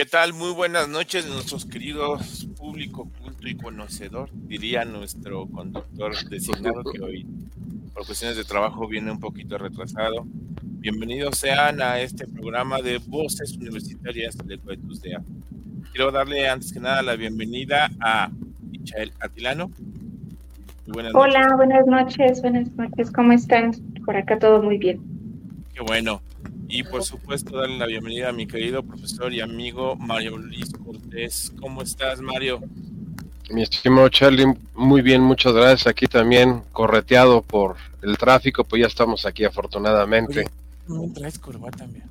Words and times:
¿Qué 0.00 0.06
tal? 0.06 0.32
Muy 0.32 0.52
buenas 0.52 0.88
noches, 0.88 1.26
nuestros 1.26 1.66
queridos 1.66 2.48
público 2.56 3.06
culto 3.20 3.46
y 3.46 3.54
conocedor, 3.54 4.30
diría 4.32 4.86
nuestro 4.86 5.44
conductor 5.44 6.14
designado 6.30 6.82
que 6.90 7.02
hoy 7.02 7.26
por 7.92 8.06
cuestiones 8.06 8.38
de 8.38 8.44
trabajo 8.44 8.88
viene 8.88 9.10
un 9.10 9.20
poquito 9.20 9.58
retrasado. 9.58 10.24
Bienvenidos 10.62 11.36
sean 11.36 11.82
a 11.82 12.00
este 12.00 12.26
programa 12.26 12.80
de 12.80 12.96
Voces 12.96 13.54
Universitarias 13.58 14.38
de 14.38 14.56
Coetusdea. 14.56 15.20
Quiero 15.92 16.10
darle 16.10 16.48
antes 16.48 16.72
que 16.72 16.80
nada 16.80 17.02
la 17.02 17.16
bienvenida 17.16 17.90
a 18.00 18.30
Michael 18.70 19.12
Atilano. 19.20 19.70
Hola, 21.12 21.56
buenas 21.56 21.86
noches, 21.86 22.40
buenas 22.40 22.72
noches, 22.72 23.10
¿cómo 23.12 23.32
están? 23.32 23.72
Por 24.06 24.16
acá 24.16 24.38
todo 24.38 24.62
muy 24.62 24.78
bien. 24.78 24.98
Qué 25.74 25.82
bueno. 25.82 26.22
Y 26.70 26.84
por 26.84 27.02
supuesto, 27.02 27.56
darle 27.56 27.78
la 27.78 27.86
bienvenida 27.86 28.28
a 28.28 28.32
mi 28.32 28.46
querido 28.46 28.84
profesor 28.84 29.32
y 29.32 29.40
amigo 29.40 29.96
Mario 29.96 30.38
Luis 30.38 30.70
Cortés. 30.72 31.52
¿Cómo 31.60 31.82
estás, 31.82 32.20
Mario? 32.20 32.60
Mi 33.50 33.62
estimado 33.62 34.08
Charlie, 34.08 34.46
muy 34.76 35.02
bien, 35.02 35.20
muchas 35.20 35.52
gracias. 35.52 35.88
Aquí 35.88 36.06
también 36.06 36.62
correteado 36.70 37.42
por 37.42 37.74
el 38.02 38.16
tráfico, 38.16 38.62
pues 38.62 38.82
ya 38.82 38.86
estamos 38.86 39.26
aquí 39.26 39.44
afortunadamente. 39.44 40.44
no 40.86 41.12
traes 41.12 41.40
corbata 41.40 41.78
también. 41.78 42.04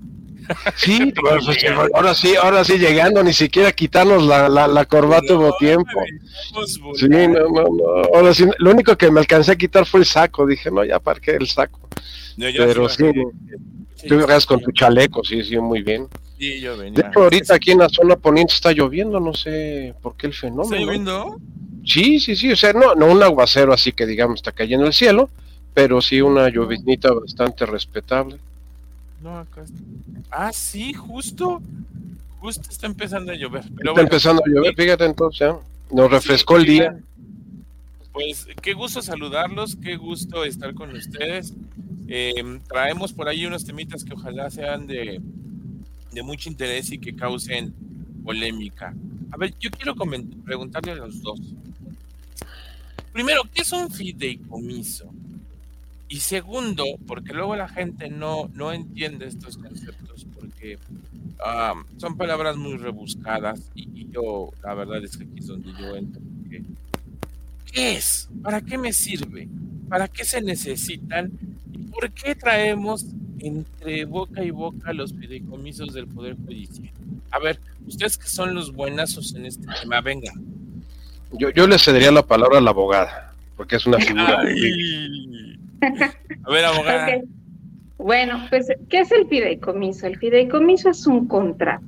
Sí, 0.75 1.13
pues, 1.15 1.45
ahora 1.93 2.15
sí, 2.15 2.35
ahora 2.35 2.63
sí 2.65 2.79
llegando, 2.79 3.23
ni 3.23 3.33
siquiera 3.33 3.71
quitarnos 3.71 4.25
la, 4.25 4.49
la, 4.49 4.85
corbata 4.85 5.35
hubo 5.35 5.55
tiempo. 5.57 6.01
Sí, 6.95 7.07
no, 7.07 7.27
no, 7.27 7.63
no. 7.63 7.85
Ahora 8.15 8.33
sí, 8.33 8.45
lo 8.57 8.71
único 8.71 8.97
que 8.97 9.11
me 9.11 9.19
alcancé 9.19 9.51
a 9.51 9.55
quitar 9.55 9.85
fue 9.85 9.99
el 9.99 10.07
saco. 10.07 10.47
Dije, 10.47 10.71
no, 10.71 10.83
ya 10.83 10.99
parqué 10.99 11.35
el 11.35 11.47
saco. 11.47 11.79
Pero 12.35 12.89
sí, 12.89 13.05
Tú 14.07 14.25
veas 14.25 14.45
con 14.45 14.61
tu 14.61 14.71
chaleco, 14.71 15.23
sí, 15.23 15.43
sí, 15.43 15.57
muy 15.57 15.81
bien. 15.81 16.07
Sí, 16.37 16.61
yo 16.61 16.77
venía. 16.77 17.11
ahorita 17.13 17.55
aquí 17.55 17.71
en 17.71 17.79
la 17.79 17.89
zona 17.89 18.15
poniente 18.15 18.53
está 18.53 18.71
lloviendo, 18.71 19.19
no 19.19 19.33
sé 19.33 19.93
por 20.01 20.15
qué 20.15 20.27
el 20.27 20.33
fenómeno. 20.33 20.75
¿Está 20.75 20.77
lloviendo? 20.77 21.37
Sí, 21.85 22.19
sí, 22.19 22.35
sí, 22.35 22.51
o 22.51 22.55
sea, 22.55 22.71
no, 22.73 22.95
no 22.95 23.07
un 23.07 23.21
aguacero 23.21 23.73
así 23.73 23.91
que 23.91 24.05
digamos 24.05 24.39
está 24.39 24.51
cayendo 24.51 24.85
el 24.85 24.93
cielo, 24.93 25.29
pero 25.73 26.01
sí 26.01 26.21
una 26.21 26.49
lloviznita 26.49 27.11
bastante 27.11 27.65
respetable. 27.65 28.37
No, 29.21 29.39
acá 29.39 29.63
está. 29.63 29.79
Ah, 30.31 30.53
sí, 30.53 30.93
justo, 30.93 31.61
justo 32.39 32.69
está 32.69 32.87
empezando 32.87 33.31
a 33.31 33.35
llover. 33.35 33.63
está 33.65 34.01
empezando 34.01 34.41
a 34.45 34.49
llover, 34.49 34.75
fíjate 34.75 35.05
entonces, 35.05 35.49
¿eh? 35.49 35.55
nos 35.91 36.11
refrescó 36.11 36.57
el 36.57 36.65
día. 36.65 36.99
Pues 38.13 38.47
qué 38.61 38.73
gusto 38.73 39.01
saludarlos, 39.01 39.77
qué 39.81 39.95
gusto 39.97 40.43
estar 40.43 40.73
con 40.73 40.93
ustedes. 40.95 41.53
Eh, 42.11 42.59
traemos 42.67 43.13
por 43.13 43.29
ahí 43.29 43.45
unos 43.45 43.63
temitas 43.63 44.03
que 44.03 44.13
ojalá 44.13 44.49
sean 44.49 44.87
de, 44.87 45.21
de 46.11 46.23
mucho 46.23 46.49
interés 46.49 46.91
y 46.91 46.97
que 46.97 47.15
causen 47.15 47.71
polémica. 48.23 48.95
A 49.31 49.37
ver, 49.37 49.53
yo 49.59 49.69
quiero 49.69 49.93
preguntarle 49.95 50.93
a 50.93 50.95
los 50.95 51.21
dos. 51.21 51.39
Primero, 53.13 53.43
¿qué 53.53 53.61
es 53.61 53.71
un 53.71 53.91
fideicomiso? 53.91 55.11
Y 56.07 56.21
segundo, 56.21 56.83
porque 57.05 57.33
luego 57.33 57.55
la 57.55 57.69
gente 57.69 58.09
no, 58.09 58.49
no 58.55 58.73
entiende 58.73 59.27
estos 59.27 59.57
conceptos, 59.57 60.25
porque 60.33 60.79
ah, 61.45 61.75
son 61.97 62.17
palabras 62.17 62.57
muy 62.57 62.77
rebuscadas 62.77 63.69
y, 63.75 64.09
yo, 64.09 64.51
la 64.63 64.73
verdad 64.73 65.03
es 65.03 65.15
que 65.15 65.25
aquí 65.25 65.37
es 65.37 65.47
donde 65.47 65.71
yo 65.79 65.95
entro. 65.95 66.19
¿Qué 67.71 67.97
es? 67.97 68.27
¿Para 68.41 68.61
qué 68.61 68.79
me 68.79 68.91
sirve? 68.91 69.47
¿Para 69.87 70.07
qué 70.07 70.25
se 70.25 70.41
necesitan? 70.41 71.31
¿Por 71.91 72.11
qué 72.11 72.35
traemos 72.35 73.05
entre 73.39 74.05
boca 74.05 74.43
y 74.43 74.51
boca 74.51 74.93
los 74.93 75.13
fideicomisos 75.13 75.93
del 75.93 76.07
Poder 76.07 76.35
Judicial? 76.35 76.91
A 77.31 77.39
ver, 77.39 77.59
ustedes 77.87 78.17
que 78.17 78.27
son 78.27 78.53
los 78.53 78.73
buenazos 78.73 79.35
en 79.35 79.45
este 79.45 79.67
tema, 79.81 80.01
venga. 80.01 80.31
Yo, 81.33 81.49
yo 81.51 81.67
le 81.67 81.77
cedería 81.77 82.11
la 82.11 82.25
palabra 82.25 82.57
a 82.57 82.61
la 82.61 82.71
abogada, 82.71 83.33
porque 83.55 83.75
es 83.75 83.85
una 83.85 83.97
figura. 83.99 84.41
a 84.41 84.45
ver, 86.51 86.65
abogada. 86.65 87.21
Bueno, 87.97 88.47
pues, 88.49 88.67
¿qué 88.89 89.01
es 89.01 89.11
el 89.11 89.27
fideicomiso? 89.27 90.07
El 90.07 90.17
fideicomiso 90.17 90.89
es 90.89 91.05
un 91.05 91.27
contrato. 91.27 91.85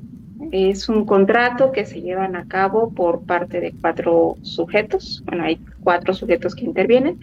Es 0.51 0.89
un 0.89 1.05
contrato 1.05 1.71
que 1.71 1.85
se 1.85 2.01
llevan 2.01 2.35
a 2.35 2.47
cabo 2.47 2.91
por 2.91 3.21
parte 3.21 3.61
de 3.61 3.73
cuatro 3.79 4.35
sujetos. 4.41 5.23
Bueno, 5.25 5.43
hay 5.43 5.57
cuatro 5.83 6.13
sujetos 6.13 6.55
que 6.55 6.65
intervienen 6.65 7.19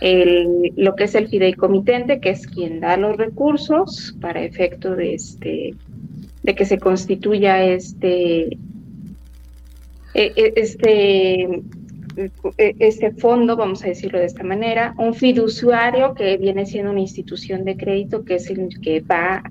el, 0.00 0.72
lo 0.76 0.94
que 0.94 1.04
es 1.04 1.14
el 1.14 1.28
fideicomitente, 1.28 2.20
que 2.20 2.30
es 2.30 2.46
quien 2.46 2.80
da 2.80 2.96
los 2.96 3.16
recursos 3.16 4.16
para 4.20 4.42
efecto 4.42 4.94
de 4.94 5.14
este 5.14 5.74
de 6.42 6.54
que 6.54 6.64
se 6.64 6.78
constituya 6.78 7.64
este 7.64 8.44
e, 10.14 10.32
e, 10.36 10.52
este 10.56 11.42
e, 12.56 12.76
este 12.78 13.10
fondo, 13.12 13.56
vamos 13.56 13.84
a 13.84 13.88
decirlo 13.88 14.18
de 14.18 14.26
esta 14.26 14.42
manera, 14.42 14.94
un 14.98 15.14
fiduciario 15.14 16.14
que 16.14 16.36
viene 16.36 16.66
siendo 16.66 16.90
una 16.90 17.00
institución 17.00 17.64
de 17.64 17.76
crédito 17.76 18.24
que 18.24 18.36
es 18.36 18.50
el 18.50 18.68
que 18.80 19.00
va 19.00 19.42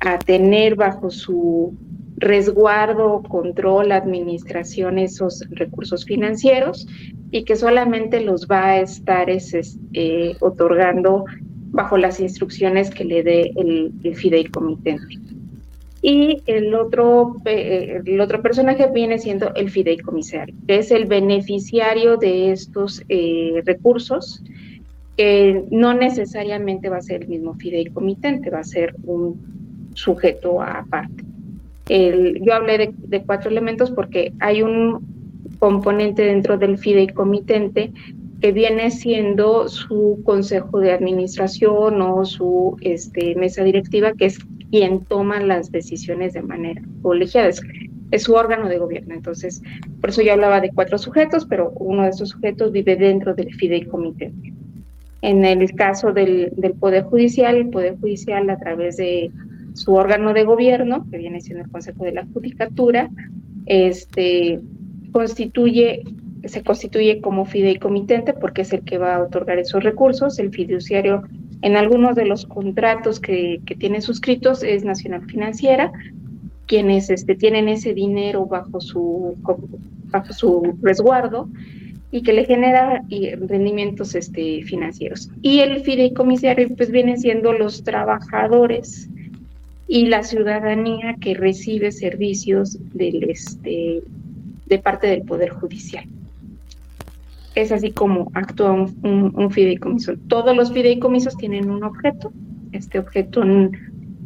a 0.00 0.18
tener 0.18 0.76
bajo 0.76 1.10
su 1.10 1.74
resguardo, 2.18 3.22
control, 3.22 3.92
administración 3.92 4.98
esos 4.98 5.44
recursos 5.50 6.04
financieros 6.04 6.86
y 7.30 7.44
que 7.44 7.56
solamente 7.56 8.20
los 8.20 8.46
va 8.48 8.66
a 8.66 8.80
estar 8.80 9.28
eh, 9.30 10.36
otorgando 10.40 11.24
bajo 11.70 11.96
las 11.96 12.18
instrucciones 12.18 12.90
que 12.90 13.04
le 13.04 13.22
dé 13.22 13.52
el, 13.56 13.92
fideicomitente. 14.14 15.18
Y 16.00 16.42
el 16.46 16.74
otro, 16.74 17.36
eh, 17.44 18.00
el 18.04 18.20
otro 18.20 18.40
personaje 18.40 18.88
viene 18.92 19.18
siendo 19.18 19.54
el 19.54 19.70
fideicomisario, 19.70 20.54
que 20.66 20.78
es 20.78 20.90
el 20.90 21.06
beneficiario 21.06 22.16
de 22.16 22.52
estos 22.52 23.02
eh, 23.08 23.62
recursos, 23.64 24.42
que 25.16 25.64
no 25.70 25.94
necesariamente 25.94 26.88
va 26.88 26.98
a 26.98 27.02
ser 27.02 27.22
el 27.22 27.28
mismo 27.28 27.54
fideicomitente, 27.54 28.50
va 28.50 28.60
a 28.60 28.64
ser 28.64 28.94
un 29.04 29.90
sujeto 29.94 30.62
aparte. 30.62 31.24
Yo 31.88 32.54
hablé 32.54 32.94
de 32.96 33.22
cuatro 33.22 33.50
elementos 33.50 33.90
porque 33.90 34.32
hay 34.40 34.62
un 34.62 35.18
componente 35.58 36.22
dentro 36.22 36.58
del 36.58 36.78
fideicomitente 36.78 37.92
que 38.40 38.52
viene 38.52 38.90
siendo 38.90 39.68
su 39.68 40.20
consejo 40.24 40.78
de 40.78 40.92
administración 40.92 42.00
o 42.02 42.24
su 42.24 42.76
este, 42.80 43.34
mesa 43.34 43.64
directiva, 43.64 44.12
que 44.12 44.26
es 44.26 44.38
quien 44.70 45.04
toma 45.04 45.40
las 45.40 45.72
decisiones 45.72 46.34
de 46.34 46.42
manera 46.42 46.82
colegiada. 47.02 47.48
Es, 47.48 47.62
su 48.22 48.32
órgano 48.32 48.68
de 48.68 48.78
gobierno. 48.78 49.12
Entonces, 49.12 49.60
por 50.00 50.10
eso 50.10 50.22
yo 50.22 50.32
hablaba 50.32 50.60
de 50.60 50.70
cuatro 50.70 50.96
sujetos, 50.96 51.44
pero 51.44 51.72
uno 51.76 52.04
de 52.04 52.10
esos 52.10 52.30
sujetos 52.30 52.72
vive 52.72 52.96
dentro 52.96 53.34
del 53.34 53.52
fideicomitente. 53.54 54.54
En 55.20 55.44
el 55.44 55.74
caso 55.74 56.12
del, 56.12 56.50
del 56.56 56.72
Poder 56.72 57.04
Judicial, 57.04 57.56
el 57.56 57.68
Poder 57.68 57.98
Judicial 57.98 58.48
a 58.48 58.58
través 58.58 58.96
de 58.96 59.30
su 59.78 59.94
órgano 59.94 60.32
de 60.32 60.44
gobierno, 60.44 61.06
que 61.10 61.18
viene 61.18 61.40
siendo 61.40 61.64
el 61.64 61.70
Consejo 61.70 62.04
de 62.04 62.12
la 62.12 62.26
Judicatura, 62.32 63.10
este, 63.66 64.60
constituye, 65.12 66.02
se 66.44 66.62
constituye 66.62 67.20
como 67.20 67.44
fideicomitente 67.44 68.32
porque 68.32 68.62
es 68.62 68.72
el 68.72 68.82
que 68.82 68.98
va 68.98 69.16
a 69.16 69.22
otorgar 69.22 69.58
esos 69.58 69.82
recursos. 69.82 70.38
El 70.38 70.50
fiduciario 70.50 71.22
en 71.62 71.76
algunos 71.76 72.16
de 72.16 72.26
los 72.26 72.46
contratos 72.46 73.20
que, 73.20 73.60
que 73.66 73.74
tiene 73.74 74.00
suscritos 74.00 74.62
es 74.62 74.84
Nacional 74.84 75.24
Financiera, 75.26 75.92
quienes 76.66 77.10
este, 77.10 77.34
tienen 77.34 77.68
ese 77.68 77.94
dinero 77.94 78.46
bajo 78.46 78.80
su 78.80 79.36
bajo 80.10 80.32
su 80.32 80.78
resguardo 80.82 81.48
y 82.10 82.22
que 82.22 82.32
le 82.32 82.44
genera 82.46 83.02
rendimientos 83.46 84.14
este, 84.14 84.62
financieros. 84.62 85.30
Y 85.42 85.60
el 85.60 85.80
fideicomisario 85.80 86.68
pues 86.74 86.90
vienen 86.90 87.18
siendo 87.18 87.52
los 87.52 87.84
trabajadores 87.84 89.10
y 89.88 90.06
la 90.06 90.22
ciudadanía 90.22 91.16
que 91.18 91.34
recibe 91.34 91.90
servicios 91.90 92.78
del, 92.92 93.30
este, 93.30 94.02
de 94.66 94.78
parte 94.78 95.06
del 95.06 95.22
Poder 95.22 95.48
Judicial. 95.48 96.04
Es 97.54 97.72
así 97.72 97.90
como 97.90 98.30
actúa 98.34 98.72
un, 98.72 99.50
fideicomiso. 99.50 100.14
Todos 100.28 100.54
los 100.54 100.72
fideicomisos 100.72 101.36
tienen 101.38 101.70
un 101.70 101.82
objeto. 101.82 102.30
Este 102.72 102.98
objeto 102.98 103.42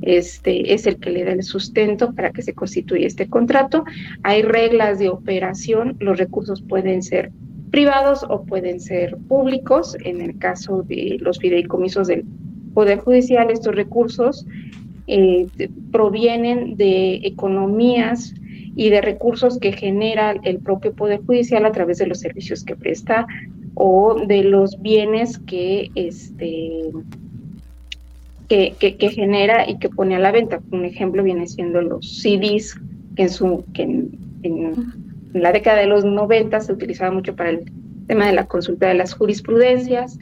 este, 0.03 0.75
es 0.75 0.87
el 0.87 0.99
que 0.99 1.11
le 1.11 1.25
da 1.25 1.33
el 1.33 1.45
sustento 1.45 2.13
para 2.13 2.33
que 2.33 2.43
se 2.43 2.55
constituya 2.55 3.07
este 3.07 3.29
contrato. 3.29 3.85
Hay 4.25 4.43
reglas 4.43 4.99
de 4.99 5.09
operación. 5.09 5.97
Los 6.01 6.19
recursos 6.19 6.61
pueden 6.61 7.05
ser 7.05 7.31
privados 7.71 8.27
o 8.29 8.43
pueden 8.45 8.81
ser 8.81 9.17
públicos. 9.29 9.97
En 10.05 10.21
el 10.21 10.37
caso 10.39 10.83
de 10.83 11.19
los 11.21 11.39
fideicomisos 11.39 12.09
del 12.09 12.25
Poder 12.75 12.99
Judicial, 12.99 13.51
estos 13.51 13.75
recursos 13.75 14.45
eh, 15.07 15.47
provienen 15.91 16.77
de 16.77 17.15
economías 17.25 18.35
y 18.75 18.91
de 18.91 19.01
recursos 19.01 19.59
que 19.59 19.73
genera 19.73 20.35
el 20.45 20.59
propio 20.59 20.93
Poder 20.93 21.21
Judicial 21.25 21.67
a 21.67 21.73
través 21.73 21.99
de 21.99 22.07
los 22.07 22.21
servicios 22.21 22.65
que 22.65 22.77
presta 22.77 23.27
o 23.75 24.17
de 24.27 24.45
los 24.45 24.81
bienes 24.81 25.39
que, 25.39 25.91
este, 25.95 26.91
que, 28.49 28.75
que, 28.79 29.11
genera 29.11 29.69
y 29.69 29.79
que 29.79 29.89
pone 29.89 30.17
a 30.17 30.19
la 30.19 30.33
venta. 30.33 30.61
Un 30.71 30.85
ejemplo 30.85 31.23
viene 31.23 31.47
siendo 31.47 31.81
los 31.83 32.23
CDs, 32.23 32.79
que 33.17 33.25
en, 33.25 33.31
su, 33.31 33.65
que 33.73 33.83
en, 33.83 34.93
la 35.33 35.53
década 35.53 35.81
de 35.81 35.87
los 35.87 36.05
90 36.05 36.61
se 36.61 36.73
utilizaba 36.73 37.11
mucho 37.11 37.35
para 37.35 37.51
el 37.51 37.65
tema 38.07 38.27
de 38.27 38.33
la 38.33 38.47
consulta 38.47 38.89
de 38.89 38.95
las 38.95 39.15
jurisprudencias. 39.15 40.19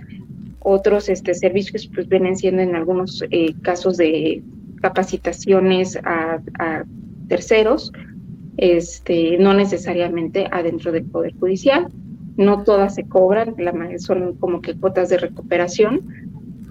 Otros 0.60 1.08
este, 1.08 1.34
servicios 1.34 1.90
pues 1.92 2.08
vienen 2.08 2.36
siendo 2.36 2.62
en 2.62 2.76
algunos 2.76 3.24
eh, 3.30 3.54
casos 3.62 3.96
de 3.96 4.42
capacitaciones 4.80 5.98
a, 6.04 6.40
terceros 7.28 7.92
este, 8.56 9.38
no 9.38 9.54
necesariamente 9.54 10.48
adentro 10.50 10.90
del 10.90 11.04
Poder 11.04 11.34
Judicial. 11.38 11.88
No 12.36 12.64
todas 12.64 12.94
se 12.94 13.04
cobran, 13.04 13.54
la, 13.58 13.72
son 13.98 14.34
como 14.36 14.60
que 14.60 14.74
cuotas 14.74 15.08
de 15.10 15.18
recuperación. 15.18 16.00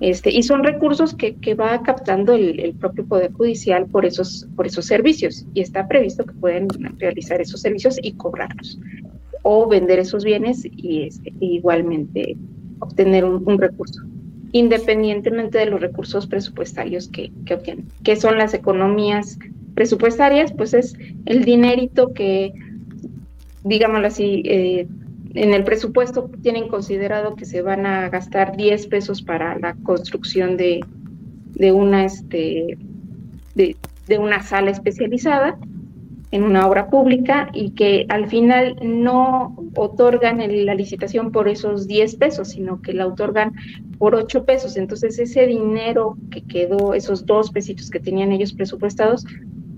Este, 0.01 0.31
y 0.31 0.43
son 0.43 0.63
recursos 0.63 1.13
que, 1.13 1.35
que 1.35 1.55
va 1.55 1.81
captando 1.83 2.33
el, 2.33 2.73
propio 2.79 3.05
Poder 3.05 3.31
Judicial 3.33 3.85
por 3.85 4.05
esos, 4.05 4.47
por 4.55 4.67
esos 4.67 4.85
servicios. 4.85 5.45
Y 5.53 5.61
está 5.61 5.87
previsto 5.87 6.25
que 6.25 6.33
pueden 6.33 6.67
realizar 6.97 7.39
esos 7.41 7.61
servicios 7.61 7.97
y 8.01 8.13
cobrarlos. 8.13 8.79
O 9.43 9.67
vender 9.67 9.99
esos 9.99 10.23
bienes 10.23 10.65
y 10.65 11.03
este, 11.03 11.33
igualmente 11.39 12.35
obtener 12.79 13.25
un, 13.25 13.57
recurso 13.57 14.01
independientemente 14.51 15.57
de 15.57 15.67
los 15.67 15.81
recursos 15.81 16.27
presupuestarios 16.27 17.07
que, 17.07 17.31
que 17.45 17.55
obtienen, 17.55 17.85
que 18.03 18.15
son 18.15 18.37
las 18.37 18.53
economías 18.53 19.37
presupuestarias, 19.75 20.51
pues 20.53 20.73
es 20.73 20.97
el 21.25 21.45
dinerito 21.45 22.13
que, 22.13 22.53
digámoslo 23.63 24.07
así, 24.07 24.41
eh, 24.45 24.87
en 25.35 25.53
el 25.53 25.63
presupuesto 25.63 26.29
tienen 26.41 26.67
considerado 26.67 27.35
que 27.35 27.45
se 27.45 27.61
van 27.61 27.85
a 27.85 28.09
gastar 28.09 28.57
10 28.57 28.87
pesos 28.87 29.21
para 29.21 29.57
la 29.59 29.75
construcción 29.83 30.57
de, 30.57 30.81
de 31.53 31.71
una 31.71 32.05
este 32.05 32.77
de, 33.55 33.75
de, 34.07 34.17
una 34.17 34.41
sala 34.41 34.71
especializada 34.71 35.57
en 36.31 36.43
una 36.43 36.67
obra 36.67 36.89
pública 36.89 37.49
y 37.53 37.71
que 37.71 38.05
al 38.09 38.27
final 38.27 38.75
no 38.81 39.55
otorgan 39.75 40.39
la 40.65 40.75
licitación 40.75 41.31
por 41.31 41.47
esos 41.47 41.87
10 41.87 42.15
pesos, 42.15 42.49
sino 42.49 42.81
que 42.81 42.93
la 42.93 43.07
otorgan 43.07 43.53
por 43.97 44.15
8 44.15 44.45
pesos. 44.45 44.77
Entonces 44.77 45.17
ese 45.17 45.47
dinero 45.47 46.17
que 46.29 46.41
quedó, 46.41 46.93
esos 46.93 47.25
dos 47.25 47.51
pesitos 47.51 47.89
que 47.89 47.99
tenían 47.99 48.31
ellos 48.31 48.53
presupuestados, 48.53 49.25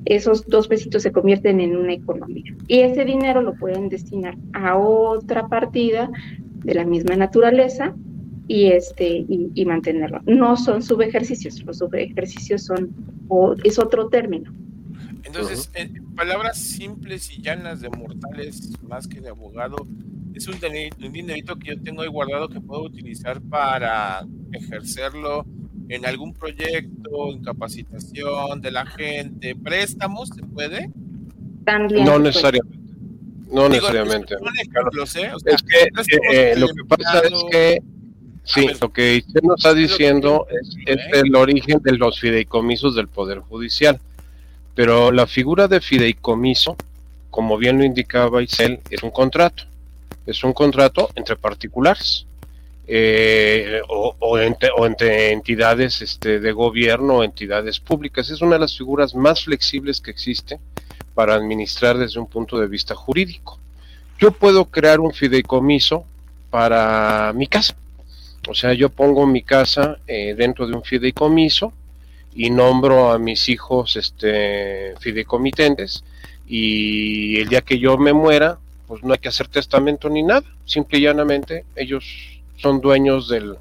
esos 0.05 0.45
dos 0.47 0.67
pesitos 0.67 1.03
se 1.03 1.11
convierten 1.11 1.59
en 1.61 1.77
una 1.77 1.93
economía. 1.93 2.55
Y 2.67 2.79
ese 2.79 3.05
dinero 3.05 3.41
lo 3.41 3.53
pueden 3.53 3.87
destinar 3.89 4.35
a 4.53 4.77
otra 4.77 5.47
partida 5.47 6.09
de 6.63 6.73
la 6.73 6.85
misma 6.85 7.15
naturaleza 7.15 7.93
y 8.47 8.65
este 8.65 9.25
y, 9.27 9.65
mantenerlo. 9.65 10.19
No 10.25 10.57
son 10.57 10.81
subejercicios, 10.81 11.63
los 11.63 11.77
subejercicios 11.77 12.63
son 12.63 12.91
o, 13.27 13.55
es 13.63 13.79
otro 13.79 14.09
término. 14.09 14.51
Entonces, 15.23 15.69
en 15.73 16.13
palabras 16.15 16.57
simples 16.57 17.31
y 17.31 17.41
llanas 17.41 17.81
de 17.81 17.89
mortales, 17.89 18.71
más 18.81 19.07
que 19.07 19.21
de 19.21 19.29
abogado, 19.29 19.87
es 20.33 20.47
un, 20.47 20.55
un 20.55 21.11
dinerito 21.11 21.57
que 21.57 21.69
yo 21.75 21.81
tengo 21.81 22.01
ahí 22.01 22.07
guardado 22.07 22.49
que 22.49 22.61
puedo 22.61 22.83
utilizar 22.83 23.41
para 23.41 24.25
ejercerlo 24.51 25.45
en 25.89 26.05
algún 26.05 26.33
proyecto, 26.33 27.31
en 27.31 27.43
capacitación 27.43 28.61
de 28.61 28.71
la 28.71 28.85
gente, 28.85 29.55
préstamos, 29.55 30.29
¿se 30.29 30.41
puede? 30.43 30.89
También. 31.65 32.05
No 32.05 32.17
necesariamente. 32.17 32.79
No 33.51 33.67
necesariamente. 33.67 34.35
¿eh? 34.35 35.31
es 35.45 35.61
que 35.61 36.17
eh, 36.31 36.55
lo 36.57 36.67
que 36.67 36.83
pasa 36.87 37.19
es 37.19 37.43
que 37.51 37.83
sí, 38.43 38.67
lo 38.79 38.93
que 38.93 39.23
usted 39.27 39.41
nos 39.43 39.57
está 39.57 39.73
diciendo 39.73 40.47
es, 40.85 40.99
el 41.13 41.35
origen 41.35 41.79
de 41.83 41.97
los 41.97 42.19
fideicomisos 42.19 42.95
del 42.95 43.09
Poder 43.09 43.39
Judicial. 43.39 43.99
Pero 44.81 45.11
la 45.11 45.27
figura 45.27 45.67
de 45.67 45.79
fideicomiso, 45.79 46.75
como 47.29 47.55
bien 47.59 47.77
lo 47.77 47.83
indicaba 47.83 48.41
Isel, 48.41 48.79
es 48.89 49.03
un 49.03 49.11
contrato. 49.11 49.65
Es 50.25 50.43
un 50.43 50.53
contrato 50.53 51.11
entre 51.13 51.35
particulares 51.35 52.25
eh, 52.87 53.79
o, 53.87 54.39
entre, 54.39 55.31
entidades 55.33 56.01
este, 56.01 56.39
de 56.39 56.51
gobierno 56.51 57.17
o 57.17 57.23
entidades 57.23 57.79
públicas. 57.79 58.31
Es 58.31 58.41
una 58.41 58.53
de 58.53 58.61
las 58.61 58.75
figuras 58.75 59.13
más 59.13 59.43
flexibles 59.43 60.01
que 60.01 60.09
existe 60.09 60.59
para 61.13 61.35
administrar 61.35 61.99
desde 61.99 62.19
un 62.19 62.25
punto 62.25 62.57
de 62.57 62.65
vista 62.65 62.95
jurídico. 62.95 63.59
Yo 64.17 64.31
puedo 64.31 64.65
crear 64.65 64.99
un 64.99 65.13
fideicomiso 65.13 66.05
para 66.49 67.33
mi 67.35 67.45
casa. 67.45 67.75
O 68.49 68.55
sea, 68.55 68.73
yo 68.73 68.89
pongo 68.89 69.27
mi 69.27 69.43
casa 69.43 69.99
eh, 70.07 70.33
dentro 70.35 70.65
de 70.65 70.73
un 70.73 70.81
fideicomiso 70.81 71.71
y 72.33 72.49
nombro 72.49 73.11
a 73.11 73.19
mis 73.19 73.49
hijos 73.49 73.95
este, 73.95 74.95
fideicomitentes 74.99 76.03
y 76.47 77.39
el 77.39 77.47
día 77.47 77.61
que 77.61 77.79
yo 77.79 77.97
me 77.97 78.13
muera, 78.13 78.57
pues 78.87 79.03
no 79.03 79.13
hay 79.13 79.19
que 79.19 79.29
hacer 79.29 79.47
testamento 79.47 80.09
ni 80.09 80.23
nada. 80.23 80.43
Simple 80.65 80.99
y 80.99 81.03
llanamente 81.03 81.65
ellos 81.75 82.03
son 82.57 82.81
dueños 82.81 83.29
del, 83.29 83.57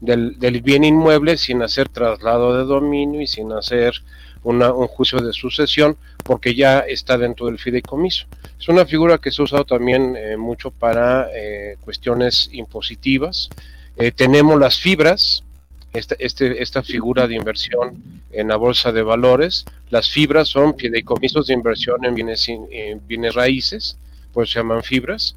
del, 0.00 0.62
bien 0.62 0.84
inmueble 0.84 1.36
sin 1.36 1.62
hacer 1.62 1.88
traslado 1.88 2.56
de 2.56 2.64
dominio 2.64 3.20
y 3.20 3.26
sin 3.26 3.52
hacer 3.52 3.94
un 4.42 4.60
juicio 4.86 5.18
de 5.20 5.32
sucesión 5.32 5.96
porque 6.24 6.54
ya 6.54 6.80
está 6.80 7.18
dentro 7.18 7.46
del 7.46 7.58
fideicomiso. 7.58 8.26
Es 8.58 8.68
una 8.68 8.86
figura 8.86 9.18
que 9.18 9.30
se 9.30 9.42
ha 9.42 9.44
usado 9.44 9.64
también 9.64 10.16
eh, 10.16 10.36
mucho 10.36 10.70
para 10.70 11.28
eh, 11.34 11.76
cuestiones 11.80 12.48
impositivas. 12.52 13.50
Eh, 13.96 14.12
tenemos 14.12 14.58
las 14.58 14.78
fibras, 14.78 15.44
esta, 15.92 16.14
este, 16.18 16.62
esta 16.62 16.82
figura 16.82 17.26
de 17.26 17.34
inversión 17.34 18.02
en 18.32 18.48
la 18.48 18.56
bolsa 18.56 18.92
de 18.92 19.02
valores. 19.02 19.64
Las 19.90 20.08
fibras 20.08 20.48
son 20.48 20.76
fideicomisos 20.76 21.46
de 21.46 21.54
inversión 21.54 22.04
en 22.04 22.14
bienes, 22.14 22.48
en 22.48 23.06
bienes 23.06 23.34
raíces, 23.34 23.96
pues 24.32 24.50
se 24.50 24.60
llaman 24.60 24.82
fibras, 24.82 25.36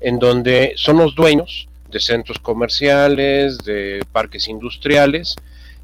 en 0.00 0.18
donde 0.18 0.74
son 0.76 0.98
los 0.98 1.14
dueños 1.14 1.68
de 1.90 2.00
centros 2.00 2.38
comerciales, 2.38 3.58
de 3.58 4.04
parques 4.12 4.48
industriales, 4.48 5.36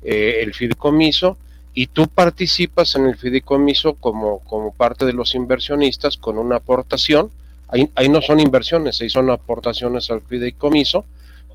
eh, 0.03 0.41
el 0.43 0.55
fideicomiso, 0.55 1.39
y 1.73 1.87
tú 1.87 2.09
participas 2.09 2.97
en 2.97 3.07
el 3.07 3.17
fideicomiso 3.17 3.95
como, 3.95 4.41
como 4.41 4.73
parte 4.73 5.07
de 5.07 5.13
los 5.13 5.35
inversionistas 5.35 6.17
con 6.17 6.37
una 6.37 6.57
aportación. 6.57 7.31
Ahí, 7.69 7.89
ahí 7.95 8.09
no 8.09 8.21
son 8.21 8.41
inversiones, 8.41 9.01
ahí 9.01 9.09
son 9.09 9.31
aportaciones 9.31 10.11
al 10.11 10.21
fideicomiso 10.23 11.05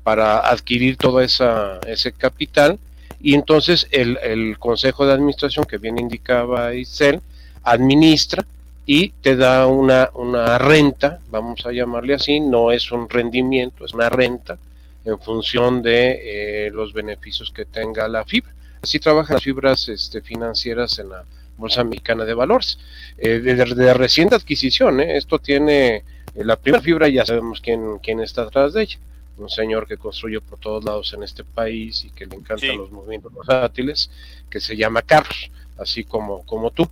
para 0.06 0.38
adquirir 0.38 0.96
todo 0.96 1.20
esa, 1.20 1.80
ese 1.84 2.12
capital. 2.12 2.78
Y 3.20 3.34
entonces 3.34 3.88
el, 3.90 4.20
el 4.22 4.56
consejo 4.56 5.04
de 5.04 5.12
administración 5.12 5.64
que 5.64 5.78
bien 5.78 5.98
indicaba 5.98 6.74
Isel 6.74 7.20
administra 7.64 8.46
y 8.86 9.08
te 9.20 9.34
da 9.34 9.66
una, 9.66 10.10
una 10.14 10.58
renta, 10.58 11.18
vamos 11.28 11.66
a 11.66 11.72
llamarle 11.72 12.14
así, 12.14 12.38
no 12.38 12.70
es 12.70 12.92
un 12.92 13.08
rendimiento, 13.08 13.84
es 13.84 13.94
una 13.94 14.08
renta 14.08 14.58
en 15.04 15.18
función 15.18 15.82
de 15.82 16.66
eh, 16.66 16.70
los 16.70 16.92
beneficios 16.92 17.50
que 17.50 17.64
tenga 17.64 18.06
la 18.06 18.24
fibra. 18.24 18.52
Así 18.80 19.00
trabajan 19.00 19.34
las 19.34 19.42
fibras 19.42 19.88
este, 19.88 20.20
financieras 20.20 21.00
en 21.00 21.08
la 21.08 21.24
Bolsa 21.58 21.82
Mexicana 21.82 22.24
de 22.24 22.34
Valores. 22.34 22.78
Eh, 23.18 23.40
de, 23.40 23.94
reciente 23.94 24.36
adquisición, 24.36 25.00
¿eh? 25.00 25.16
esto 25.16 25.40
tiene 25.40 26.04
la 26.36 26.54
primera 26.54 26.80
fibra, 26.80 27.08
ya 27.08 27.26
sabemos 27.26 27.60
quién, 27.60 27.98
quién 27.98 28.20
está 28.20 28.42
atrás 28.42 28.72
de 28.72 28.82
ella. 28.82 28.98
Un 29.38 29.50
señor 29.50 29.86
que 29.86 29.98
construyó 29.98 30.40
por 30.40 30.58
todos 30.58 30.84
lados 30.84 31.12
en 31.12 31.22
este 31.22 31.44
país 31.44 32.04
y 32.04 32.10
que 32.10 32.26
le 32.26 32.36
encantan 32.36 32.78
los 32.78 32.90
movimientos 32.90 33.34
versátiles, 33.34 34.10
que 34.48 34.60
se 34.60 34.76
llama 34.76 35.02
Carlos, 35.02 35.50
así 35.78 36.04
como, 36.04 36.42
como 36.44 36.70
tú 36.70 36.88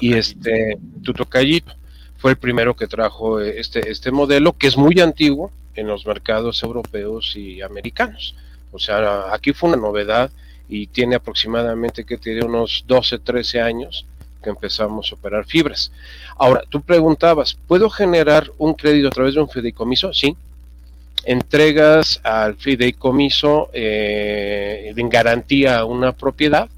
y 0.00 0.14
este 0.14 0.78
tu 1.02 1.12
tocallito. 1.12 1.72
fue 2.16 2.32
el 2.32 2.36
primero 2.36 2.74
que 2.74 2.86
trajo 2.86 3.40
este, 3.40 3.90
este 3.90 4.10
modelo, 4.10 4.52
que 4.52 4.66
es 4.66 4.76
muy 4.76 4.98
antiguo 5.00 5.52
en 5.74 5.86
los 5.86 6.06
mercados 6.06 6.62
europeos 6.62 7.36
y 7.36 7.62
americanos. 7.62 8.34
O 8.72 8.78
sea, 8.78 9.32
aquí 9.32 9.52
fue 9.52 9.70
una 9.70 9.78
novedad 9.78 10.30
y 10.68 10.88
tiene 10.88 11.14
aproximadamente 11.14 12.04
que 12.04 12.18
tiene 12.18 12.44
unos 12.44 12.84
12, 12.86 13.20
13 13.20 13.60
años 13.60 14.04
que 14.42 14.50
empezamos 14.50 15.10
a 15.10 15.14
operar 15.14 15.46
fibras. 15.46 15.92
Ahora, 16.36 16.62
tú 16.68 16.80
preguntabas, 16.80 17.54
¿puedo 17.66 17.88
generar 17.88 18.50
un 18.58 18.74
crédito 18.74 19.08
a 19.08 19.12
través 19.12 19.34
de 19.34 19.40
un 19.40 19.48
fideicomiso? 19.48 20.12
Sí. 20.12 20.36
Entregas 21.24 22.20
al 22.22 22.56
fideicomiso 22.56 23.70
eh, 23.72 24.92
en 24.96 25.08
garantía 25.08 25.84
una 25.84 26.12
propiedad, 26.12 26.68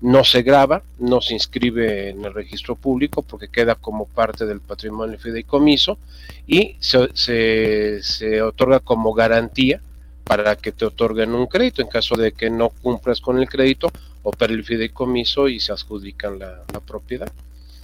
no 0.00 0.22
se 0.24 0.42
graba, 0.42 0.82
no 0.98 1.20
se 1.20 1.34
inscribe 1.34 2.10
en 2.10 2.24
el 2.24 2.32
registro 2.32 2.76
público 2.76 3.22
porque 3.22 3.48
queda 3.48 3.74
como 3.74 4.06
parte 4.06 4.46
del 4.46 4.60
patrimonio 4.60 5.18
fideicomiso 5.18 5.98
y 6.46 6.76
se, 6.78 8.00
se, 8.02 8.42
otorga 8.42 8.80
como 8.80 9.12
garantía 9.12 9.80
para 10.24 10.56
que 10.56 10.72
te 10.72 10.84
otorguen 10.84 11.34
un 11.34 11.46
crédito. 11.46 11.82
En 11.82 11.88
caso 11.88 12.14
de 12.14 12.32
que 12.32 12.50
no 12.50 12.68
cumplas 12.68 13.20
con 13.20 13.38
el 13.38 13.48
crédito, 13.48 13.90
opera 14.22 14.52
el 14.52 14.64
fideicomiso 14.64 15.48
y 15.48 15.58
se 15.58 15.72
adjudican 15.72 16.38
la, 16.38 16.64
propiedad. 16.86 17.30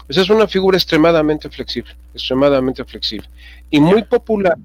Esa 0.08 0.20
es 0.20 0.30
una 0.30 0.46
figura 0.46 0.76
extremadamente 0.76 1.48
flexible, 1.48 1.94
extremadamente 2.12 2.84
flexible 2.84 3.28
y 3.70 3.80
muy 3.80 4.04
popular 4.04 4.56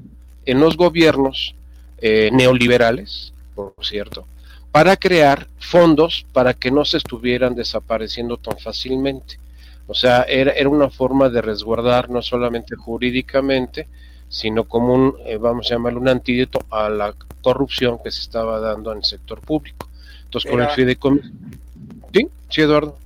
en 0.49 0.59
los 0.59 0.77
gobiernos 0.77 1.53
eh, 1.99 2.29
neoliberales, 2.33 3.33
por 3.53 3.73
cierto, 3.81 4.25
para 4.71 4.95
crear 4.95 5.47
fondos 5.59 6.25
para 6.33 6.53
que 6.53 6.71
no 6.71 6.85
se 6.85 6.97
estuvieran 6.97 7.55
desapareciendo 7.55 8.37
tan 8.37 8.57
fácilmente. 8.57 9.37
O 9.87 9.93
sea, 9.93 10.23
era, 10.23 10.51
era 10.51 10.69
una 10.69 10.89
forma 10.89 11.29
de 11.29 11.41
resguardar 11.41 12.09
no 12.09 12.21
solamente 12.21 12.75
jurídicamente, 12.75 13.87
sino 14.27 14.63
como 14.63 14.93
un, 14.93 15.15
eh, 15.25 15.37
vamos 15.37 15.67
a 15.67 15.75
llamarlo, 15.75 15.99
un 15.99 16.09
antídoto 16.09 16.63
a 16.69 16.89
la 16.89 17.13
corrupción 17.41 17.99
que 18.03 18.11
se 18.11 18.21
estaba 18.21 18.59
dando 18.59 18.91
en 18.91 18.99
el 18.99 19.03
sector 19.03 19.41
público. 19.41 19.87
Entonces, 20.25 20.49
con 20.49 20.61
el 20.61 20.69
fideicomiso. 20.69 21.29
Sí, 22.13 22.27
sí, 22.49 22.61
Eduardo. 22.61 22.97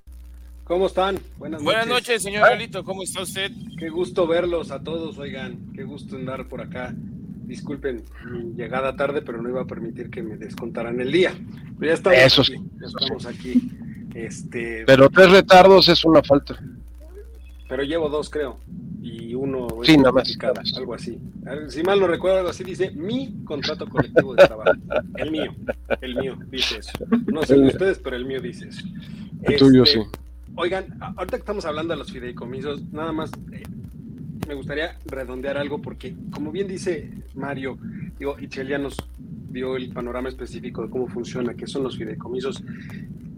¿Cómo 0.66 0.88
están? 0.88 1.20
Buenas 1.38 1.62
noches. 1.62 1.66
Buenas 1.66 1.88
noches, 1.88 2.24
señor 2.24 2.42
Galito. 2.50 2.84
¿Cómo 2.84 3.04
está 3.04 3.22
usted? 3.22 3.52
Qué 3.78 3.90
gusto 3.90 4.28
verlos 4.28 4.72
a 4.72 4.82
todos, 4.82 5.18
oigan. 5.18 5.74
Qué 5.76 5.84
gusto 5.84 6.16
andar 6.16 6.48
por 6.48 6.62
acá. 6.62 6.94
Disculpen 7.44 8.04
mi 8.32 8.54
llegada 8.54 8.96
tarde, 8.96 9.22
pero 9.22 9.42
no 9.42 9.50
iba 9.50 9.62
a 9.62 9.66
permitir 9.66 10.10
que 10.10 10.24
me 10.24 10.38
descontaran 10.38 11.00
el 11.00 11.12
día. 11.12 11.34
Pero 11.80 11.92
ya 11.92 11.94
estamos 11.94 12.20
Eso 12.20 12.42
aquí. 12.42 12.62
Ya 12.80 12.88
estamos 12.88 13.26
aquí. 13.26 13.72
Este... 14.16 14.84
Pero 14.86 15.10
tres 15.10 15.32
retardos 15.32 15.90
es 15.90 16.04
una 16.06 16.24
falta. 16.24 16.58
Pero 17.68 17.84
llevo 17.84 18.10
dos, 18.10 18.30
creo 18.30 18.60
y 19.04 19.36
uno 19.36 19.68
sí, 19.84 19.98
nada 19.98 20.14
más, 20.14 20.38
algo 20.78 20.94
así. 20.94 21.20
Si 21.68 21.84
mal 21.84 22.00
no 22.00 22.08
recuerdo, 22.08 22.38
algo 22.38 22.50
así 22.50 22.64
dice 22.64 22.92
mi 22.92 23.44
contrato 23.44 23.86
colectivo 23.86 24.34
de 24.34 24.48
trabajo. 24.48 24.72
El 25.18 25.30
mío, 25.30 25.54
el 26.00 26.16
mío 26.16 26.38
dice 26.50 26.78
eso. 26.78 26.92
No 27.28 27.44
sé 27.44 27.58
de 27.58 27.68
ustedes, 27.68 28.00
pero 28.00 28.16
el 28.16 28.26
mío 28.26 28.40
dice 28.40 28.70
eso. 28.70 28.86
El 29.42 29.58
tuyo 29.58 29.84
este, 29.84 30.04
sí. 30.04 30.08
Oigan, 30.56 30.86
ahorita 31.02 31.38
que 31.38 31.42
estamos 31.42 31.66
hablando 31.66 31.94
de 31.94 31.98
los 31.98 32.14
fideicomisos, 32.14 32.82
nada 32.94 33.12
más 33.12 33.32
eh, 33.52 33.64
me 34.48 34.54
gustaría 34.54 34.98
redondear 35.06 35.58
algo 35.58 35.82
porque, 35.82 36.16
como 36.32 36.52
bien 36.52 36.68
dice 36.68 37.10
Mario, 37.36 37.78
digo, 38.18 38.38
Ichelia 38.40 38.78
nos 38.78 38.98
dio 39.50 39.76
el 39.76 39.90
panorama 39.90 40.30
específico 40.30 40.84
de 40.84 40.90
cómo 40.90 41.08
funciona, 41.08 41.54
qué 41.54 41.68
son 41.68 41.84
los 41.84 41.98
fideicomisos. 41.98 42.64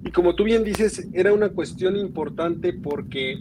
Y 0.04 0.12
como 0.12 0.36
tú 0.36 0.44
bien 0.44 0.64
dices, 0.64 1.08
era 1.14 1.34
una 1.34 1.50
cuestión 1.50 1.96
importante 1.96 2.74
porque 2.74 3.40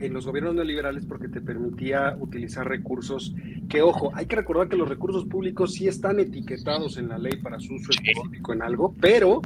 en 0.00 0.12
los 0.12 0.26
gobiernos 0.26 0.54
neoliberales 0.54 1.06
porque 1.06 1.28
te 1.28 1.40
permitía 1.40 2.16
utilizar 2.18 2.68
recursos 2.68 3.34
que, 3.68 3.82
ojo, 3.82 4.10
hay 4.14 4.26
que 4.26 4.36
recordar 4.36 4.68
que 4.68 4.76
los 4.76 4.88
recursos 4.88 5.24
públicos 5.24 5.74
sí 5.74 5.88
están 5.88 6.20
etiquetados 6.20 6.96
en 6.98 7.08
la 7.08 7.18
ley 7.18 7.36
para 7.42 7.60
su 7.60 7.74
uso 7.74 7.90
específico 7.90 8.52
en 8.52 8.62
algo, 8.62 8.94
pero 9.00 9.40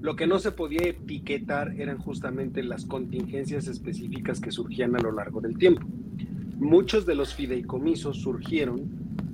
lo 0.00 0.16
que 0.16 0.26
no 0.26 0.38
se 0.38 0.52
podía 0.52 0.88
etiquetar 0.88 1.74
eran 1.78 1.98
justamente 1.98 2.62
las 2.62 2.86
contingencias 2.86 3.66
específicas 3.66 4.40
que 4.40 4.50
surgían 4.50 4.96
a 4.96 5.00
lo 5.00 5.12
largo 5.12 5.40
del 5.40 5.58
tiempo. 5.58 5.86
Muchos 6.60 7.06
de 7.06 7.14
los 7.14 7.34
fideicomisos 7.34 8.18
surgieron 8.18 8.82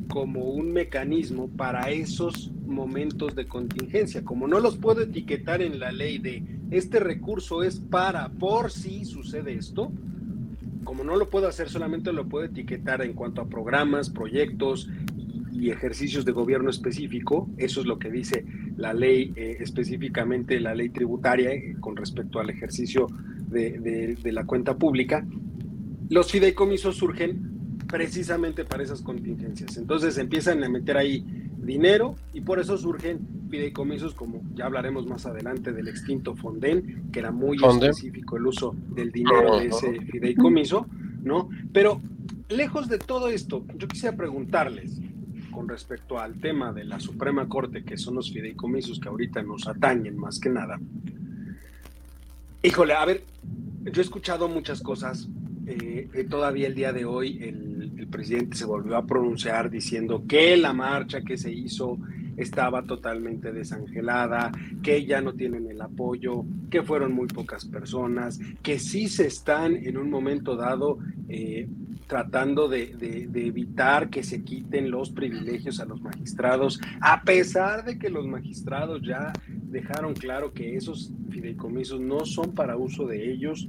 como 0.09 0.45
un 0.45 0.73
mecanismo 0.73 1.49
para 1.49 1.91
esos 1.91 2.53
momentos 2.65 3.35
de 3.35 3.49
contingencia. 3.49 4.25
Como 4.25 4.47
no 4.47 4.61
los 4.61 4.77
puedo 4.77 5.03
etiquetar 5.03 5.61
en 5.61 5.81
la 5.81 5.91
ley 5.91 6.19
de 6.19 6.45
este 6.71 7.01
recurso 7.01 7.65
es 7.65 7.81
para 7.81 8.29
por 8.29 8.71
si 8.71 9.05
sucede 9.05 9.55
esto, 9.55 9.91
como 10.85 11.03
no 11.03 11.17
lo 11.17 11.29
puedo 11.29 11.49
hacer, 11.49 11.69
solamente 11.69 12.13
lo 12.13 12.29
puedo 12.29 12.45
etiquetar 12.45 13.03
en 13.03 13.15
cuanto 13.15 13.41
a 13.41 13.49
programas, 13.49 14.09
proyectos 14.09 14.89
y 15.53 15.71
ejercicios 15.71 16.25
de 16.25 16.31
gobierno 16.31 16.71
específico. 16.71 17.51
Eso 17.57 17.81
es 17.81 17.87
lo 17.87 17.99
que 17.99 18.09
dice 18.09 18.47
la 18.77 18.95
ley, 18.95 19.33
eh, 19.35 19.57
específicamente 19.59 20.61
la 20.61 20.77
ley 20.77 20.91
tributaria 20.91 21.51
eh, 21.51 21.75
con 21.81 21.97
respecto 21.97 22.39
al 22.39 22.51
ejercicio 22.51 23.09
de, 23.49 24.17
de 24.23 24.33
la 24.33 24.45
cuenta 24.47 24.77
pública. 24.77 25.27
Los 26.09 26.31
fideicomisos 26.31 26.97
surgen 26.97 27.79
precisamente 27.87 28.65
para 28.65 28.83
esas 28.83 29.03
contingencias. 29.03 29.77
Entonces 29.77 30.19
empiezan 30.19 30.63
a 30.65 30.69
meter 30.69 30.97
ahí 30.97 31.25
dinero 31.59 32.17
y 32.33 32.41
por 32.41 32.59
eso 32.59 32.77
surgen 32.79 33.21
fideicomisos 33.51 34.15
como 34.15 34.43
ya 34.55 34.67
hablaremos 34.67 35.07
más 35.07 35.27
adelante 35.27 35.73
del 35.73 35.89
extinto 35.89 36.35
Fonden, 36.35 37.11
que 37.13 37.21
era 37.21 37.31
muy 37.31 37.59
específico 37.63 38.37
el 38.37 38.47
uso 38.47 38.75
del 38.91 39.11
dinero 39.11 39.59
de 39.59 39.67
ese 39.67 40.01
fideicomiso, 40.01 40.87
¿no? 41.23 41.49
Pero 41.73 42.01
lejos 42.49 42.89
de 42.89 42.99
todo 42.99 43.29
esto, 43.29 43.65
yo 43.77 43.89
quisiera 43.89 44.17
preguntarles 44.17 45.01
con 45.51 45.69
respecto 45.69 46.19
al 46.19 46.39
tema 46.39 46.73
de 46.73 46.85
la 46.85 47.01
Suprema 47.01 47.49
Corte, 47.49 47.83
que 47.83 47.97
son 47.97 48.17
los 48.17 48.31
fideicomisos 48.31 49.01
que 49.01 49.09
ahorita 49.09 49.43
nos 49.43 49.67
atañen 49.67 50.17
más 50.17 50.39
que 50.39 50.51
nada. 50.51 50.79
Híjole, 52.63 52.95
a 52.95 53.05
ver, 53.05 53.25
yo 53.85 54.03
he 54.03 54.05
escuchado 54.05 54.49
muchas 54.49 54.83
cosas. 54.83 55.29
Eh, 55.67 56.27
todavía 56.31 56.69
el 56.69 56.75
día 56.75 56.93
de 56.93 57.05
hoy 57.05 57.43
el, 57.43 58.07
presidente 58.07 58.57
se 58.57 58.65
volvió 58.65 58.97
a 58.97 59.05
pronunciar 59.05 59.69
diciendo 59.69 60.23
que 60.29 60.57
la 60.57 60.73
marcha 60.73 61.23
que 61.23 61.37
se 61.37 61.53
hizo 61.53 61.99
estaba 62.37 62.85
totalmente 62.85 63.53
desangelada, 63.53 64.53
que 64.83 65.05
ya 65.05 65.21
no 65.21 65.33
tienen 65.33 65.69
el 65.69 65.81
apoyo, 65.81 66.45
que 66.71 66.83
fueron 66.83 67.13
muy 67.13 67.27
pocas 67.27 67.65
personas, 67.65 68.39
que 68.63 68.79
sí 68.79 69.09
se 69.09 69.27
están 69.27 69.75
en 69.75 69.99
un 69.99 70.09
momento 70.09 70.55
dado 70.55 70.99
eh, 71.29 71.67
tratando 72.07 72.69
de, 72.69 72.95
de, 72.95 73.47
evitar 73.47 74.09
que 74.09 74.23
se 74.23 74.45
quiten 74.45 74.91
los 74.91 75.11
privilegios 75.11 75.81
a 75.81 75.85
los 75.85 76.01
magistrados, 76.01 76.81
a 77.01 77.23
pesar 77.23 77.85
de 77.85 77.99
que 77.99 78.09
los 78.09 78.27
magistrados 78.27 79.03
ya 79.03 79.33
dejaron 79.49 80.15
claro 80.15 80.53
que 80.53 80.77
esos 80.77 81.13
fideicomisos 81.31 82.01
no 82.01 82.25
son 82.25 82.55
para 82.55 82.77
uso 82.77 83.07
de 83.07 83.33
ellos, 83.33 83.69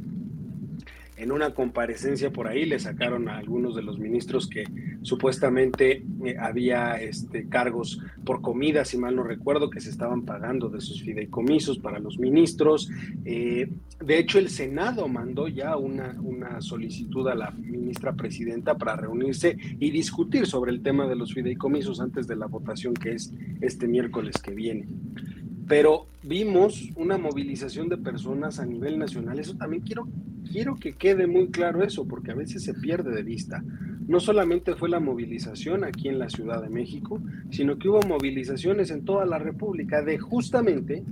en 1.18 1.32
una 1.32 1.54
comparecencia 1.54 2.32
por 2.32 2.48
ahí 2.48 2.66
le 2.66 2.80
sacaron 2.80 3.28
a 3.28 3.38
algunos 3.38 3.76
de 3.76 3.82
los 3.82 3.98
ministros 3.98 4.48
que 4.48 4.66
supuestamente 5.02 6.04
eh, 6.24 6.36
había 6.40 7.02
este, 7.02 7.50
cargos 7.50 8.00
por 8.24 8.42
comida, 8.42 8.86
si 8.86 8.98
mal 8.98 9.16
no 9.16 9.24
recuerdo, 9.24 9.70
que 9.70 9.82
se 9.82 9.90
estaban 9.90 10.24
pagando 10.26 10.70
de 10.70 10.80
sus 10.80 11.02
fideicomisos 11.02 11.80
para 11.80 11.98
los 11.98 12.20
ministros. 12.20 12.90
Eh, 13.26 13.68
de 14.00 14.20
hecho, 14.20 14.38
el 14.38 14.50
Senado 14.50 15.08
mandó 15.08 15.48
ya 15.48 15.76
una, 15.76 16.16
una 16.22 16.62
solicitud 16.62 17.28
a 17.28 17.36
la 17.36 17.52
ministra 17.52 18.14
presidenta 18.14 18.78
para 18.78 18.96
reunirse 18.96 19.58
y 19.80 19.90
discutir 19.90 20.46
sobre 20.46 20.72
el 20.72 20.82
tema 20.82 21.08
de 21.08 21.16
los 21.16 21.34
fideicomisos 21.34 22.00
antes 22.00 22.28
de 22.28 22.36
la 22.36 22.46
votación 22.46 22.94
que 22.94 23.14
es 23.14 23.34
este 23.62 23.88
miércoles 23.88 24.38
que 24.38 24.52
viene 24.52 24.88
pero 25.68 26.08
vimos 26.24 26.90
una 26.96 27.18
movilización 27.18 27.90
de 27.90 27.98
personas 27.98 28.60
a 28.60 28.66
nivel 28.66 28.98
nacional. 28.98 29.38
Eso 29.38 29.56
también 29.56 29.84
quiero 29.84 30.08
quiero 30.52 30.76
que 30.76 30.94
quede 30.94 31.28
muy 31.28 31.48
claro 31.48 31.84
eso, 31.84 32.08
porque 32.08 32.32
a 32.32 32.36
veces 32.36 32.64
se 32.64 32.74
pierde 32.74 33.12
de 33.12 33.24
vista. 33.24 33.64
No 34.08 34.20
solamente 34.20 34.76
fue 34.76 34.90
la 34.90 35.00
movilización 35.00 35.84
aquí 35.84 36.08
en 36.08 36.20
la 36.20 36.30
Ciudad 36.30 36.62
de 36.62 36.70
México, 36.70 37.22
sino 37.52 37.78
que 37.78 37.90
hubo 37.90 38.02
movilizaciones 38.02 38.92
en 38.92 39.06
toda 39.06 39.26
la 39.26 39.38
República 39.38 40.02
de 40.02 40.18
justamente 40.18 41.04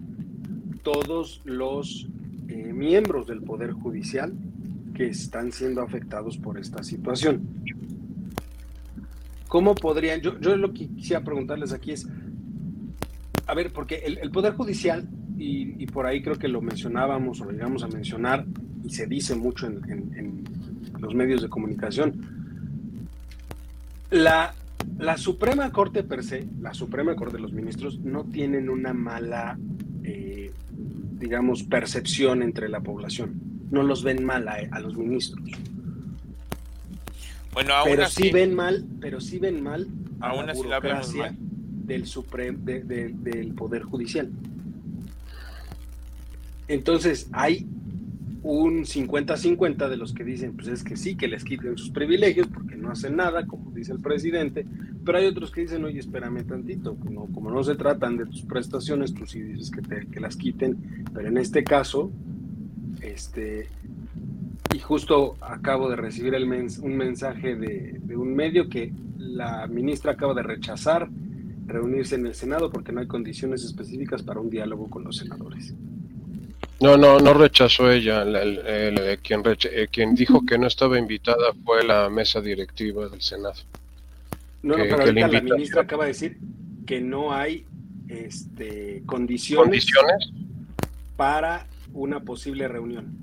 todos 0.83 1.41
los 1.45 2.07
eh, 2.47 2.71
miembros 2.73 3.27
del 3.27 3.41
Poder 3.41 3.71
Judicial 3.71 4.33
que 4.93 5.07
están 5.07 5.51
siendo 5.51 5.81
afectados 5.81 6.37
por 6.37 6.57
esta 6.57 6.83
situación. 6.83 7.41
¿Cómo 9.47 9.75
podrían, 9.75 10.21
yo, 10.21 10.33
lo 10.33 10.73
que 10.73 10.87
quisiera 10.87 11.23
preguntarles 11.23 11.73
aquí 11.73 11.91
es, 11.91 12.07
a 13.47 13.53
ver, 13.53 13.71
porque 13.73 13.95
el, 14.05 14.31
Poder 14.31 14.53
Judicial, 14.53 15.07
y, 15.37 15.81
y, 15.83 15.85
por 15.87 16.05
ahí 16.05 16.21
creo 16.21 16.37
que 16.37 16.47
lo 16.47 16.61
mencionábamos 16.61 17.41
o 17.41 17.45
lo 17.45 17.51
llegamos 17.51 17.83
a 17.83 17.87
mencionar, 17.87 18.45
y 18.85 18.91
se 18.91 19.07
dice 19.07 19.35
mucho 19.35 19.65
en, 19.67 20.43
los 20.99 21.13
medios 21.13 21.41
de 21.41 21.49
comunicación, 21.49 22.13
la, 24.11 24.53
la, 24.97 25.17
Suprema 25.17 25.71
Corte 25.71 26.03
per 26.03 26.23
se, 26.23 26.47
la 26.61 26.73
Suprema 26.73 27.15
Corte 27.15 27.37
de 27.37 27.41
los 27.41 27.51
Ministros, 27.51 27.99
no 27.99 28.23
tienen 28.23 28.69
una 28.69 28.93
mala, 28.93 29.57
eh, 30.03 30.51
digamos, 31.19 31.63
percepción 31.63 32.43
entre 32.43 32.69
la 32.69 32.79
población. 32.79 33.41
No 33.71 33.83
los 33.83 34.03
ven 34.03 34.23
mal 34.23 34.47
a, 34.47 34.79
los 34.79 34.95
ministros. 34.95 35.43
Bueno, 37.53 37.73
aún 37.73 37.89
pero 37.89 38.03
así, 38.03 38.23
sí 38.23 38.31
ven 38.31 38.53
mal, 38.53 38.85
pero 39.01 39.19
sí 39.19 39.39
ven 39.39 39.61
mal 39.63 39.87
a 40.19 40.29
Aún 40.29 40.45
la 40.45 40.51
así 40.53 40.61
la 40.61 40.79
burocracia 40.79 41.23
mal. 41.23 41.35
del 41.39 42.05
Suprem, 42.05 42.63
de- 42.63 42.83
de- 42.83 43.09
del 43.09 43.53
Poder 43.53 43.83
Judicial. 43.83 44.29
Entonces, 46.67 47.27
hay 47.31 47.67
un 48.47 48.85
50-50 48.85 49.89
de 49.89 49.97
los 49.97 50.13
que 50.13 50.23
dicen, 50.23 50.53
pues 50.55 50.67
es 50.67 50.83
que 50.83 50.95
sí, 50.95 51.15
que 51.15 51.27
les 51.27 51.43
quiten 51.43 51.75
sus 51.77 51.89
privilegios 51.89 52.47
porque 52.47 52.75
no 52.75 52.91
hacen 52.91 53.15
nada, 53.15 53.47
como 53.47 53.71
dice 53.71 53.91
el 53.91 53.99
presidente, 53.99 54.67
pero 55.03 55.17
hay 55.17 55.25
otros 55.25 55.49
que 55.49 55.61
dicen, 55.61 55.83
oye, 55.83 55.99
espérame 55.99 56.43
tantito, 56.45 56.95
no, 57.09 57.25
como 57.33 57.49
no 57.49 57.63
se 57.63 57.73
tratan 57.75 58.17
de 58.17 58.27
tus 58.27 58.43
prestaciones, 58.43 59.15
tú 59.15 59.25
sí 59.25 59.41
dices 59.41 59.71
que, 59.71 59.81
te- 59.81 60.05
que 60.07 60.19
las 60.19 60.35
quiten, 60.35 60.77
pero 61.11 61.27
en 61.27 61.37
este 61.37 61.63
caso, 61.63 62.11
este, 63.01 63.67
y 64.75 64.79
justo 64.79 65.37
acabo 65.41 65.89
de 65.89 65.95
recibir 65.95 66.35
un 66.35 66.97
mensaje 66.97 67.55
de 67.55 68.15
un 68.15 68.35
medio 68.35 68.69
que 68.69 68.93
la 69.17 69.65
ministra 69.67 70.11
acaba 70.11 70.35
de 70.35 70.43
rechazar 70.43 71.09
reunirse 71.65 72.13
en 72.13 72.27
el 72.27 72.35
Senado 72.35 72.69
porque 72.69 72.91
no 72.91 72.99
hay 73.01 73.07
condiciones 73.07 73.63
específicas 73.63 74.21
para 74.21 74.39
un 74.39 74.51
diálogo 74.51 74.87
con 74.87 75.03
los 75.03 75.17
senadores. 75.17 75.73
No, 76.81 76.97
no, 76.97 77.19
no 77.19 77.33
rechazó 77.33 77.89
ella. 77.91 78.21
El, 78.23 78.35
el- 78.35 78.57
el- 78.67 78.97
eh, 78.99 79.17
quien, 79.23 79.43
recha- 79.43 79.69
eh, 79.71 79.87
quien 79.91 80.13
dijo 80.15 80.45
que 80.45 80.57
no 80.57 80.67
estaba 80.67 80.99
invitada 80.99 81.53
fue 81.63 81.83
la 81.83 82.09
mesa 82.09 82.41
directiva 82.41 83.07
del 83.07 83.21
Senado. 83.21 83.55
No, 84.61 84.77
no, 84.77 84.83
pero 84.83 85.03
ahorita 85.03 85.27
la 85.27 85.41
ministra 85.41 85.81
acaba 85.83 86.03
de 86.05 86.09
decir 86.09 86.37
que 86.85 86.99
no 87.01 87.31
hay 87.33 87.65
este, 88.09 89.03
condiciones, 89.05 89.63
¿Condiciones? 89.63 90.29
para 91.15 91.65
una 91.93 92.19
posible 92.19 92.67
reunión. 92.67 93.17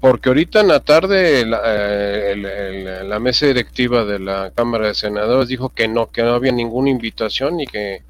Porque 0.00 0.28
ahorita 0.28 0.60
en 0.60 0.68
la 0.68 0.80
tarde 0.80 1.44
la, 1.46 1.60
eh, 1.64 2.32
el- 2.32 2.44
el- 2.46 3.08
la 3.08 3.18
mesa 3.18 3.46
directiva 3.46 4.04
de 4.04 4.18
la 4.18 4.52
Cámara 4.54 4.88
de 4.88 4.94
Senadores 4.94 5.48
dijo 5.48 5.68
que 5.70 5.88
no, 5.88 6.10
que 6.10 6.22
no 6.22 6.30
había 6.34 6.52
ninguna 6.52 6.90
invitación 6.90 7.60
y 7.60 7.66
que 7.66 8.02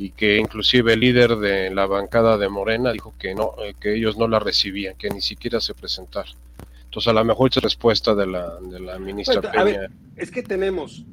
y 0.00 0.12
que 0.12 0.38
inclusive 0.38 0.94
el 0.94 1.00
líder 1.00 1.36
de 1.36 1.68
la 1.68 1.84
bancada 1.84 2.38
de 2.38 2.48
Morena 2.48 2.90
dijo 2.90 3.12
que 3.18 3.34
no, 3.34 3.52
eh, 3.62 3.74
que 3.78 3.94
ellos 3.94 4.16
no 4.16 4.28
la 4.28 4.38
recibían, 4.38 4.96
que 4.96 5.10
ni 5.10 5.20
siquiera 5.20 5.60
se 5.60 5.74
presentara. 5.74 6.30
Entonces 6.84 7.08
a 7.08 7.12
lo 7.12 7.22
mejor 7.22 7.50
es 7.54 7.62
respuesta 7.62 8.14
de 8.14 8.26
la, 8.26 8.58
de 8.60 8.80
la 8.80 8.98
ministra 8.98 9.42
Bueno, 9.42 9.48
a 9.50 9.52
Peña. 9.62 9.78
ver, 9.80 9.90
es 10.16 10.30
que 10.30 10.42
tenemos 10.42 11.04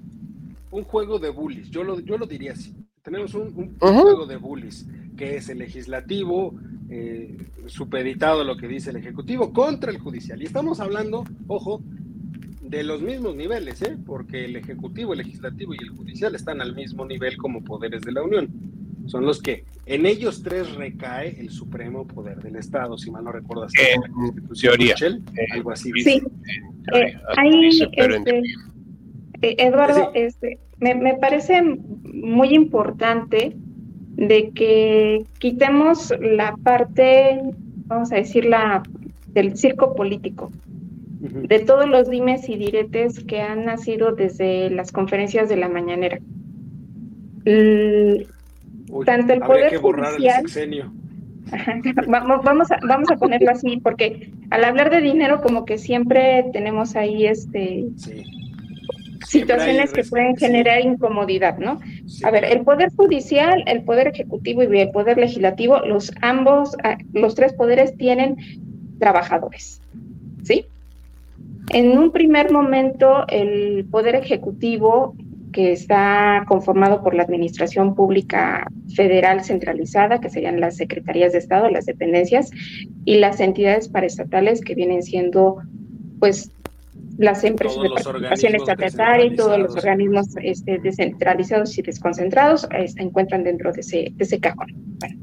un 0.71 0.85
juego 0.85 1.19
de 1.19 1.29
bullies, 1.29 1.69
yo 1.69 1.83
lo, 1.83 1.99
yo 1.99 2.17
lo 2.17 2.25
diría 2.25 2.53
así. 2.53 2.73
Tenemos 3.01 3.33
un, 3.33 3.75
juego 3.77 4.25
de 4.25 4.37
bullies, 4.37 4.85
que 5.17 5.35
es 5.35 5.49
el 5.49 5.57
legislativo, 5.57 6.53
eh, 6.89 7.37
supeditado 7.65 8.41
a 8.41 8.43
lo 8.45 8.55
que 8.55 8.69
dice 8.69 8.91
el 8.91 8.95
ejecutivo, 8.95 9.51
contra 9.51 9.91
el 9.91 9.97
judicial. 9.97 10.41
Y 10.41 10.45
estamos 10.45 10.79
hablando, 10.79 11.25
ojo, 11.47 11.81
de 12.61 12.83
los 12.83 13.01
mismos 13.01 13.35
niveles, 13.35 13.81
¿eh? 13.81 13.97
porque 14.05 14.45
el 14.45 14.55
ejecutivo, 14.55 15.11
el 15.11 15.19
legislativo 15.19 15.73
y 15.73 15.77
el 15.81 15.89
judicial 15.89 16.35
están 16.35 16.61
al 16.61 16.73
mismo 16.73 17.05
nivel 17.05 17.35
como 17.35 17.63
poderes 17.65 18.01
de 18.01 18.13
la 18.13 18.23
Unión. 18.23 18.76
Son 19.07 19.25
los 19.25 19.41
que 19.41 19.63
en 19.85 20.05
ellos 20.05 20.43
tres 20.43 20.75
recae 20.75 21.39
el 21.39 21.49
supremo 21.49 22.05
poder 22.05 22.39
del 22.41 22.57
Estado, 22.57 22.97
si 22.97 23.09
mal 23.09 23.23
no 23.23 23.31
En 23.95 24.03
es 24.03 24.09
la 24.09 24.13
Constitución, 24.13 24.73
teoría. 24.75 24.93
Michelle, 24.95 25.21
Eh, 25.37 25.45
algo 25.53 25.71
así. 25.71 25.91
Sí. 26.03 26.21
Eh, 26.93 27.13
ahí, 27.37 27.69
este, 27.91 28.39
eh, 29.41 29.55
Eduardo, 29.59 30.11
este, 30.13 30.59
me, 30.79 30.93
me 30.95 31.15
parece 31.15 31.61
muy 32.03 32.49
importante 32.53 33.55
de 34.15 34.49
que 34.51 35.25
quitemos 35.39 36.13
la 36.19 36.55
parte, 36.57 37.39
vamos 37.85 38.11
a 38.11 38.15
decir, 38.15 38.45
la 38.45 38.83
del 39.27 39.55
circo 39.57 39.95
político, 39.95 40.51
de 41.19 41.59
todos 41.59 41.87
los 41.87 42.09
dimes 42.09 42.47
y 42.49 42.57
diretes 42.57 43.23
que 43.23 43.41
han 43.41 43.65
nacido 43.65 44.13
desde 44.13 44.69
las 44.69 44.91
conferencias 44.91 45.47
de 45.49 45.57
la 45.57 45.69
mañanera. 45.69 46.19
L- 47.45 48.27
Uy, 48.89 49.05
tanto 49.05 49.33
el 49.33 49.39
Poder 49.41 49.69
que 49.69 49.77
Judicial- 49.77 50.45
el 50.45 50.49
vamos, 52.07 52.43
vamos, 52.43 52.71
a, 52.71 52.79
vamos 52.87 53.09
a 53.09 53.15
ponerlo 53.15 53.51
así, 53.51 53.79
porque 53.81 54.31
al 54.49 54.63
hablar 54.65 54.89
de 54.89 55.01
dinero, 55.01 55.41
como 55.41 55.65
que 55.65 55.77
siempre 55.77 56.45
tenemos 56.51 56.95
ahí 56.95 57.25
este 57.25 57.85
Sí. 57.95 58.23
situaciones 59.25 59.91
que 59.91 60.03
pueden 60.03 60.35
sí, 60.37 60.45
generar 60.45 60.81
incomodidad, 60.81 61.57
¿no? 61.57 61.79
sí. 62.05 62.25
A 62.25 62.31
ver, 62.31 62.45
el 62.45 62.61
poder 62.61 62.89
judicial, 62.95 63.63
el 63.65 63.83
poder 63.83 64.07
ejecutivo 64.07 64.63
y 64.63 64.79
el 64.79 64.91
poder 64.91 65.17
legislativo, 65.17 65.79
los 65.79 66.11
ambos, 66.21 66.75
ah, 66.83 66.97
los 67.13 67.35
tres 67.35 67.53
poderes 67.53 67.95
tienen 67.97 68.37
trabajadores, 68.99 69.81
¿sí? 70.43 70.65
En 71.69 71.97
un 71.97 72.11
primer 72.11 72.51
momento, 72.51 73.25
el 73.27 73.85
poder 73.91 74.15
ejecutivo, 74.15 75.15
que 75.57 75.71
está 75.71 76.43
conformado 76.47 77.01
por 77.01 77.15
la 77.15 77.23
Administración 77.23 77.95
Pública 77.95 78.67
Federal 78.95 79.43
centralizada, 79.43 80.21
que 80.21 80.29
serían 80.29 80.59
las 80.59 80.77
secretarías 80.77 81.31
de 81.31 81.39
Estado, 81.39 81.67
las 81.71 81.87
dependencias, 81.87 82.51
y 83.05 83.17
las 83.17 83.39
entidades 83.39 83.89
paraestatales 83.89 84.61
que 84.61 84.75
vienen 84.75 85.01
siendo, 85.01 85.57
pues, 86.19 86.51
las 87.17 87.43
empresas 87.43 87.75
Todos 87.75 87.89
de 87.89 88.03
participación 88.03 88.53
estatutaria 88.53 89.25
y 89.25 89.35
todos 89.35 89.57
los 89.57 89.75
organismos 89.75 90.27
este, 90.43 90.77
descentralizados 90.77 91.75
y 91.75 91.81
desconcentrados 91.81 92.67
eh, 92.69 92.87
se 92.87 93.01
encuentran 93.01 93.43
dentro 93.43 93.71
de 93.71 93.81
ese, 93.81 94.11
de 94.11 94.23
ese 94.23 94.39
cajón. 94.39 94.67
Bueno, 94.99 95.15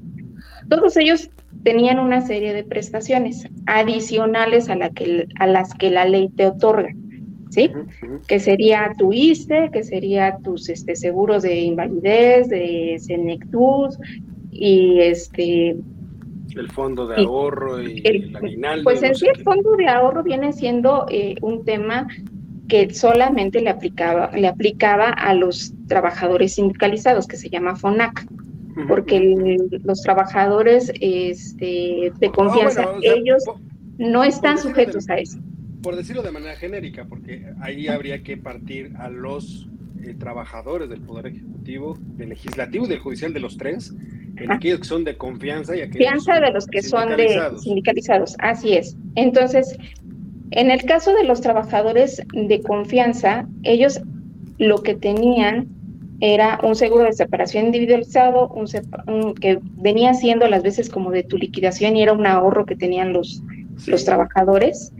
todos 0.69 0.97
ellos 0.97 1.31
tenían 1.63 2.01
una 2.01 2.23
serie 2.23 2.55
de 2.55 2.65
prestaciones 2.65 3.47
adicionales 3.67 4.69
a, 4.69 4.75
la 4.75 4.91
que, 4.91 5.29
a 5.39 5.47
las 5.47 5.75
que 5.75 5.93
la 5.93 6.07
ley 6.07 6.29
te 6.29 6.47
otorga, 6.49 6.89
¿sí? 7.55 7.71
Que 8.29 8.39
sería 8.41 8.93
tu 8.99 9.13
ISTE, 9.13 9.71
que 9.73 9.83
sería 9.85 10.37
tus 10.43 10.69
este, 10.69 10.97
seguros 10.97 11.43
de 11.45 11.61
invalidez, 11.61 12.49
de 12.49 12.97
Senectud 12.99 13.91
y 14.51 15.01
este 15.01 15.77
El 16.57 16.71
fondo 16.71 17.07
de 17.09 17.21
Y- 17.23 17.25
ahorro 17.25 17.83
y 17.83 18.01
el- 18.05 18.25
el 18.27 18.37
aguinaldo. 18.37 18.85
pues 18.85 19.01
no 19.03 19.09
en 19.09 19.15
sí 19.17 19.27
el 19.27 19.37
qué. 19.37 19.43
fondo 19.43 19.77
de 19.77 19.89
ahorro 19.89 20.23
viene 20.23 20.53
siendo 20.53 21.07
eh, 21.11 21.35
un 21.43 21.65
tema 21.65 22.07
que 22.69 22.95
solamente 22.95 23.61
le 23.61 23.71
aplicaba 23.71 24.31
le 24.33 24.47
aplicaba 24.49 25.09
a 25.11 25.35
los 25.35 25.75
trabajadores 25.89 26.55
sindicalizados 26.55 27.27
que 27.27 27.37
se 27.37 27.51
llama 27.51 27.75
FONAC 27.77 28.27
porque 28.89 29.17
el- 29.19 29.81
los 29.85 30.01
trabajadores 30.03 30.93
este, 31.01 32.13
de 32.19 32.31
confianza 32.31 32.83
Ah, 32.83 32.85
bueno, 32.87 32.99
o 32.99 33.03
sea, 33.03 33.13
ellos 33.15 33.45
no 33.99 34.25
están 34.25 34.59
sujetos 34.59 35.09
a 35.11 35.17
eso 35.19 35.39
por 35.85 35.95
decirlo 35.97 36.23
de 36.23 36.31
manera 36.33 36.57
genérica, 36.57 37.05
porque 37.05 37.45
ahí 37.61 37.89
habría 37.89 38.23
que 38.23 38.39
partir 38.39 38.93
a 38.99 39.11
los 39.11 39.69
eh, 40.03 40.15
trabajadores 40.19 40.89
del 40.89 41.03
Poder 41.03 41.27
Ejecutivo, 41.27 41.97
del 42.17 42.31
Legislativo 42.31 42.87
y 42.87 42.89
del 42.89 42.99
Judicial 43.01 43.33
de 43.35 43.41
los 43.41 43.57
tres, 43.59 43.95
en 44.37 44.45
Ajá. 44.51 44.55
aquellos 44.55 44.81
que 44.81 44.87
son 44.87 45.05
de 45.05 45.17
confianza 45.17 45.77
y 45.77 45.83
aquellos 45.83 46.11
confianza 46.11 46.41
de 46.45 46.53
los 46.53 46.67
que 46.67 46.83
son 46.83 47.17
de 47.17 47.29
sindicalizados. 47.61 48.35
así 48.41 48.73
es. 48.73 48.97
Entonces, 49.15 49.77
en 50.53 50.71
el 50.71 50.85
caso 50.85 51.13
de 51.15 51.25
los 51.25 51.43
trabajadores 51.43 52.23
de 52.33 52.61
confianza, 52.63 53.47
ellos 53.63 54.01
lo 54.59 54.83
que 54.83 54.95
tenían 54.95 55.69
era 56.21 56.61
un 56.63 56.77
seguro 56.77 57.05
de 57.05 57.13
separación 57.13 57.67
individualizado, 57.67 58.49
un, 58.49 58.67
sepa- 58.69 59.05
un- 59.07 59.35
que 59.35 59.59
venía 59.77 60.15
siendo 60.15 60.49
las 60.49 60.63
veces 60.63 60.89
como 60.89 61.11
de 61.11 61.25
tu 61.25 61.37
liquidación 61.37 61.95
y 61.97 62.03
era 62.03 62.13
un 62.15 62.27
ahorro 62.27 62.65
que 62.65 62.75
tenían 62.77 63.13
los, 63.13 63.43
Sí. 63.77 63.91
los 63.91 64.05
trabajadores. 64.05 64.93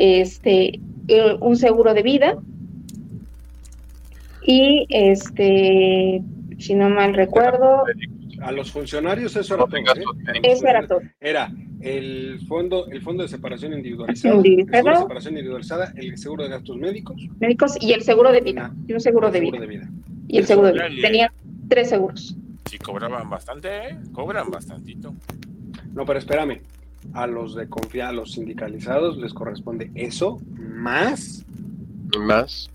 Este, 0.00 0.80
eh, 1.08 1.36
un 1.40 1.56
seguro 1.56 1.92
de 1.92 2.02
vida 2.02 2.38
y 4.42 4.86
este, 4.88 6.22
si 6.58 6.74
no 6.74 6.88
mal 6.88 7.12
recuerdo, 7.14 7.84
A 8.40 8.52
los 8.52 8.72
funcionarios 8.72 9.36
eso 9.36 9.54
era 9.54 9.64
No 9.64 9.68
todo, 9.68 9.78
¿eh? 9.78 10.40
eso 10.42 10.66
era 10.66 10.86
todo. 10.86 11.00
Era 11.20 11.52
el 11.82 12.40
fondo, 12.48 12.86
el 12.90 13.02
fondo 13.02 13.22
de 13.22 13.28
separación 13.28 13.74
individualizada, 13.74 14.34
el 14.34 14.38
Individualizado. 14.38 14.82
seguro 14.82 14.96
de 14.96 15.02
separación 15.02 15.34
individualizada, 15.34 15.92
el 15.96 16.18
seguro 16.18 16.42
de 16.44 16.48
gastos 16.50 16.76
médicos, 16.76 17.28
médicos 17.38 17.76
y 17.80 17.92
el 17.92 18.02
seguro 18.02 18.32
de 18.32 18.40
vida, 18.40 18.74
y 18.86 18.92
un 18.94 19.00
seguro 19.00 19.30
de 19.30 19.38
seguro 19.40 19.58
vida. 19.58 19.66
de 19.66 19.78
vida. 19.78 19.88
Y 20.28 20.38
el 20.38 20.46
seguro 20.46 20.68
de 20.68 20.72
vida. 20.88 20.88
Tenían 21.02 21.30
tres 21.68 21.90
seguros. 21.90 22.34
Sí, 22.70 22.78
cobraban 22.78 23.28
bastante, 23.28 23.68
¿eh? 23.68 23.98
Cobran 24.12 24.50
bastantito. 24.50 25.14
No, 25.92 26.06
pero 26.06 26.18
espérame. 26.18 26.60
A 27.14 27.26
los 27.26 27.54
de 27.54 27.68
confianza, 27.68 28.10
a 28.10 28.12
los 28.12 28.32
sindicalizados 28.32 29.16
les 29.18 29.32
corresponde 29.34 29.90
eso 29.94 30.40
más 30.58 31.44
Más 32.18 32.70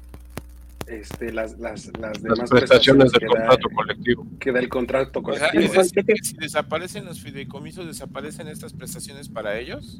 este, 0.87 1.31
las, 1.33 1.57
las, 1.59 1.87
las 1.99 1.99
las 1.99 2.21
demás 2.21 2.49
prestaciones 2.49 3.11
del 3.11 3.19
que 3.21 3.25
da- 3.25 3.31
contrato 3.47 3.69
colectivo. 3.73 4.27
que 4.39 4.51
da 4.51 4.59
el 4.59 4.69
contrato 4.69 5.19
O 5.23 5.33
sea, 5.33 5.49
colectivo. 5.49 5.81
es 5.81 5.93
decir, 5.93 6.05
que 6.05 6.15
si 6.23 6.35
desaparecen 6.37 7.05
los 7.05 7.19
fideicomisos, 7.21 7.87
¿desaparecen 7.87 8.47
estas 8.49 8.73
prestaciones 8.73 9.27
para 9.29 9.57
ellos? 9.59 9.99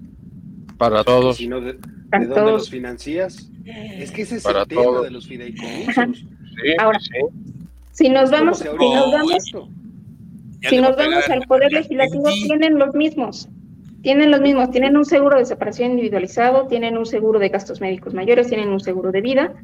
Para 0.77 1.03
todos. 1.03 1.37
Si 1.37 1.47
no, 1.47 1.59
¿de, 1.61 1.73
de 1.73 1.79
Para 2.11 2.25
dónde 2.25 2.35
todos. 2.41 2.51
los 2.51 2.69
financias? 2.69 3.49
Es 3.65 4.11
que 4.11 4.21
ese 4.23 4.35
es 4.35 4.43
Para 4.43 4.61
el 4.61 4.67
tema 4.67 4.83
todos. 4.83 5.03
de 5.05 5.09
los 5.11 5.25
fideicomisos. 5.27 5.95
Sí, 6.19 6.73
Ahora, 6.79 6.99
sí. 6.99 7.09
Si 7.91 8.09
nos 8.09 8.29
vamos, 8.29 8.59
si 8.59 8.65
nos 8.65 9.11
vamos, 9.11 9.43
si 10.69 10.77
nos 10.81 10.95
vamos 10.95 11.29
al 11.29 11.41
poder 11.47 11.71
la- 11.71 11.79
legislativo, 11.79 12.25
tienen 12.45 12.77
los 12.77 12.93
mismos. 12.93 13.47
Tienen 14.05 14.29
los 14.29 14.39
mismos, 14.39 14.69
tienen 14.69 14.95
un 14.97 15.03
seguro 15.03 15.39
de 15.39 15.45
separación 15.45 15.89
individualizado, 15.89 16.67
tienen 16.67 16.95
un 16.95 17.07
seguro 17.07 17.39
de 17.39 17.49
gastos 17.49 17.81
médicos 17.81 18.13
mayores, 18.13 18.45
tienen 18.45 18.69
un 18.69 18.79
seguro 18.79 19.11
de 19.11 19.19
vida, 19.19 19.55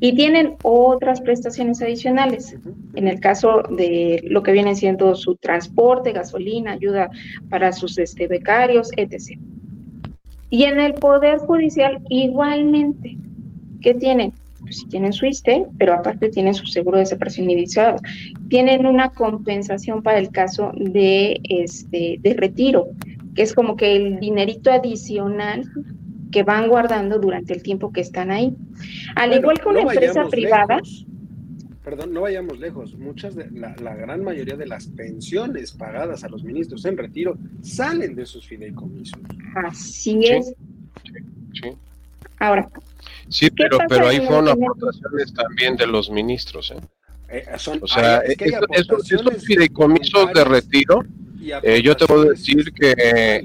y 0.00 0.16
tienen 0.16 0.56
otras 0.64 1.20
prestaciones 1.20 1.80
adicionales. 1.80 2.56
En 2.96 3.06
el 3.06 3.20
caso 3.20 3.62
de 3.70 4.20
lo 4.24 4.42
que 4.42 4.50
viene 4.50 4.74
siendo 4.74 5.14
su 5.14 5.36
transporte, 5.36 6.10
gasolina, 6.10 6.72
ayuda 6.72 7.08
para 7.48 7.72
sus 7.72 7.96
este, 7.96 8.26
becarios, 8.26 8.90
etc. 8.96 9.38
Y 10.50 10.64
en 10.64 10.80
el 10.80 10.94
Poder 10.94 11.38
Judicial 11.38 12.02
igualmente, 12.08 13.16
¿qué 13.80 13.94
tienen? 13.94 14.32
Pues 14.58 14.78
si 14.78 14.88
tienen 14.88 15.12
su 15.12 15.26
ISTE, 15.26 15.66
pero 15.78 15.94
aparte 15.94 16.30
tienen 16.30 16.54
su 16.54 16.66
seguro 16.66 16.98
de 16.98 17.06
separación 17.06 17.48
iniciado. 17.48 17.98
Tienen 18.48 18.86
una 18.86 19.10
compensación 19.10 20.02
para 20.02 20.18
el 20.18 20.30
caso 20.30 20.72
de, 20.74 21.38
este, 21.44 22.18
de 22.20 22.34
retiro, 22.34 22.88
que 23.34 23.42
es 23.42 23.54
como 23.54 23.76
que 23.76 23.96
el 23.96 24.20
dinerito 24.20 24.70
adicional 24.70 25.70
que 26.30 26.42
van 26.42 26.68
guardando 26.68 27.18
durante 27.18 27.54
el 27.54 27.62
tiempo 27.62 27.92
que 27.92 28.00
están 28.00 28.30
ahí. 28.30 28.56
Al 29.14 29.32
igual 29.32 29.60
que 29.60 29.68
una 29.68 29.82
empresa 29.82 30.26
privada. 30.28 30.80
perdón, 31.84 32.12
no 32.12 32.22
vayamos 32.22 32.58
lejos. 32.58 32.96
Muchas 32.96 33.36
de 33.36 33.50
la, 33.52 33.94
gran 33.94 34.24
mayoría 34.24 34.56
de 34.56 34.66
las 34.66 34.88
pensiones 34.88 35.72
pagadas 35.72 36.24
a 36.24 36.28
los 36.28 36.42
ministros 36.42 36.84
en 36.86 36.96
retiro 36.96 37.38
salen 37.62 38.16
de 38.16 38.22
esos 38.22 38.46
fideicomisos. 38.46 39.20
Así 39.54 40.26
es. 40.26 40.54
Sí, 41.52 41.70
Ahora. 42.40 42.68
Sí, 43.28 43.48
pero, 43.50 43.78
pero 43.88 44.08
ahí 44.08 44.18
fueron 44.18 44.48
aportaciones 44.48 45.32
también 45.34 45.76
de 45.76 45.86
los 45.86 46.10
ministros. 46.10 46.72
¿eh? 46.72 46.80
Eh, 47.28 47.46
o 47.80 47.86
sea, 47.86 48.18
estos 48.18 49.44
fideicomisos 49.44 50.32
de 50.32 50.44
retiro 50.44 51.04
eh, 51.62 51.82
yo 51.82 51.96
te 51.96 52.06
puedo 52.06 52.24
decir 52.24 52.72
que 52.72 52.94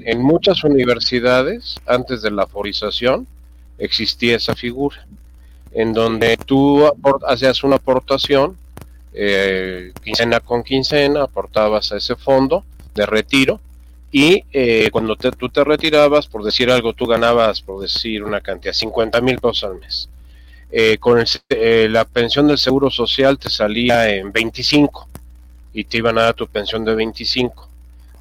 en 0.04 0.22
muchas 0.22 0.64
universidades, 0.64 1.76
antes 1.86 2.22
de 2.22 2.30
la 2.30 2.44
aforización, 2.44 3.26
existía 3.78 4.36
esa 4.36 4.54
figura, 4.54 5.06
en 5.72 5.92
donde 5.92 6.36
tú 6.36 6.84
hacías 7.26 7.62
una 7.62 7.76
aportación, 7.76 8.56
eh, 9.12 9.92
quincena 10.02 10.40
con 10.40 10.62
quincena, 10.62 11.24
aportabas 11.24 11.92
a 11.92 11.96
ese 11.96 12.16
fondo 12.16 12.64
de 12.94 13.06
retiro, 13.06 13.60
y 14.12 14.44
eh, 14.52 14.88
cuando 14.90 15.16
tú 15.16 15.48
te 15.48 15.62
retirabas, 15.62 16.26
por 16.26 16.42
decir 16.42 16.70
algo, 16.70 16.94
tú 16.94 17.06
ganabas, 17.06 17.60
por 17.60 17.80
decir 17.80 18.24
una 18.24 18.40
cantidad, 18.40 18.74
50 18.74 19.20
mil 19.20 19.38
pesos 19.38 19.64
al 19.64 19.78
mes. 19.78 20.08
con 21.00 21.22
la 21.90 22.04
pensión 22.04 22.46
del 22.48 22.58
Seguro 22.58 22.90
Social 22.90 23.38
te 23.38 23.50
salía 23.50 24.08
en 24.10 24.32
25 24.32 25.08
y 25.72 25.84
te 25.84 25.98
iban 25.98 26.18
a 26.18 26.22
dar 26.22 26.34
tu 26.34 26.46
pensión 26.46 26.84
de 26.84 26.94
25 26.94 27.69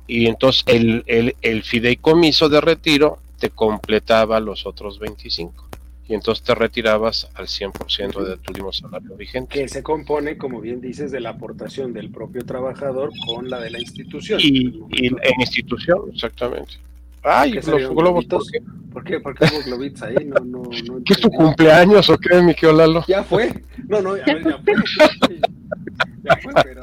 y 0.09 0.25
entonces 0.25 0.63
el, 0.65 1.03
el, 1.05 1.35
el, 1.43 1.61
fideicomiso 1.61 2.49
de 2.49 2.59
retiro 2.61 3.19
te 3.39 3.51
completaba 3.51 4.39
los 4.39 4.65
otros 4.65 4.97
25 4.97 5.69
y 6.07 6.15
entonces 6.15 6.43
te 6.43 6.55
retirabas 6.55 7.29
al 7.35 7.45
100% 7.45 8.23
de 8.23 8.37
tu 8.37 8.49
último 8.49 8.73
salario 8.73 9.15
vigente. 9.15 9.53
Que 9.53 9.67
se 9.67 9.83
compone, 9.83 10.35
como 10.37 10.59
bien 10.59 10.81
dices, 10.81 11.11
de 11.11 11.19
la 11.19 11.29
aportación 11.29 11.93
del 11.93 12.09
propio 12.09 12.43
trabajador 12.43 13.11
con 13.27 13.51
la 13.51 13.59
de 13.59 13.69
la 13.69 13.79
institución. 13.79 14.39
Y, 14.41 14.81
en 15.05 15.41
institución, 15.41 15.99
exactamente. 16.11 16.73
Ay, 17.21 17.53
los 17.53 17.65
globos, 17.65 18.25
¿por 18.25 18.51
qué? 18.51 18.61
¿Por 18.91 19.03
qué? 19.03 19.19
¿Por 19.19 19.37
qué 19.37 19.45
hubo 19.45 19.63
globitos 19.63 20.01
ahí? 20.01 20.15
No, 20.25 20.43
no, 20.43 20.63
no 20.63 21.03
¿Qué 21.05 21.13
es 21.13 21.19
tu 21.19 21.29
cumpleaños 21.29 22.09
o 22.09 22.17
qué, 22.17 22.41
mi 22.41 22.55
Lalo? 22.59 23.05
Ya 23.07 23.23
fue. 23.23 23.53
No, 23.87 24.01
no, 24.01 24.11
a 24.11 24.13
ver, 24.13 24.43
ya 24.43 24.57
fue. 24.63 24.73
Fue, 26.41 26.53
pero 26.63 26.81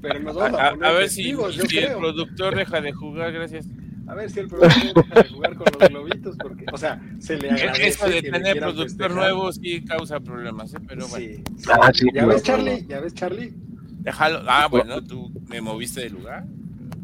pero 0.00 0.20
nos 0.20 0.36
vamos 0.36 0.60
a, 0.60 0.68
a, 0.68 0.92
ver 0.92 1.08
si, 1.08 1.34
si 1.68 1.78
el 1.78 1.96
productor 1.96 2.56
deja 2.56 2.80
de 2.80 2.92
jugar, 2.92 3.32
gracias. 3.32 3.66
A 4.06 4.14
ver 4.14 4.30
si 4.30 4.40
el 4.40 4.48
productor 4.48 4.94
deja 4.94 5.22
de 5.22 5.28
jugar 5.28 5.56
con 5.56 5.66
los 5.78 5.88
globitos, 5.90 6.36
porque, 6.36 6.64
o 6.72 6.78
sea, 6.78 7.00
se 7.18 7.36
le 7.36 7.50
agradece. 7.50 7.88
Eso 7.88 8.08
de 8.08 8.22
tener 8.22 8.58
productor 8.58 9.10
nuevo 9.10 9.52
sí 9.52 9.84
causa 9.84 10.20
problemas, 10.20 10.72
¿eh? 10.74 10.78
pero 10.86 11.06
bueno. 11.08 11.42
Ah, 11.80 11.90
sí, 11.92 12.06
¿Ya 12.14 12.26
ves, 12.26 12.42
Charlie? 12.42 12.86
¿Ya 12.88 13.00
ves, 13.00 13.14
Charlie? 13.14 13.52
Déjalo. 14.00 14.42
Ah, 14.46 14.68
bueno, 14.70 15.02
tú 15.02 15.30
me 15.48 15.60
moviste 15.60 16.00
de 16.00 16.10
lugar. 16.10 16.44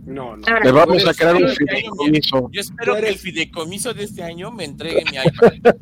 No, 0.07 0.37
no. 0.37 0.61
Le 0.63 0.71
vamos 0.71 1.07
a 1.07 1.15
crear 1.15 1.35
un 1.35 1.49
fideicomiso. 1.49 2.51
Yo 2.53 2.61
espero 2.61 2.95
que 2.97 3.09
el 3.09 3.17
fideicomiso 3.17 3.95
de 3.95 4.05
este 4.05 4.23
año 4.23 4.51
me 4.51 4.65
entregue 4.65 5.03
mi 5.11 5.17
iPad. 5.17 5.75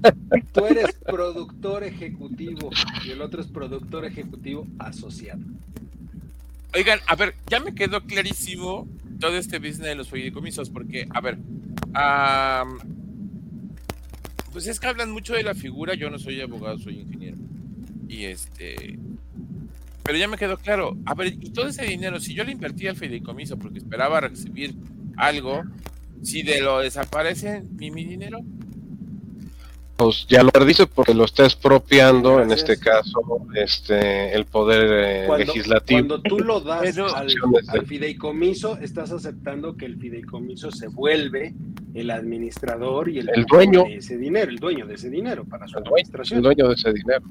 Tú 0.52 0.66
eres 0.66 0.92
productor 1.04 1.82
ejecutivo 1.84 2.70
y 3.04 3.10
el 3.10 3.20
otro 3.20 3.40
es 3.40 3.48
productor 3.48 4.04
ejecutivo 4.04 4.66
asociado. 4.78 5.40
Oigan, 6.74 7.00
a 7.06 7.16
ver, 7.16 7.34
ya 7.48 7.60
me 7.60 7.74
quedó 7.74 8.02
clarísimo 8.02 8.88
todo 9.20 9.36
este 9.36 9.58
business 9.58 9.80
de 9.80 9.94
los 9.94 10.08
fideicomisos, 10.08 10.70
porque, 10.70 11.06
a 11.10 11.20
ver, 11.20 11.38
pues 14.52 14.66
es 14.66 14.80
que 14.80 14.86
hablan 14.86 15.10
mucho 15.10 15.34
de 15.34 15.42
la 15.42 15.54
figura, 15.54 15.94
yo 15.94 16.08
no 16.08 16.18
soy 16.18 16.40
abogado, 16.40 16.78
soy 16.78 17.00
ingeniero. 17.00 17.36
Y 18.08 18.24
este, 18.24 18.98
pero 20.02 20.18
ya 20.18 20.28
me 20.28 20.38
quedó 20.38 20.56
claro, 20.56 20.96
a 21.04 21.14
ver, 21.14 21.28
y 21.28 21.50
todo 21.50 21.68
ese 21.68 21.84
dinero, 21.84 22.18
si 22.20 22.34
yo 22.34 22.42
le 22.42 22.52
invertía 22.52 22.90
al 22.90 22.96
fideicomiso 22.96 23.58
porque 23.58 23.78
esperaba 23.78 24.20
recibir 24.20 24.74
algo, 25.16 25.62
si 26.22 26.42
de 26.42 26.60
lo 26.60 26.80
desaparece 26.80 27.62
mi, 27.76 27.90
mi 27.90 28.04
dinero, 28.04 28.40
pues 29.96 30.26
ya 30.28 30.42
lo 30.42 30.50
perdiste 30.50 30.86
porque 30.86 31.14
lo 31.14 31.24
está 31.24 31.44
expropiando, 31.44 32.40
en 32.40 32.50
este 32.50 32.78
caso, 32.78 33.20
este 33.54 34.34
el 34.34 34.46
poder 34.46 35.28
eh, 35.28 35.38
legislativo. 35.38 36.08
Cuando 36.08 36.22
tú 36.22 36.38
lo 36.40 36.60
das 36.62 36.98
al, 36.98 37.86
fideicomiso, 37.86 38.78
estás 38.78 39.12
aceptando 39.12 39.76
que 39.76 39.86
el 39.86 39.98
fideicomiso 39.98 40.70
se 40.70 40.88
vuelve 40.88 41.54
el 41.94 42.10
administrador 42.10 43.08
y 43.08 43.18
el, 43.18 43.28
dueño 43.48 43.84
de 43.84 43.96
ese 43.96 44.16
dinero, 44.16 44.50
el 44.50 44.58
dueño 44.58 44.86
de 44.86 44.94
ese 44.94 45.10
dinero 45.10 45.44
para 45.44 45.68
su 45.68 45.78
el 45.78 45.84
administración. 45.86 46.38
el 46.38 46.42
dueño 46.42 46.68
de 46.68 46.74
ese 46.74 46.92
dinero. 46.92 47.24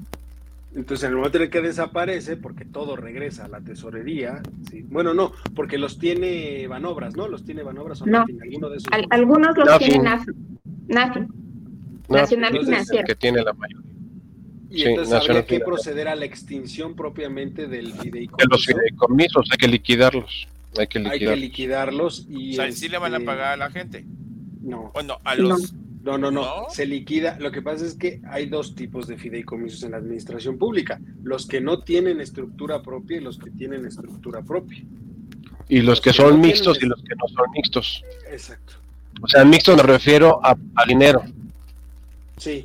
Entonces, 0.74 1.04
en 1.04 1.10
el 1.10 1.16
momento 1.16 1.36
en 1.36 1.44
el 1.44 1.50
que 1.50 1.60
desaparece, 1.60 2.36
porque 2.36 2.64
todo 2.64 2.96
regresa 2.96 3.44
a 3.44 3.48
la 3.48 3.60
tesorería, 3.60 4.40
bueno, 4.84 5.12
no, 5.12 5.32
porque 5.54 5.76
los 5.76 5.98
tiene 5.98 6.66
Banobras, 6.66 7.14
¿no? 7.14 7.28
Los 7.28 7.44
tiene 7.44 7.62
Banobras 7.62 8.00
o 8.00 8.06
no. 8.06 8.24
alguno 8.40 8.70
de 8.70 8.78
esos. 8.78 8.88
algunos 9.10 9.56
los 9.56 9.78
tiene 9.78 9.98
NAFI. 10.88 11.26
Nacional 12.12 12.58
Financiero. 12.58 13.06
Que 13.06 13.14
tiene 13.14 13.42
la 13.42 13.52
mayoría. 13.52 13.92
Y 14.70 14.84
entonces 14.84 15.14
habría 15.14 15.44
que 15.44 15.60
proceder 15.60 16.08
a 16.08 16.16
la 16.16 16.24
extinción 16.24 16.96
propiamente 16.96 17.66
del 17.66 17.92
fideicomiso. 17.92 18.36
De 18.38 18.46
los 18.50 18.64
fideicomisos, 18.64 19.48
hay 19.50 19.58
que 19.58 19.68
liquidarlos. 19.68 20.48
Hay 20.78 20.86
que, 20.86 20.98
liquidarlos. 20.98 21.30
Hay 21.30 21.34
que 21.34 21.36
liquidarlos. 21.36 22.26
Y 22.28 22.52
o 22.52 22.56
sea, 22.56 22.72
¿sí 22.72 22.88
le 22.88 22.96
van 22.96 23.12
a 23.12 23.18
este, 23.18 23.26
pagar 23.26 23.52
a 23.52 23.56
la 23.58 23.70
gente? 23.70 24.06
No. 24.62 24.90
Bueno, 24.94 25.18
a 25.24 25.34
los... 25.34 25.74
No, 26.02 26.18
no, 26.18 26.32
no, 26.32 26.64
Se 26.70 26.84
liquida. 26.84 27.36
Lo 27.38 27.52
que 27.52 27.62
pasa 27.62 27.86
es 27.86 27.94
que 27.94 28.20
hay 28.28 28.46
dos 28.46 28.74
tipos 28.74 29.06
de 29.06 29.16
fideicomisos 29.16 29.84
en 29.84 29.92
la 29.92 29.98
administración 29.98 30.58
pública: 30.58 31.00
los 31.22 31.46
que 31.46 31.60
no 31.60 31.84
tienen 31.84 32.20
estructura 32.20 32.82
propia 32.82 33.18
y 33.18 33.20
los 33.20 33.38
que 33.38 33.50
tienen 33.52 33.86
estructura 33.86 34.42
propia. 34.42 34.82
Y 35.68 35.80
los, 35.80 36.00
que, 36.00 36.12
son 36.12 36.40
mixtos 36.40 36.82
y 36.82 36.86
los 36.86 37.00
que 37.02 37.14
no 37.14 37.28
son 37.28 37.50
mixtos. 37.54 38.04
Exacto. 38.28 38.74
O 39.22 39.28
sea, 39.28 39.44
mixto 39.44 39.76
me 39.76 39.84
refiero 39.84 40.44
a, 40.44 40.56
a 40.74 40.86
dinero. 40.86 41.22
Sí, 42.42 42.64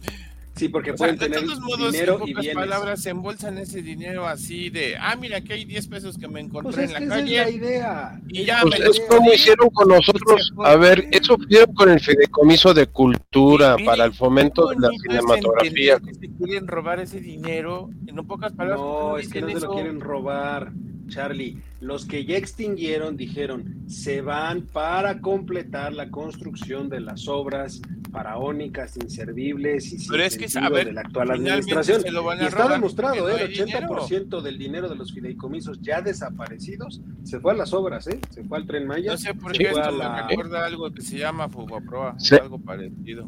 sí, 0.56 0.70
porque 0.70 0.94
pueden 0.94 1.20
tener 1.20 1.42
de 1.42 1.46
todos 1.46 1.60
modos, 1.60 1.92
dinero 1.94 2.20
en 2.26 2.34
pocas 2.34 2.48
palabras, 2.54 3.02
se 3.04 3.12
embolsan 3.12 3.60
ese 3.60 3.84
dinero 3.84 4.26
así 4.26 4.72
de, 4.72 4.96
ah, 5.00 5.16
mira, 5.16 5.38
aquí 5.38 5.54
hay 5.54 5.66
10 5.66 5.88
pesos 5.88 6.18
que 6.18 6.28
me 6.28 6.40
encontré 6.40 6.88
pues 6.88 6.96
en 6.96 7.08
la 7.08 7.16
calle. 7.16 7.40
Es 7.40 7.46
la 7.46 7.52
idea. 7.52 8.22
Y 8.30 8.46
ya 8.46 8.62
pues 8.64 8.80
es 8.80 9.00
como 9.02 9.32
hicieron 9.32 9.70
con 9.70 9.90
nosotros. 9.90 10.52
A 10.64 10.76
ver, 10.76 11.08
eso 11.12 11.38
hicieron 11.48 11.76
con 11.76 11.90
el 11.90 12.00
fideicomiso 12.00 12.74
de 12.74 12.88
cultura 12.88 13.76
para 13.86 14.06
el 14.06 14.14
fomento 14.14 14.68
de 14.70 14.78
la 14.80 14.90
cinematografía. 15.02 16.00
Que 16.00 16.14
se 16.16 16.28
quieren 16.38 16.68
robar 16.68 17.00
ese 17.00 17.20
dinero, 17.20 17.92
en 18.08 18.16
pocas 18.26 18.54
palabras. 18.54 18.80
No, 18.80 19.18
es 19.18 19.30
que 19.30 19.42
no 19.42 19.50
se 19.50 19.60
lo 19.60 19.74
quieren 19.74 20.00
robar. 20.00 20.72
Charlie, 21.08 21.58
los 21.82 22.06
que 22.06 22.26
ya 22.26 22.38
extinguieron 22.38 23.18
dijeron, 23.18 23.84
se 23.88 24.22
van 24.22 24.62
para 24.62 25.22
completar 25.22 25.94
la 25.94 26.10
construcción 26.10 26.90
de 26.90 27.00
las 27.02 27.28
obras 27.28 27.82
faraónicas, 28.12 28.98
inservibles 28.98 29.94
y 29.94 30.08
Pero 30.08 30.24
es 30.24 30.38
que, 30.38 30.48
a 30.60 30.70
ver, 30.70 30.88
de 30.88 30.94
la 30.94 31.02
actual 31.02 31.32
administración. 31.32 32.02
y 32.06 32.46
está 32.46 32.68
demostrado, 32.68 33.30
¿eh? 33.30 33.44
el 33.44 33.54
80% 33.54 34.42
del 34.42 34.58
dinero 34.58 34.90
de 34.90 34.96
los 34.96 35.14
fideicomisos 35.14 35.80
ya 35.82 36.02
desaparecidos 36.02 37.02
se 37.24 37.40
fue 37.40 37.52
a 37.54 37.56
las 37.56 37.74
obras, 37.74 38.08
¿eh? 38.08 38.20
se 38.32 38.44
fue 38.44 38.58
al 38.58 38.66
Tren 38.66 38.88
Maya. 38.88 39.12
No 39.12 39.18
sé 39.18 39.34
por 39.34 39.52
qué 39.52 39.66
esto 39.66 39.92
me 39.92 40.22
recuerda 40.22 40.66
algo 40.66 40.92
que 40.92 41.02
se 41.02 41.18
llama 41.18 41.50
Fobaproa, 41.50 42.16
algo 42.42 42.60
parecido. 42.60 43.28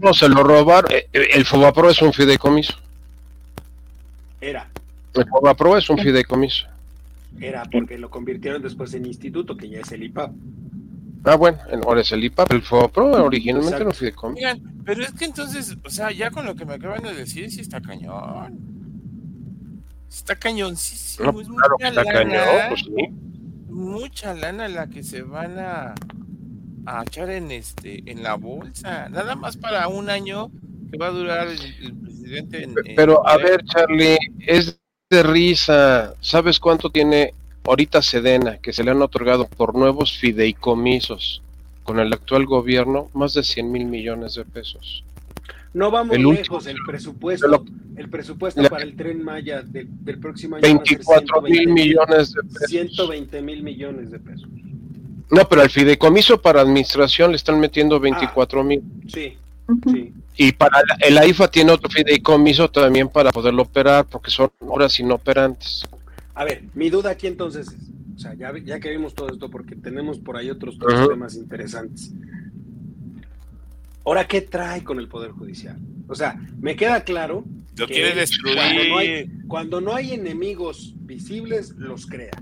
no, 0.00 0.14
se 0.14 0.28
lo 0.28 0.42
robaron, 0.42 0.90
eh, 0.92 1.08
el 1.12 1.44
Fobaproa 1.44 1.90
es 1.90 2.02
un 2.02 2.12
fideicomiso. 2.12 2.74
Era. 4.40 4.68
El 5.14 5.28
Fobaproa 5.28 5.78
es 5.78 5.90
un 5.90 5.98
fideicomiso. 5.98 6.66
Era 7.40 7.64
porque 7.64 7.98
lo 7.98 8.10
convirtieron 8.10 8.62
después 8.62 8.94
en 8.94 9.06
instituto, 9.06 9.56
que 9.56 9.68
ya 9.68 9.80
es 9.80 9.92
el 9.92 10.04
IPAP. 10.04 10.32
Ah, 11.24 11.36
bueno, 11.36 11.58
ahora 11.84 12.00
es 12.00 12.10
el 12.12 12.24
IPAP, 12.24 12.52
el 12.52 12.62
FOPRO 12.62 13.24
originalmente 13.24 13.84
no 13.84 13.92
fue 13.92 14.12
Oigan, 14.22 14.82
pero 14.84 15.02
es 15.02 15.12
que 15.12 15.24
entonces, 15.24 15.76
o 15.84 15.90
sea, 15.90 16.10
ya 16.10 16.30
con 16.30 16.44
lo 16.44 16.56
que 16.56 16.64
me 16.64 16.74
acaban 16.74 17.02
de 17.02 17.14
decir, 17.14 17.50
sí 17.50 17.60
está 17.60 17.80
cañón. 17.80 18.72
Está 20.08 20.36
cañoncísimo. 20.36 21.40
es 21.40 21.48
mucha 21.48 21.90
lana, 21.90 22.68
pues 22.68 22.84
Mucha 23.68 24.34
lana 24.34 24.68
la 24.68 24.88
que 24.88 25.02
se 25.02 25.22
van 25.22 25.58
a, 25.58 25.94
a 26.86 27.02
echar 27.02 27.30
en 27.30 27.50
este 27.50 28.02
en 28.10 28.22
la 28.22 28.34
bolsa. 28.34 29.08
Nada 29.08 29.34
más 29.36 29.56
para 29.56 29.88
un 29.88 30.10
año 30.10 30.50
que 30.90 30.98
va 30.98 31.06
a 31.06 31.10
durar 31.10 31.48
el, 31.48 31.94
presidente. 31.96 32.68
Pero 32.94 33.26
a 33.26 33.38
ver, 33.38 33.64
Charlie, 33.64 34.18
es 34.40 34.78
de 35.12 35.22
risa. 35.22 36.14
¿Sabes 36.20 36.58
cuánto 36.58 36.90
tiene 36.90 37.34
ahorita 37.64 38.02
Sedena 38.02 38.56
que 38.56 38.72
se 38.72 38.82
le 38.82 38.90
han 38.90 39.02
otorgado 39.02 39.46
por 39.46 39.74
nuevos 39.76 40.18
fideicomisos 40.18 41.42
con 41.84 42.00
el 42.00 42.12
actual 42.12 42.46
gobierno? 42.46 43.10
Más 43.12 43.34
de 43.34 43.44
100 43.44 43.70
mil 43.70 43.84
millones 43.84 44.34
de 44.34 44.44
pesos. 44.44 45.04
No 45.74 45.90
vamos 45.90 46.18
lejos, 46.18 46.66
el 46.66 46.76
presupuesto, 46.86 47.64
el 47.96 48.08
presupuesto 48.08 48.62
para 48.68 48.84
el 48.84 48.94
tren 48.94 49.22
Maya 49.22 49.62
del, 49.62 50.18
próximo 50.18 50.56
año. 50.56 50.62
24 50.62 51.42
mil 51.42 51.68
millones 51.68 52.32
de 52.32 52.42
pesos. 52.42 52.68
120 52.68 53.42
mil 53.42 53.62
millones 53.62 54.10
de 54.10 54.18
pesos. 54.18 54.48
No, 55.30 55.48
pero 55.48 55.62
al 55.62 55.70
fideicomiso 55.70 56.42
para 56.42 56.60
administración 56.60 57.30
le 57.30 57.36
están 57.36 57.58
metiendo 57.58 57.98
24 58.00 58.64
mil. 58.64 58.82
sí, 59.06 59.36
sí. 59.90 60.12
Y 60.36 60.52
para 60.52 60.82
el 61.00 61.18
AIFA 61.18 61.48
tiene 61.50 61.72
otro 61.72 61.90
fideicomiso 61.90 62.70
también 62.70 63.08
para 63.08 63.30
poderlo 63.30 63.62
operar, 63.62 64.06
porque 64.06 64.30
son 64.30 64.50
horas 64.60 64.98
inoperantes. 64.98 65.86
A 66.34 66.44
ver, 66.44 66.64
mi 66.74 66.88
duda 66.88 67.10
aquí 67.10 67.26
entonces 67.26 67.68
es, 67.68 67.90
o 68.16 68.18
sea, 68.18 68.34
ya, 68.34 68.52
ya 68.64 68.80
que 68.80 68.90
vimos 68.90 69.14
todo 69.14 69.28
esto, 69.28 69.50
porque 69.50 69.76
tenemos 69.76 70.18
por 70.18 70.36
ahí 70.36 70.50
otros 70.50 70.78
temas 71.08 71.34
interesantes. 71.34 72.12
Ahora, 74.04 74.26
¿qué 74.26 74.40
trae 74.40 74.82
con 74.82 74.98
el 74.98 75.08
Poder 75.08 75.30
Judicial? 75.30 75.78
O 76.08 76.14
sea, 76.14 76.40
me 76.60 76.74
queda 76.76 77.04
claro. 77.04 77.44
Lo 77.76 77.86
quiere 77.86 78.14
destruir. 78.14 78.56
Cuando 78.56 78.84
no, 78.84 78.98
hay, 78.98 79.30
cuando 79.46 79.80
no 79.80 79.94
hay 79.94 80.12
enemigos 80.12 80.94
visibles, 81.00 81.74
los 81.76 82.06
crea. 82.06 82.32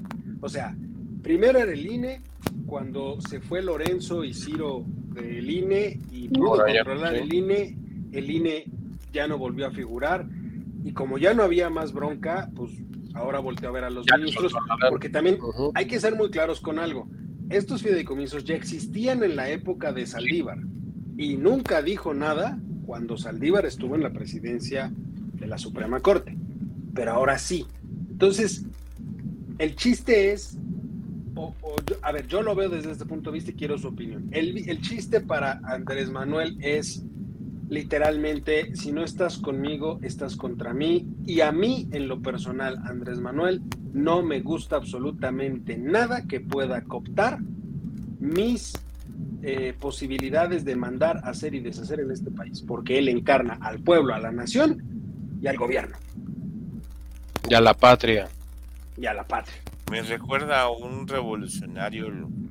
O 0.40 0.48
sea, 0.48 0.74
primero 1.22 1.58
era 1.58 1.72
el 1.72 1.86
INE, 1.86 2.22
cuando 2.70 3.20
se 3.20 3.40
fue 3.40 3.62
Lorenzo 3.62 4.22
y 4.22 4.32
Ciro 4.32 4.84
del 4.86 5.50
INE 5.50 5.98
y 6.12 6.28
pudo 6.28 6.64
controlar 6.64 7.16
el 7.16 7.34
INE, 7.34 7.76
el 8.12 8.30
INE 8.30 8.64
ya 9.12 9.26
no 9.26 9.38
volvió 9.38 9.66
a 9.66 9.72
figurar. 9.72 10.24
Y 10.84 10.92
como 10.92 11.18
ya 11.18 11.34
no 11.34 11.42
había 11.42 11.68
más 11.68 11.92
bronca, 11.92 12.48
pues 12.54 12.70
ahora 13.14 13.40
volteó 13.40 13.70
a 13.70 13.72
ver 13.72 13.84
a 13.84 13.90
los 13.90 14.06
ministros, 14.16 14.54
porque 14.88 15.08
también 15.08 15.38
hay 15.74 15.86
que 15.88 15.98
ser 15.98 16.14
muy 16.14 16.30
claros 16.30 16.60
con 16.60 16.78
algo. 16.78 17.08
Estos 17.48 17.82
fideicomisos 17.82 18.44
ya 18.44 18.54
existían 18.54 19.24
en 19.24 19.34
la 19.34 19.50
época 19.50 19.92
de 19.92 20.06
Saldívar 20.06 20.58
y 21.18 21.36
nunca 21.36 21.82
dijo 21.82 22.14
nada 22.14 22.56
cuando 22.86 23.16
Saldívar 23.16 23.66
estuvo 23.66 23.96
en 23.96 24.04
la 24.04 24.10
presidencia 24.10 24.92
de 24.94 25.46
la 25.48 25.58
Suprema 25.58 25.98
Corte, 25.98 26.38
pero 26.94 27.10
ahora 27.10 27.36
sí. 27.36 27.66
Entonces, 28.10 28.64
el 29.58 29.74
chiste 29.74 30.30
es, 30.32 30.56
a 32.02 32.12
ver, 32.12 32.26
yo 32.26 32.42
lo 32.42 32.54
veo 32.54 32.68
desde 32.68 32.92
este 32.92 33.04
punto 33.04 33.30
de 33.30 33.34
vista 33.34 33.50
y 33.50 33.54
quiero 33.54 33.78
su 33.78 33.88
opinión. 33.88 34.28
El, 34.32 34.68
el 34.68 34.80
chiste 34.80 35.20
para 35.20 35.60
Andrés 35.64 36.10
Manuel 36.10 36.56
es 36.60 37.04
literalmente, 37.70 38.74
si 38.74 38.92
no 38.92 39.04
estás 39.04 39.38
conmigo, 39.38 40.00
estás 40.02 40.36
contra 40.36 40.74
mí. 40.74 41.06
Y 41.24 41.40
a 41.40 41.52
mí, 41.52 41.88
en 41.92 42.08
lo 42.08 42.20
personal, 42.20 42.78
Andrés 42.84 43.20
Manuel, 43.20 43.62
no 43.92 44.22
me 44.22 44.40
gusta 44.40 44.76
absolutamente 44.76 45.78
nada 45.78 46.26
que 46.26 46.40
pueda 46.40 46.82
cooptar 46.82 47.38
mis 48.18 48.74
eh, 49.42 49.72
posibilidades 49.78 50.64
de 50.64 50.76
mandar, 50.76 51.20
hacer 51.24 51.54
y 51.54 51.60
deshacer 51.60 52.00
en 52.00 52.10
este 52.10 52.30
país, 52.30 52.60
porque 52.60 52.98
él 52.98 53.08
encarna 53.08 53.58
al 53.62 53.78
pueblo, 53.78 54.14
a 54.14 54.18
la 54.18 54.32
nación 54.32 54.82
y 55.40 55.46
al 55.46 55.56
gobierno. 55.56 55.96
Y 57.48 57.54
a 57.54 57.60
la 57.60 57.72
patria. 57.72 58.28
Y 58.98 59.06
a 59.06 59.14
la 59.14 59.24
patria. 59.24 59.56
Me 59.90 60.02
recuerda 60.02 60.62
a 60.62 60.70
un 60.70 61.08
revolucionario 61.08 62.06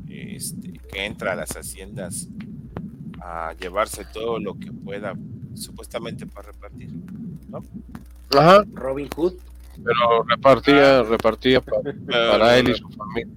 este, 0.09 0.73
que 0.91 1.05
entra 1.05 1.31
a 1.31 1.35
las 1.35 1.55
haciendas 1.55 2.27
a 3.21 3.53
llevarse 3.53 4.05
todo 4.13 4.39
lo 4.39 4.59
que 4.59 4.71
pueda, 4.71 5.13
supuestamente 5.55 6.27
para 6.27 6.51
repartir, 6.51 6.89
¿no? 7.47 7.63
Ajá. 8.37 8.63
Robin 8.73 9.07
Hood. 9.15 9.33
Pero 9.81 10.23
repartía, 10.27 11.03
repartía 11.03 11.61
para, 11.61 11.93
para 12.31 12.57
él 12.57 12.71
y 12.71 12.75
su 12.75 12.89
familia. 12.89 13.33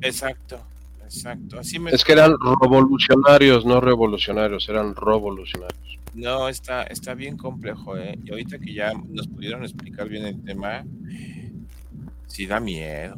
Exacto. 0.00 0.58
Exacto, 1.04 1.58
así 1.58 1.76
Es 1.90 2.04
que 2.06 2.12
eran 2.12 2.34
revolucionarios, 2.62 3.66
no 3.66 3.82
revolucionarios, 3.82 4.66
eran 4.70 4.94
revolucionarios. 4.96 5.98
No, 6.14 6.48
está, 6.48 6.84
está 6.84 7.12
bien 7.12 7.36
complejo, 7.36 7.98
¿eh? 7.98 8.18
Y 8.24 8.30
ahorita 8.30 8.58
que 8.58 8.72
ya 8.72 8.94
nos 9.10 9.28
pudieron 9.28 9.62
explicar 9.62 10.08
bien 10.08 10.24
el 10.24 10.42
tema, 10.42 10.84
sí 12.26 12.46
da 12.46 12.60
miedo. 12.60 13.16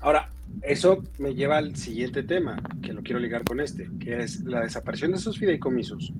Ahora, 0.00 0.30
eso 0.62 1.02
me 1.18 1.34
lleva 1.34 1.58
al 1.58 1.76
siguiente 1.76 2.22
tema, 2.22 2.62
que 2.82 2.92
lo 2.92 3.02
quiero 3.02 3.18
ligar 3.20 3.44
con 3.44 3.60
este, 3.60 3.90
que 3.98 4.22
es 4.22 4.44
la 4.44 4.60
desaparición 4.60 5.12
de 5.12 5.18
esos 5.18 5.38
fideicomisos. 5.38 6.12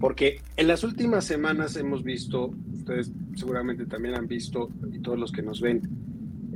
Porque 0.00 0.40
en 0.56 0.68
las 0.68 0.84
últimas 0.84 1.24
semanas 1.24 1.76
hemos 1.76 2.04
visto, 2.04 2.52
ustedes 2.72 3.10
seguramente 3.34 3.86
también 3.86 4.14
han 4.14 4.28
visto, 4.28 4.70
y 4.92 5.00
todos 5.00 5.18
los 5.18 5.32
que 5.32 5.42
nos 5.42 5.60
ven, 5.60 5.82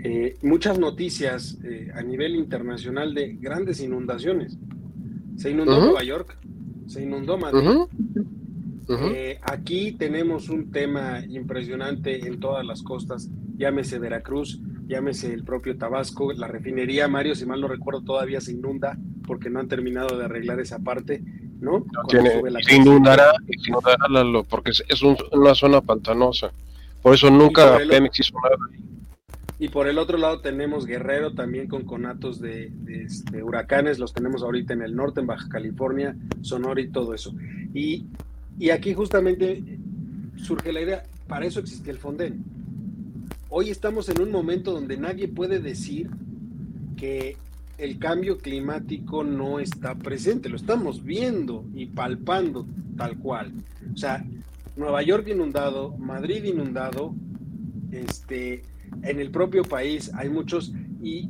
eh, 0.04 0.36
muchas 0.42 0.78
noticias 0.78 1.58
eh, 1.64 1.90
a 1.94 2.02
nivel 2.02 2.34
internacional 2.34 3.14
de 3.14 3.34
grandes 3.34 3.80
inundaciones. 3.80 4.58
Se 5.36 5.50
inundó 5.50 5.80
Nueva 5.80 6.02
York, 6.02 6.36
se 6.86 7.02
inundó 7.02 7.38
Madrid. 7.38 7.68
Eh, 8.88 9.38
aquí 9.42 9.92
tenemos 9.92 10.48
un 10.48 10.70
tema 10.70 11.24
impresionante 11.26 12.26
en 12.26 12.40
todas 12.40 12.66
las 12.66 12.82
costas, 12.82 13.30
llámese 13.56 13.98
Veracruz, 13.98 14.60
llámese 14.86 15.32
el 15.32 15.44
propio 15.44 15.76
Tabasco, 15.76 16.32
la 16.32 16.46
refinería 16.46 17.08
Mario, 17.08 17.34
si 17.34 17.46
mal 17.46 17.60
no 17.60 17.68
recuerdo, 17.68 18.02
todavía 18.02 18.40
se 18.40 18.52
inunda 18.52 18.96
porque 19.26 19.50
no 19.50 19.60
han 19.60 19.68
terminado 19.68 20.16
de 20.18 20.24
arreglar 20.24 20.60
esa 20.60 20.78
parte, 20.78 21.22
¿no? 21.60 21.84
se 22.08 22.76
inundará, 22.76 23.32
porque 24.48 24.70
es, 24.70 25.02
una 25.02 25.54
zona 25.54 25.80
pantanosa. 25.80 26.52
Por 27.00 27.14
eso 27.14 27.30
nunca 27.30 27.78
Pemex 27.88 28.20
hizo 28.20 28.34
nada 28.42 28.56
y 29.62 29.68
por 29.68 29.86
el 29.86 29.98
otro 29.98 30.18
lado 30.18 30.40
tenemos 30.40 30.86
Guerrero 30.86 31.34
también 31.34 31.68
con 31.68 31.84
conatos 31.84 32.40
de, 32.40 32.72
este, 32.88 33.44
huracanes, 33.44 34.00
los 34.00 34.12
tenemos 34.12 34.42
ahorita 34.42 34.72
en 34.72 34.82
el 34.82 34.96
norte, 34.96 35.20
en 35.20 35.28
Baja 35.28 35.48
California, 35.48 36.16
Sonora 36.40 36.80
y 36.80 36.88
todo 36.88 37.14
eso. 37.14 37.32
Y, 37.72 38.06
aquí 38.72 38.92
justamente 38.92 39.62
surge 40.34 40.72
la 40.72 40.80
idea, 40.80 41.04
para 41.28 41.46
eso 41.46 41.60
existía 41.60 41.92
el 41.92 42.00
Fonden. 42.00 42.42
Hoy 43.54 43.68
estamos 43.68 44.08
en 44.08 44.18
un 44.22 44.30
momento 44.30 44.72
donde 44.72 44.96
nadie 44.96 45.28
puede 45.28 45.60
decir 45.60 46.08
que 46.96 47.36
el 47.76 47.98
cambio 47.98 48.38
climático 48.38 49.24
no 49.24 49.60
está 49.60 49.94
presente, 49.94 50.48
lo 50.48 50.56
estamos 50.56 51.04
viendo 51.04 51.66
y 51.74 51.84
palpando 51.84 52.66
tal 52.96 53.18
cual. 53.18 53.52
O 53.92 53.96
sea, 53.98 54.24
Nueva 54.74 55.02
York 55.02 55.28
inundado, 55.28 55.94
Madrid 55.98 56.44
inundado, 56.44 57.14
este, 57.90 58.62
en 59.02 59.20
el 59.20 59.30
propio 59.30 59.64
país 59.64 60.10
hay 60.14 60.30
muchos 60.30 60.72
y, 61.02 61.28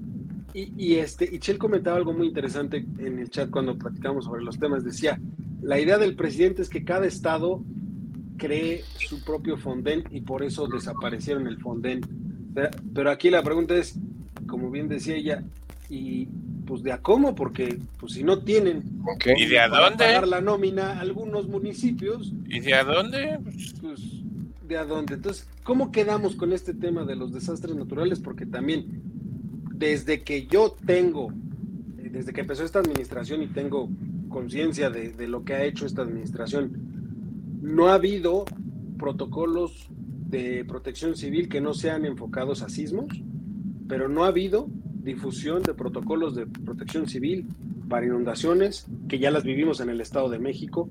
y, 0.54 0.94
este 0.94 1.28
y 1.28 1.40
Chel 1.40 1.58
comentaba 1.58 1.96
algo 1.96 2.12
muy 2.12 2.28
interesante 2.28 2.86
en 2.98 3.18
el 3.18 3.30
chat 3.30 3.50
cuando 3.50 3.76
platicamos 3.76 4.26
sobre 4.26 4.44
los 4.44 4.60
temas 4.60 4.84
decía 4.84 5.20
la 5.60 5.80
idea 5.80 5.98
del 5.98 6.14
presidente 6.14 6.62
es 6.62 6.68
que 6.68 6.84
cada 6.84 7.04
estado 7.04 7.64
cree 8.44 8.82
su 8.98 9.22
propio 9.22 9.56
fonden 9.56 10.04
y 10.10 10.20
por 10.20 10.42
eso 10.42 10.66
desaparecieron 10.66 11.46
el 11.46 11.58
fonden 11.58 12.00
pero, 12.92 13.10
aquí 13.10 13.30
la 13.30 13.42
pregunta 13.42 13.74
es 13.76 13.94
como 14.46 14.70
bien 14.70 14.88
decía 14.88 15.16
ella 15.16 15.42
y 15.88 16.26
pues 16.66 16.82
de 16.82 16.92
a 16.92 16.98
cómo 16.98 17.34
porque 17.34 17.78
pues 17.98 18.12
si 18.14 18.24
no 18.24 18.40
tienen 18.40 18.82
y 19.36 19.46
de 19.46 19.58
a 19.58 19.68
dónde 19.68 20.04
pagar 20.04 20.28
la 20.28 20.40
nómina 20.40 21.00
algunos 21.00 21.48
municipios 21.48 22.32
y 22.48 22.60
de 22.60 22.74
a 22.74 22.84
dónde 22.84 23.38
pues 23.80 24.02
de 24.68 24.76
a 24.76 24.84
dónde 24.84 25.14
entonces 25.14 25.46
¿Cómo 25.62 25.92
quedamos 25.92 26.34
con 26.34 26.52
este 26.52 26.74
tema 26.74 27.04
de 27.04 27.14
los 27.14 27.32
desastres 27.32 27.76
naturales? 27.76 28.18
Porque 28.18 28.46
también, 28.46 29.02
desde 29.72 30.22
que 30.22 30.46
yo 30.46 30.74
tengo, 30.84 31.32
desde 31.96 32.32
que 32.32 32.40
empezó 32.40 32.64
esta 32.64 32.80
administración 32.80 33.42
y 33.42 33.46
tengo 33.46 33.88
conciencia 34.28 34.90
de, 34.90 35.28
lo 35.28 35.44
que 35.44 35.54
ha 35.54 35.64
hecho 35.64 35.86
esta 35.86 36.02
administración, 36.02 37.01
no 37.62 37.88
ha 37.88 37.94
habido 37.94 38.44
protocolos 38.98 39.88
de 40.28 40.64
protección 40.64 41.16
civil 41.16 41.48
que 41.48 41.60
no 41.60 41.72
sean 41.72 42.04
enfocados 42.04 42.62
a 42.62 42.68
sismos, 42.68 43.06
pero 43.88 44.08
no 44.08 44.24
ha 44.24 44.28
habido 44.28 44.68
difusión 45.02 45.62
de 45.62 45.72
protocolos 45.72 46.34
de 46.34 46.46
protección 46.46 47.08
civil 47.08 47.46
para 47.88 48.06
inundaciones, 48.06 48.86
que 49.08 49.18
ya 49.18 49.30
las 49.30 49.44
vivimos 49.44 49.80
en 49.80 49.90
el 49.90 50.00
Estado 50.00 50.28
de 50.28 50.38
México, 50.38 50.90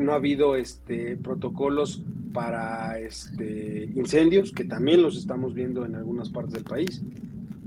no 0.00 0.12
ha 0.12 0.16
habido 0.16 0.56
este, 0.56 1.16
protocolos 1.16 2.02
para 2.32 2.98
este, 2.98 3.90
incendios, 3.94 4.52
que 4.52 4.64
también 4.64 5.02
los 5.02 5.16
estamos 5.16 5.54
viendo 5.54 5.84
en 5.84 5.94
algunas 5.94 6.30
partes 6.30 6.54
del 6.54 6.64
país. 6.64 7.02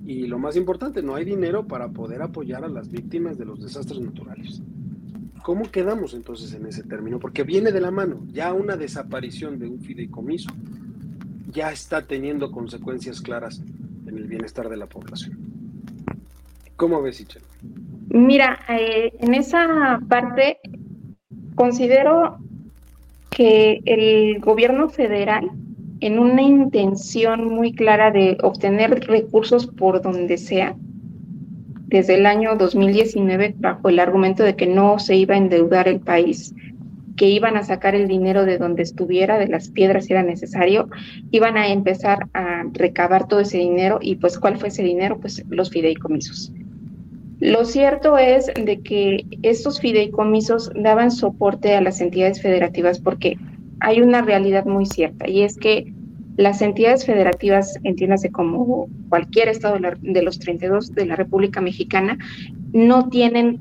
Y 0.05 0.27
lo 0.27 0.39
más 0.39 0.55
importante, 0.55 1.01
no 1.01 1.15
hay 1.15 1.25
dinero 1.25 1.67
para 1.67 1.89
poder 1.89 2.21
apoyar 2.21 2.63
a 2.63 2.69
las 2.69 2.89
víctimas 2.89 3.37
de 3.37 3.45
los 3.45 3.61
desastres 3.61 4.01
naturales. 4.01 4.61
¿Cómo 5.45 5.69
quedamos 5.69 6.15
entonces 6.15 6.55
en 6.55 6.65
ese 6.65 6.81
término? 6.81 7.19
Porque 7.19 7.43
viene 7.43 7.71
de 7.71 7.79
la 7.79 7.91
mano, 7.91 8.23
ya 8.33 8.51
una 8.51 8.75
desaparición 8.75 9.59
de 9.59 9.67
un 9.67 9.79
fideicomiso 9.79 10.49
ya 11.51 11.71
está 11.71 12.01
teniendo 12.01 12.51
consecuencias 12.51 13.21
claras 13.21 13.61
en 14.07 14.17
el 14.17 14.23
bienestar 14.23 14.69
de 14.69 14.77
la 14.77 14.87
población. 14.87 15.37
¿Cómo 16.77 16.99
ves, 16.99 17.21
Ichel? 17.21 17.43
Mira, 18.09 18.57
eh, 18.69 19.13
en 19.19 19.35
esa 19.35 19.99
parte 20.09 20.57
considero 21.53 22.39
que 23.29 23.81
el 23.85 24.39
gobierno 24.39 24.89
federal, 24.89 25.51
en 25.99 26.17
una 26.17 26.41
intención 26.41 27.53
muy 27.53 27.71
clara 27.71 28.09
de 28.09 28.35
obtener 28.41 29.05
recursos 29.05 29.67
por 29.67 30.01
donde 30.01 30.39
sea, 30.39 30.75
desde 31.87 32.15
el 32.15 32.25
año 32.25 32.55
2019, 32.55 33.55
bajo 33.57 33.89
el 33.89 33.99
argumento 33.99 34.43
de 34.43 34.55
que 34.55 34.67
no 34.67 34.99
se 34.99 35.15
iba 35.15 35.35
a 35.35 35.37
endeudar 35.37 35.87
el 35.87 35.99
país, 35.99 36.53
que 37.15 37.29
iban 37.29 37.57
a 37.57 37.63
sacar 37.63 37.95
el 37.95 38.07
dinero 38.07 38.45
de 38.45 38.57
donde 38.57 38.83
estuviera, 38.83 39.37
de 39.37 39.47
las 39.47 39.69
piedras 39.69 40.05
si 40.05 40.13
era 40.13 40.23
necesario, 40.23 40.89
iban 41.31 41.57
a 41.57 41.69
empezar 41.69 42.27
a 42.33 42.63
recabar 42.73 43.27
todo 43.27 43.39
ese 43.39 43.57
dinero 43.57 43.99
y 44.01 44.15
pues 44.15 44.37
¿cuál 44.37 44.57
fue 44.57 44.69
ese 44.69 44.83
dinero? 44.83 45.19
Pues 45.19 45.43
los 45.49 45.69
fideicomisos. 45.69 46.51
Lo 47.39 47.65
cierto 47.65 48.17
es 48.17 48.45
de 48.53 48.79
que 48.81 49.25
estos 49.43 49.79
fideicomisos 49.79 50.71
daban 50.75 51.11
soporte 51.11 51.75
a 51.75 51.81
las 51.81 52.01
entidades 52.01 52.41
federativas 52.41 52.99
porque 52.99 53.37
hay 53.79 54.01
una 54.01 54.21
realidad 54.21 54.65
muy 54.65 54.85
cierta 54.85 55.29
y 55.29 55.41
es 55.41 55.57
que 55.57 55.93
las 56.37 56.61
entidades 56.61 57.05
federativas, 57.05 57.79
entiéndase 57.83 58.31
como 58.31 58.89
cualquier 59.09 59.47
estado 59.47 59.77
de, 60.01 60.21
los 60.21 60.39
32 60.39 60.93
de 60.93 61.05
la 61.05 61.15
República 61.15 61.61
Mexicana, 61.61 62.17
no 62.73 63.09
tienen 63.09 63.59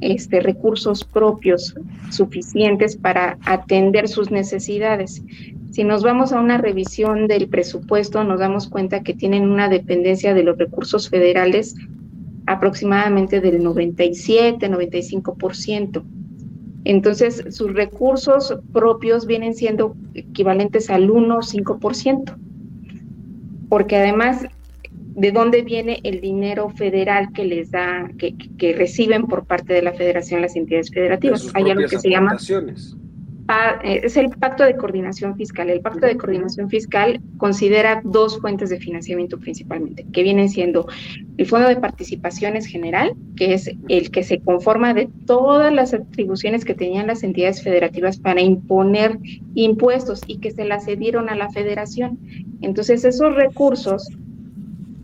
este, 0.00 0.40
recursos 0.40 1.04
propios 1.04 1.74
suficientes 2.10 2.96
para 2.96 3.38
atender 3.44 4.08
sus 4.08 4.30
necesidades. 4.30 5.22
Si 5.72 5.84
nos 5.84 6.02
vamos 6.02 6.32
a 6.32 6.40
una 6.40 6.58
revisión 6.58 7.26
del 7.26 7.48
presupuesto, 7.48 8.22
nos 8.22 8.38
damos 8.38 8.68
cuenta 8.68 9.02
que 9.02 9.14
tienen 9.14 9.48
una 9.48 9.68
dependencia 9.68 10.32
de 10.32 10.44
los 10.44 10.58
recursos 10.58 11.08
federales 11.08 11.74
aproximadamente 12.46 13.40
del 13.40 13.62
97, 13.62 14.70
95%. 14.70 16.04
Entonces, 16.88 17.42
sus 17.50 17.74
recursos 17.74 18.56
propios 18.72 19.26
vienen 19.26 19.54
siendo 19.54 19.96
equivalentes 20.14 20.88
al 20.88 21.10
1 21.10 21.38
5%, 21.38 22.36
porque 23.68 23.96
además, 23.96 24.46
¿de 24.92 25.32
dónde 25.32 25.62
viene 25.62 25.98
el 26.04 26.20
dinero 26.20 26.70
federal 26.70 27.32
que 27.32 27.44
les 27.44 27.72
da, 27.72 28.08
que, 28.18 28.36
que 28.56 28.72
reciben 28.72 29.26
por 29.26 29.46
parte 29.46 29.74
de 29.74 29.82
la 29.82 29.94
federación 29.94 30.42
las 30.42 30.54
entidades 30.54 30.92
federativas? 30.92 31.50
Hay 31.54 31.68
algo 31.68 31.88
que 31.88 31.98
se 31.98 32.08
llama 32.08 32.38
es 33.82 34.16
el 34.16 34.30
pacto 34.30 34.64
de 34.64 34.76
coordinación 34.76 35.36
fiscal. 35.36 35.70
El 35.70 35.80
pacto 35.80 36.06
de 36.06 36.16
coordinación 36.16 36.68
fiscal 36.68 37.20
considera 37.38 38.00
dos 38.04 38.40
fuentes 38.40 38.70
de 38.70 38.78
financiamiento 38.78 39.38
principalmente, 39.38 40.04
que 40.12 40.22
vienen 40.22 40.48
siendo 40.48 40.88
el 41.36 41.46
Fondo 41.46 41.68
de 41.68 41.76
Participaciones 41.76 42.66
General, 42.66 43.14
que 43.36 43.54
es 43.54 43.70
el 43.88 44.10
que 44.10 44.24
se 44.24 44.40
conforma 44.40 44.94
de 44.94 45.08
todas 45.26 45.72
las 45.72 45.94
atribuciones 45.94 46.64
que 46.64 46.74
tenían 46.74 47.06
las 47.06 47.22
entidades 47.22 47.62
federativas 47.62 48.18
para 48.18 48.40
imponer 48.40 49.18
impuestos 49.54 50.22
y 50.26 50.38
que 50.38 50.50
se 50.50 50.64
las 50.64 50.84
cedieron 50.84 51.28
a 51.28 51.36
la 51.36 51.50
federación. 51.50 52.18
Entonces, 52.62 53.04
esos 53.04 53.34
recursos 53.34 54.08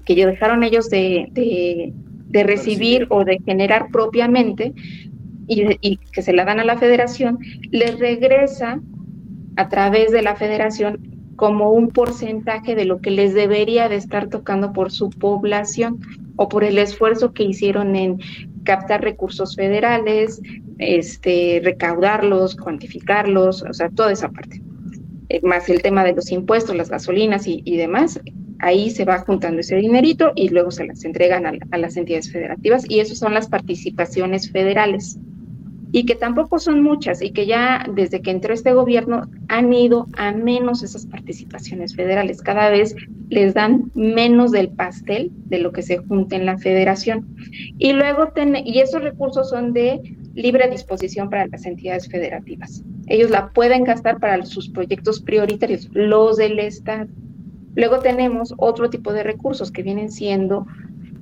que 0.05 0.27
dejaron 0.27 0.65
ellos 0.65 0.91
de, 0.91 1.29
de 1.33 2.43
recibir 2.43 3.07
o 3.11 3.25
de 3.25 3.39
generar 3.45 3.89
propiamente, 3.93 4.73
y, 5.53 5.97
que 6.13 6.23
se 6.23 6.33
la 6.33 6.45
dan 6.45 6.61
a 6.61 6.65
la 6.65 6.79
federación, 6.79 7.39
le 7.71 7.93
regresa 7.93 8.81
a 9.57 9.69
través 9.69 10.13
de 10.13 10.23
la 10.23 10.37
federación 10.37 11.13
como 11.37 11.71
un 11.73 11.89
porcentaje 11.89 12.75
de 12.75 12.85
lo 12.85 13.01
que 13.01 13.11
les 13.11 13.35
debería 13.35 13.89
de 13.89 13.97
estar 13.97 14.29
tocando 14.29 14.73
por 14.73 14.93
su 14.93 15.11
población 15.11 16.01
o 16.37 16.49
por 16.49 16.65
el 16.65 16.79
esfuerzo 16.79 17.33
que 17.33 17.45
hicieron 17.45 17.97
en 17.97 18.19
captar 18.65 19.03
recursos 19.03 19.57
federales, 19.57 20.41
este, 20.79 21.61
recaudarlos, 21.65 22.57
cuantificarlos, 22.57 23.63
o 23.63 23.73
sea, 23.73 23.91
toda 23.91 24.13
esa 24.13 24.31
parte. 24.31 24.63
Eh, 25.29 25.41
más 25.43 25.69
el 25.69 25.83
tema 25.83 26.05
de 26.05 26.15
los 26.15 26.31
impuestos, 26.31 26.77
las 26.77 26.91
gasolinas 26.91 27.47
y, 27.47 27.77
demás, 27.77 28.21
ahí 28.61 28.91
se 28.91 29.05
va 29.05 29.19
juntando 29.19 29.61
ese 29.61 29.77
dinerito 29.77 30.33
y 30.37 30.49
luego 30.49 30.71
se 30.71 30.87
las 30.87 31.05
entregan 31.05 31.47
a, 31.47 31.53
a 31.71 31.79
las 31.79 31.97
entidades 31.97 32.31
federativas 32.31 32.85
y 32.89 33.01
eso 33.01 33.15
son 33.15 33.35
las 33.35 33.49
participaciones 33.49 34.51
federales 34.53 35.19
y 35.93 36.07
que 36.07 36.15
tampoco 36.15 36.59
son 36.59 36.83
muchas 36.83 37.21
y 37.21 37.31
que 37.31 37.47
ya 37.47 37.87
desde 37.95 38.23
que 38.23 38.31
entró 38.31 38.55
este 38.55 38.73
gobierno 38.73 39.29
han 39.49 39.73
ido 39.73 40.09
a 40.17 40.33
menos 40.33 40.83
esas 40.83 41.07
participaciones 41.07 41.95
federales. 41.95 42.41
Cada 42.41 42.71
vez 42.71 42.97
les 43.29 43.53
dan 43.53 43.91
menos 43.95 44.53
del 44.53 44.71
pastel 44.71 45.31
de 45.47 45.59
lo 45.59 45.73
que 45.73 45.83
se 45.83 45.99
junta 45.99 46.35
en 46.37 46.47
la 46.47 46.59
federación. 46.59 47.37
Y 47.79 47.93
luego, 47.93 48.33
y 48.65 48.81
esos 48.81 49.03
recursos 49.03 49.51
son 49.51 49.75
de 49.75 50.01
libre 50.35 50.69
disposición 50.71 51.29
para 51.29 51.47
las 51.47 51.67
entidades 51.67 52.09
federativas. 52.09 52.83
Ellos 53.07 53.31
la 53.31 53.51
pueden 53.51 53.85
gastar 53.85 54.19
para 54.19 54.45
sus 54.47 54.71
proyectos 54.71 55.21
prioritarios, 55.21 55.91
los 55.93 56.39
del 56.39 56.59
Estado. 56.59 57.09
Luego 57.75 57.99
tenemos 57.99 58.55
otro 58.57 58.89
tipo 58.89 59.13
de 59.13 59.23
recursos 59.23 59.71
que 59.71 59.83
vienen 59.83 60.11
siendo 60.11 60.67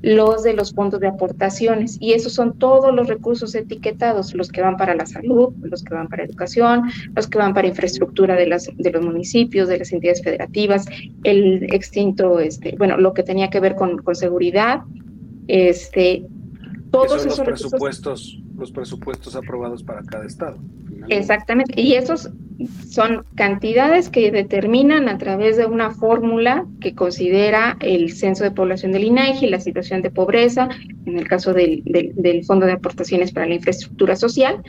los 0.02 0.42
de 0.42 0.54
los 0.54 0.72
fondos 0.72 1.00
de 1.00 1.08
aportaciones 1.08 1.96
y 2.00 2.12
esos 2.12 2.32
son 2.32 2.58
todos 2.58 2.94
los 2.94 3.08
recursos 3.08 3.54
etiquetados, 3.54 4.34
los 4.34 4.48
que 4.50 4.62
van 4.62 4.76
para 4.76 4.94
la 4.94 5.06
salud, 5.06 5.52
los 5.62 5.82
que 5.82 5.94
van 5.94 6.08
para 6.08 6.24
educación, 6.24 6.84
los 7.14 7.26
que 7.26 7.38
van 7.38 7.54
para 7.54 7.68
infraestructura 7.68 8.36
de, 8.36 8.46
las, 8.46 8.70
de 8.76 8.90
los 8.90 9.04
municipios, 9.04 9.68
de 9.68 9.78
las 9.78 9.92
entidades 9.92 10.22
federativas, 10.22 10.86
el 11.24 11.64
extinto, 11.74 12.40
este, 12.40 12.74
bueno, 12.78 12.96
lo 12.96 13.12
que 13.14 13.22
tenía 13.22 13.50
que 13.50 13.60
ver 13.60 13.76
con, 13.76 13.98
con 13.98 14.14
seguridad, 14.14 14.82
este, 15.48 16.26
todos 16.90 17.24
esos 17.24 17.40
presupuestos, 17.40 18.38
los 18.56 18.72
presupuestos 18.72 19.36
aprobados 19.36 19.82
para 19.82 20.02
cada 20.02 20.26
estado. 20.26 20.58
Exactamente, 21.08 21.80
y 21.80 21.94
esos 21.94 22.30
son 22.88 23.24
cantidades 23.36 24.10
que 24.10 24.30
determinan 24.30 25.08
a 25.08 25.18
través 25.18 25.56
de 25.56 25.66
una 25.66 25.90
fórmula 25.90 26.66
que 26.80 26.94
considera 26.94 27.76
el 27.80 28.12
censo 28.12 28.44
de 28.44 28.50
población 28.50 28.92
del 28.92 29.04
INEGI, 29.04 29.46
la 29.48 29.60
situación 29.60 30.02
de 30.02 30.10
pobreza, 30.10 30.68
en 31.06 31.18
el 31.18 31.26
caso 31.26 31.54
del, 31.54 31.82
del, 31.84 32.44
Fondo 32.44 32.66
de 32.66 32.72
Aportaciones 32.72 33.32
para 33.32 33.46
la 33.46 33.54
Infraestructura 33.54 34.16
Social, 34.16 34.62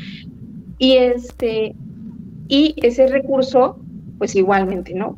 y 0.77 0.95
este 0.97 1.75
y 2.47 2.75
ese 2.77 3.07
recurso, 3.07 3.79
pues 4.17 4.35
igualmente, 4.35 4.93
¿no? 4.93 5.17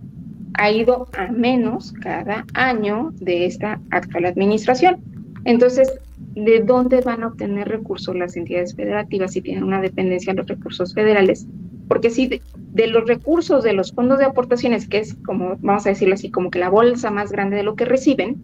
Ha 0.56 0.72
ido 0.72 1.08
a 1.18 1.32
menos 1.32 1.94
cada 1.94 2.46
año 2.54 3.12
de 3.16 3.46
esta 3.48 3.82
actual 3.90 4.26
administración. 4.26 4.98
Entonces, 5.46 5.92
¿de 6.36 6.62
dónde 6.62 7.02
van 7.02 7.24
a 7.24 7.28
obtener 7.28 7.68
recursos 7.68 8.16
las 8.16 8.36
entidades 8.36 8.76
federativas 8.76 9.34
si 9.34 9.42
tienen 9.42 9.64
una 9.64 9.82
dependencia 9.82 10.34
de 10.34 10.38
los 10.38 10.48
recursos 10.48 10.94
federales? 10.94 11.48
Porque 11.88 12.10
si 12.10 12.42
de, 12.56 12.88
los 12.88 13.08
recursos 13.08 13.64
de 13.64 13.74
los 13.74 13.92
fondos 13.92 14.20
de 14.20 14.26
aportaciones, 14.26 14.88
que 14.88 15.00
es 15.00 15.16
como, 15.26 15.58
vamos 15.62 15.86
a 15.86 15.90
decirlo 15.90 16.16
así, 16.16 16.32
como 16.32 16.50
que 16.50 16.60
la 16.60 16.70
bolsa 16.70 17.12
más 17.12 17.32
grande 17.32 17.58
de 17.58 17.64
lo 17.64 17.76
que 17.76 17.86
reciben, 17.86 18.42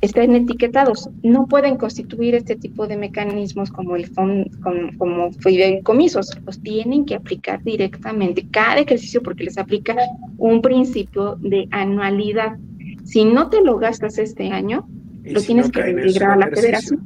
están 0.00 0.34
etiquetados. 0.34 1.08
No 1.22 1.46
pueden 1.46 1.76
constituir 1.76 2.34
este 2.34 2.56
tipo 2.56 2.88
de 2.88 2.96
mecanismos 2.96 3.70
como 3.70 3.94
el 3.94 4.06
fondo, 4.06 4.50
como, 4.60 4.98
como 4.98 5.32
fideicomisos. 5.32 6.36
Los 6.44 6.60
tienen 6.60 7.04
que 7.04 7.14
aplicar 7.14 7.62
directamente 7.62 8.44
cada 8.50 8.80
ejercicio 8.80 9.22
porque 9.22 9.44
les 9.44 9.58
aplica 9.58 9.94
un 10.38 10.60
principio 10.60 11.36
de 11.36 11.68
anualidad. 11.70 12.56
Si 13.04 13.24
no 13.24 13.48
te 13.48 13.62
lo 13.62 13.78
gastas 13.78 14.18
este 14.18 14.50
año, 14.50 14.88
lo 15.24 15.40
tienes 15.42 15.70
que 15.70 15.90
integrar 15.90 16.32
a 16.32 16.36
la 16.36 16.48
federación. 16.48 17.00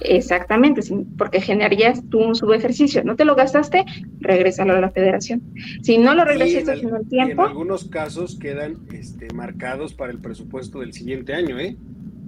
Exactamente, 0.00 0.82
porque 1.16 1.40
generarías 1.40 2.02
tú 2.10 2.20
un 2.20 2.34
subejercicio. 2.34 3.02
No 3.04 3.16
te 3.16 3.24
lo 3.24 3.34
gastaste, 3.34 3.84
regrésalo 4.20 4.74
a 4.74 4.80
la 4.80 4.90
federación. 4.90 5.42
Si 5.82 5.98
no 5.98 6.14
lo 6.14 6.24
regresaste 6.24 6.86
en 6.86 6.94
el 6.94 7.08
tiempo. 7.08 7.42
En 7.42 7.48
algunos 7.48 7.84
casos 7.84 8.38
quedan 8.38 8.78
este, 8.92 9.32
marcados 9.32 9.94
para 9.94 10.12
el 10.12 10.18
presupuesto 10.18 10.80
del 10.80 10.92
siguiente 10.92 11.34
año, 11.34 11.58
¿eh? 11.58 11.76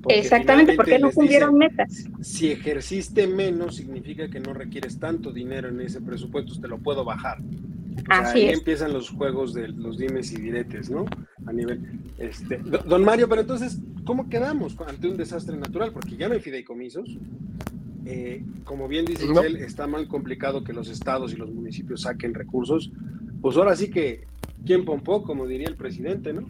Exactamente, 0.09 0.75
porque 0.75 0.99
no 0.99 1.11
cumplieron 1.11 1.57
metas. 1.57 2.05
Si 2.21 2.53
ejerciste 2.53 3.27
menos, 3.27 3.77
significa 3.77 4.29
que 4.31 4.41
no 4.41 4.55
requieres 4.55 4.99
tanto 4.99 5.33
dinero 5.33 5.69
en 5.69 5.81
ese 5.81 6.01
presupuesto, 6.01 6.59
te 6.61 6.69
lo 6.69 6.79
puedo 6.79 7.05
bajar. 7.05 7.39
Ahí 8.09 8.49
empiezan 8.49 8.93
los 8.93 9.11
juegos 9.11 9.55
de 9.55 9.69
los 9.69 9.99
dimes 9.99 10.33
y 10.33 10.37
diretes, 10.41 10.91
¿no? 10.91 11.07
A 11.47 11.53
nivel. 11.53 11.81
Este, 12.19 12.59
don 12.59 13.05
Mario, 13.05 13.29
pero 13.29 13.43
entonces, 13.43 13.79
¿cómo 14.05 14.29
quedamos 14.29 14.77
ante 14.87 15.09
un 15.09 15.17
desastre 15.17 15.57
natural? 15.57 15.93
Porque 15.93 16.17
ya 16.17 16.29
no 16.29 16.35
hay 16.35 16.41
fideicomisos. 16.41 17.19
Eh, 18.07 18.43
como 18.65 18.89
bien 18.89 19.05
dice 19.05 19.27
él, 19.45 19.57
está 19.57 19.87
mal 19.87 20.09
complicado 20.09 20.65
que 20.65 20.73
los 20.73 20.89
estados 20.89 21.33
y 21.33 21.37
los 21.37 21.51
municipios 21.51 22.03
saquen 22.03 22.35
recursos. 22.35 22.91
Pues 23.41 23.57
ahora 23.57 23.77
sí 23.77 23.91
que, 23.91 24.27
¿quién 24.65 24.85
pompó? 24.85 25.23
Como 25.23 25.47
diría 25.47 25.69
el 25.69 25.77
presidente, 25.77 26.33
¿no? 26.33 26.49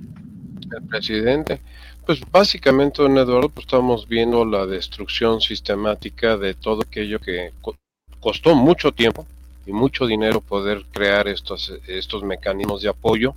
El 0.77 0.87
presidente. 0.87 1.61
Pues 2.07 2.21
básicamente, 2.31 3.03
don 3.03 3.19
Eduardo, 3.19 3.49
pues 3.49 3.67
estamos 3.67 4.07
viendo 4.07 4.45
la 4.45 4.67
destrucción 4.67 5.41
sistemática 5.41 6.37
de 6.37 6.55
todo 6.55 6.83
aquello 6.83 7.19
que 7.19 7.53
costó 8.21 8.55
mucho 8.55 8.93
tiempo 8.93 9.27
y 9.69 9.73
mucho 9.73 10.07
dinero 10.07 10.41
poder 10.41 10.87
crear 10.91 11.29
estos, 11.29 11.73
estos 11.87 12.23
mecanismos 12.25 12.81
de 12.81 12.89
apoyo 12.89 13.35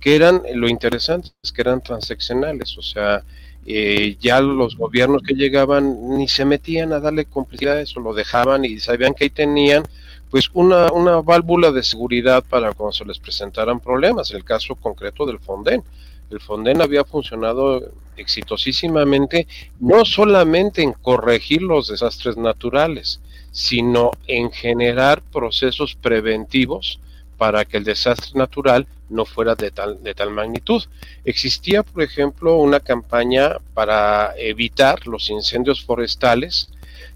que 0.00 0.14
eran, 0.16 0.42
lo 0.54 0.68
interesante 0.68 1.30
es 1.42 1.52
que 1.52 1.62
eran 1.62 1.82
transaccionales, 1.82 2.78
o 2.78 2.82
sea, 2.82 3.24
eh, 3.66 4.16
ya 4.20 4.40
los 4.40 4.76
gobiernos 4.76 5.22
que 5.22 5.34
llegaban 5.34 6.16
ni 6.16 6.26
se 6.28 6.44
metían 6.44 6.92
a 6.92 7.00
darle 7.00 7.24
complicidad 7.24 7.76
a 7.76 7.80
eso, 7.80 8.00
lo 8.00 8.14
dejaban 8.14 8.64
y 8.64 8.78
sabían 8.80 9.14
que 9.14 9.24
ahí 9.24 9.30
tenían 9.30 9.84
pues 10.30 10.50
una, 10.54 10.90
una 10.92 11.20
válvula 11.20 11.70
de 11.70 11.82
seguridad 11.82 12.42
para 12.48 12.72
cuando 12.72 12.92
se 12.92 13.04
les 13.04 13.18
presentaran 13.18 13.80
problemas, 13.80 14.30
el 14.30 14.44
caso 14.44 14.74
concreto 14.76 15.26
del 15.26 15.38
Fonden. 15.38 15.84
El 16.30 16.40
Fonden 16.40 16.80
había 16.80 17.04
funcionado 17.04 17.92
exitosísimamente 18.16 19.46
no 19.78 20.04
solamente 20.04 20.82
en 20.82 20.94
corregir 20.94 21.62
los 21.62 21.88
desastres 21.88 22.36
naturales, 22.36 23.20
sino 23.52 24.10
en 24.26 24.50
generar 24.50 25.22
procesos 25.22 25.94
preventivos 25.94 26.98
para 27.38 27.64
que 27.64 27.76
el 27.76 27.84
desastre 27.84 28.32
natural 28.34 28.86
no 29.08 29.24
fuera 29.24 29.54
de 29.54 29.70
tal, 29.70 30.02
de 30.02 30.14
tal 30.14 30.30
magnitud. 30.30 30.82
Existía, 31.24 31.82
por 31.82 32.02
ejemplo, 32.02 32.56
una 32.56 32.80
campaña 32.80 33.58
para 33.74 34.34
evitar 34.36 35.06
los 35.06 35.28
incendios 35.30 35.84
forestales 35.84 36.70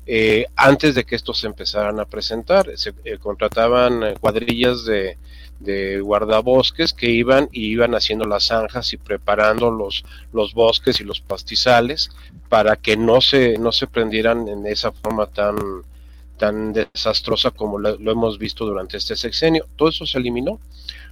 eh, 0.06 0.46
antes 0.54 0.94
de 0.94 1.04
que 1.04 1.16
estos 1.16 1.40
se 1.40 1.46
empezaran 1.46 1.98
a 1.98 2.04
presentar. 2.04 2.70
Se 2.76 2.92
eh, 3.04 3.18
contrataban 3.18 4.02
eh, 4.02 4.14
cuadrillas 4.20 4.84
de, 4.84 5.16
de, 5.58 6.00
guardabosques 6.00 6.92
que 6.92 7.10
iban 7.10 7.48
y 7.50 7.66
iban 7.66 7.94
haciendo 7.94 8.24
las 8.26 8.46
zanjas 8.46 8.92
y 8.92 8.98
preparando 8.98 9.70
los, 9.70 10.04
los 10.32 10.54
bosques 10.54 11.00
y 11.00 11.04
los 11.04 11.20
pastizales 11.20 12.10
para 12.48 12.76
que 12.76 12.96
no 12.96 13.20
se, 13.20 13.58
no 13.58 13.72
se 13.72 13.86
prendieran 13.86 14.48
en 14.48 14.66
esa 14.66 14.92
forma 14.92 15.26
tan, 15.26 15.56
tan 16.36 16.72
desastrosa 16.72 17.50
como 17.50 17.78
lo, 17.78 17.96
hemos 17.98 18.38
visto 18.38 18.64
durante 18.64 18.96
este 18.96 19.16
sexenio. 19.16 19.66
Todo 19.76 19.88
eso 19.88 20.06
se 20.06 20.18
eliminó. 20.18 20.60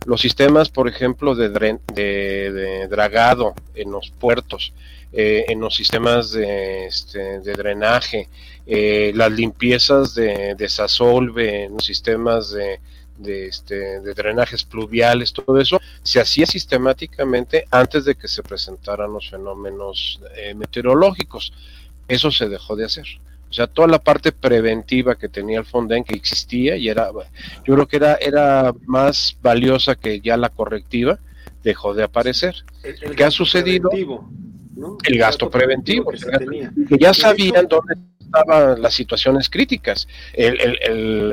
Los 0.06 0.20
sistemas, 0.20 0.68
por 0.68 0.88
ejemplo, 0.88 1.34
de, 1.34 1.48
de, 1.48 2.88
dragado 2.88 3.54
en 3.74 3.90
los 3.90 4.10
puertos, 4.10 4.72
eh, 5.12 5.46
en 5.48 5.60
los 5.60 5.74
sistemas 5.74 6.32
de, 6.32 6.86
este, 6.86 7.40
de 7.40 7.52
drenaje, 7.52 8.28
eh, 8.66 9.12
las 9.14 9.32
limpiezas 9.32 10.14
de 10.14 10.54
desasolve, 10.56 11.64
en 11.64 11.74
los 11.74 11.84
sistemas 11.84 12.50
de, 12.50 12.80
de, 13.18 13.46
este, 13.46 14.00
de 14.00 14.14
drenajes 14.14 14.64
pluviales, 14.64 15.32
todo 15.32 15.58
eso, 15.58 15.80
se 16.02 16.20
hacía 16.20 16.46
sistemáticamente 16.46 17.66
antes 17.70 18.04
de 18.04 18.14
que 18.14 18.28
se 18.28 18.42
presentaran 18.42 19.12
los 19.12 19.30
fenómenos 19.30 20.20
eh, 20.36 20.54
meteorológicos. 20.54 21.52
Eso 22.08 22.30
se 22.30 22.48
dejó 22.48 22.76
de 22.76 22.84
hacer. 22.84 23.06
O 23.55 23.57
sea, 23.57 23.68
toda 23.68 23.86
la 23.86 24.00
parte 24.00 24.32
preventiva 24.32 25.14
que 25.14 25.28
tenía 25.28 25.61
el 25.61 25.64
Fonden, 25.64 26.02
que 26.02 26.16
existía 26.16 26.74
y 26.74 26.88
era, 26.88 27.12
yo 27.64 27.74
creo 27.74 27.86
que 27.86 27.98
era, 27.98 28.16
era 28.16 28.74
más 28.84 29.36
valiosa 29.40 29.94
que 29.94 30.18
ya 30.18 30.36
la 30.36 30.48
correctiva, 30.48 31.20
dejó 31.62 31.94
de 31.94 32.02
aparecer. 32.02 32.57
El, 32.82 33.14
¿Qué 33.14 33.22
ha 33.22 33.30
sucedido? 33.30 33.90
El 35.05 35.18
gasto 35.18 35.48
preventivo, 35.48 36.11
que, 36.11 36.98
ya 36.98 37.14
sabían 37.14 37.68
dónde 37.68 37.94
estaban 38.18 38.82
las 38.82 38.92
situaciones 38.92 39.48
críticas. 39.48 40.09
el, 40.32 40.59
el 40.82 41.32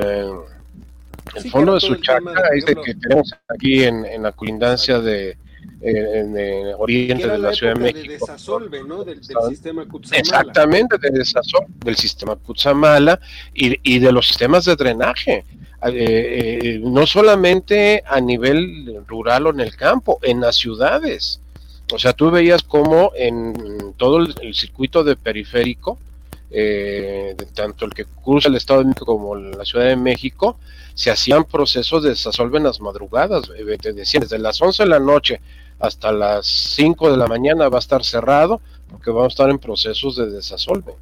el 1.36 1.50
fondo 1.50 1.74
de 1.74 1.80
su 1.80 1.96
chacra 1.96 2.50
es 2.56 2.66
de 2.68 2.76
que 2.76 2.94
tenemos 2.94 3.34
aquí 3.48 3.84
en, 3.84 4.06
en 4.06 4.22
la 4.22 4.32
colindancia 4.32 5.00
de, 5.00 5.38
en, 5.82 6.38
el 6.38 6.76
oriente 6.78 7.28
de 7.28 7.38
la, 7.38 7.54
Ciudad 7.54 7.74
de 7.74 7.80
México. 7.80 8.02
De 8.02 8.20
desasolve, 8.20 8.84
¿no? 8.84 9.04
Del, 9.04 9.24
sistema 9.24 9.86
Cutzamala. 9.88 10.20
Exactamente, 10.20 10.98
de 10.98 11.10
desasolve 11.10 11.68
del 11.84 11.96
sistema 11.96 12.36
Cutzamala 12.36 13.20
y, 13.54 13.78
y 13.84 14.00
de 14.00 14.12
los 14.12 14.28
sistemas 14.28 14.66
de 14.66 14.76
drenaje. 14.76 15.44
Eh, 15.84 16.60
eh, 16.62 16.80
no 16.84 17.08
solamente 17.08 18.04
a 18.06 18.22
nivel 18.22 19.04
rural 19.08 19.48
o 19.48 19.50
en 19.50 19.62
el 19.62 19.76
campo, 19.76 20.20
en 20.22 20.40
las 20.40 20.56
ciudades. 20.56 21.42
O 21.92 21.98
sea, 21.98 22.14
tú 22.14 22.30
veías 22.30 22.62
como 22.62 23.12
en 23.16 23.94
todo 23.98 24.20
el 24.20 24.54
circuito 24.54 25.04
de 25.04 25.16
periférico, 25.16 25.98
eh, 26.52 27.36
tanto 27.54 27.86
el 27.86 27.94
que 27.94 28.06
cruza 28.06 28.50
el 28.50 28.56
Estado 28.56 28.80
de 28.80 28.86
México 28.86 29.06
como 29.06 29.36
la 29.36 29.64
Ciudad 29.66 29.86
de 29.86 29.96
México, 29.96 30.58
se 30.94 31.10
hacían 31.10 31.46
procesos 31.46 32.04
de 32.04 32.10
desasolve 32.10 32.58
en 32.58 32.66
las 32.66 32.82
madrugadas, 32.82 33.50
eh, 33.58 33.78
te 33.82 33.94
decían, 33.94 34.22
desde 34.22 34.38
las 34.38 34.62
11 34.62 34.84
de 34.84 34.90
la 34.90 35.00
noche 35.00 35.42
hasta 35.80 36.12
las 36.12 36.46
5 36.46 37.12
de 37.12 37.18
la 37.18 37.28
mañana 37.28 37.70
va 37.70 37.78
a 37.78 37.80
estar 37.80 38.04
cerrado 38.04 38.62
porque 38.90 39.10
vamos 39.10 39.26
a 39.26 39.28
estar 39.30 39.50
en 39.50 39.58
procesos 39.58 40.18
de 40.18 40.30
desasolve. 40.30 40.94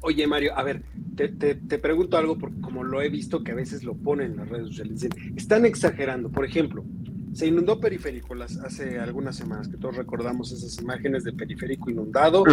oye 0.00 0.26
Mario, 0.26 0.52
a 0.56 0.62
ver, 0.62 0.82
te, 1.16 1.28
te, 1.28 1.78
pregunto 1.78 2.18
algo 2.18 2.36
porque 2.36 2.60
como 2.60 2.82
lo 2.82 3.00
he 3.00 3.08
visto 3.08 3.44
que 3.44 3.52
a 3.52 3.54
veces 3.54 3.84
lo 3.84 3.94
ponen 3.94 4.32
en 4.32 4.36
las 4.38 4.48
redes 4.48 4.68
sociales, 4.68 5.08
están 5.36 5.64
exagerando, 5.64 6.28
por 6.28 6.44
ejemplo, 6.44 6.84
se 7.32 7.46
inundó 7.46 7.78
periférico 7.78 8.34
las, 8.34 8.56
hace 8.58 8.98
algunas 8.98 9.36
semanas, 9.36 9.68
que 9.68 9.76
todos 9.76 9.96
recordamos 9.96 10.52
esas 10.52 10.80
imágenes 10.80 11.24
de 11.24 11.32
periférico 11.32 11.90
inundado 11.90 12.44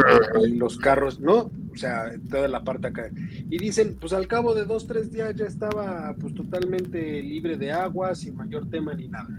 los 0.49 0.77
carros, 0.77 1.19
¿no? 1.19 1.51
O 1.71 1.75
sea, 1.75 2.11
toda 2.29 2.47
la 2.47 2.63
parte 2.63 2.87
acá. 2.87 3.09
Y 3.49 3.57
dicen, 3.57 3.97
pues 3.99 4.13
al 4.13 4.27
cabo 4.27 4.53
de 4.53 4.65
dos, 4.65 4.87
tres 4.87 5.11
días 5.11 5.35
ya 5.35 5.45
estaba 5.45 6.15
pues 6.19 6.33
totalmente 6.33 7.21
libre 7.23 7.57
de 7.57 7.71
agua, 7.71 8.15
sin 8.15 8.35
mayor 8.35 8.69
tema 8.69 8.93
ni 8.93 9.07
nada. 9.07 9.29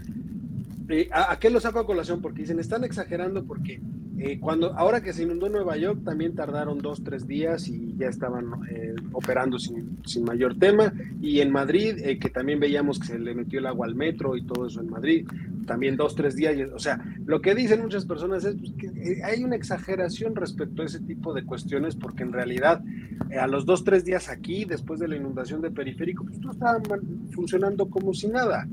Eh, 0.89 1.09
¿a, 1.11 1.37
qué 1.39 1.49
lo 1.49 1.59
saco 1.59 1.79
a 1.79 1.85
colación? 1.85 2.21
Porque 2.21 2.41
dicen, 2.41 2.59
están 2.59 2.83
exagerando 2.83 3.43
porque 3.43 3.79
eh, 4.21 4.37
cuando, 4.39 4.73
ahora 4.73 5.01
que 5.01 5.13
se 5.13 5.23
inundó 5.23 5.47
Nueva 5.47 5.77
York, 5.77 6.01
también 6.03 6.35
tardaron 6.35 6.79
dos, 6.79 7.03
tres 7.03 7.25
días 7.25 7.67
y 7.67 7.95
ya 7.97 8.07
estaban 8.07 8.51
eh, 8.69 8.93
operando 9.13 9.57
sin, 9.57 9.97
sin, 10.05 10.25
mayor 10.25 10.57
tema. 10.59 10.93
Y 11.21 11.39
en 11.39 11.51
Madrid, 11.51 11.95
que 12.19 12.29
también 12.29 12.59
veíamos 12.59 12.99
que 12.99 13.07
se 13.07 13.19
le 13.19 13.33
metió 13.33 13.59
el 13.59 13.65
agua 13.65 13.87
al 13.87 13.95
metro 13.95 14.35
y 14.35 14.43
todo 14.43 14.67
eso 14.67 14.81
en 14.81 14.89
Madrid, 14.89 15.25
también 15.65 15.95
dos, 15.95 16.15
tres 16.15 16.35
días. 16.35 16.55
O 16.73 16.79
sea, 16.79 17.03
lo 17.25 17.41
que 17.41 17.55
dicen 17.55 17.81
muchas 17.81 18.05
personas 18.05 18.43
es 18.43 18.55
pues, 18.55 18.73
que 18.73 19.23
hay 19.23 19.43
una 19.43 19.55
exageración 19.55 20.35
respecto 20.35 20.81
a 20.81 20.85
ese 20.85 20.99
tipo 20.99 21.33
de 21.33 21.45
cuestiones, 21.45 21.95
porque 21.95 22.23
en 22.23 22.33
realidad 22.33 22.81
a 23.39 23.47
los 23.47 23.65
dos, 23.65 23.83
tres 23.83 24.03
días 24.03 24.29
aquí, 24.29 24.65
después 24.65 24.99
de 24.99 25.07
la 25.07 25.15
inundación 25.15 25.61
de 25.61 25.71
periférico, 25.71 26.25
pues 26.25 26.39
todo 26.39 26.51
estaba 26.51 26.79
funcionando 27.31 27.89
como 27.89 28.13
si 28.13 28.27
nada. 28.27 28.67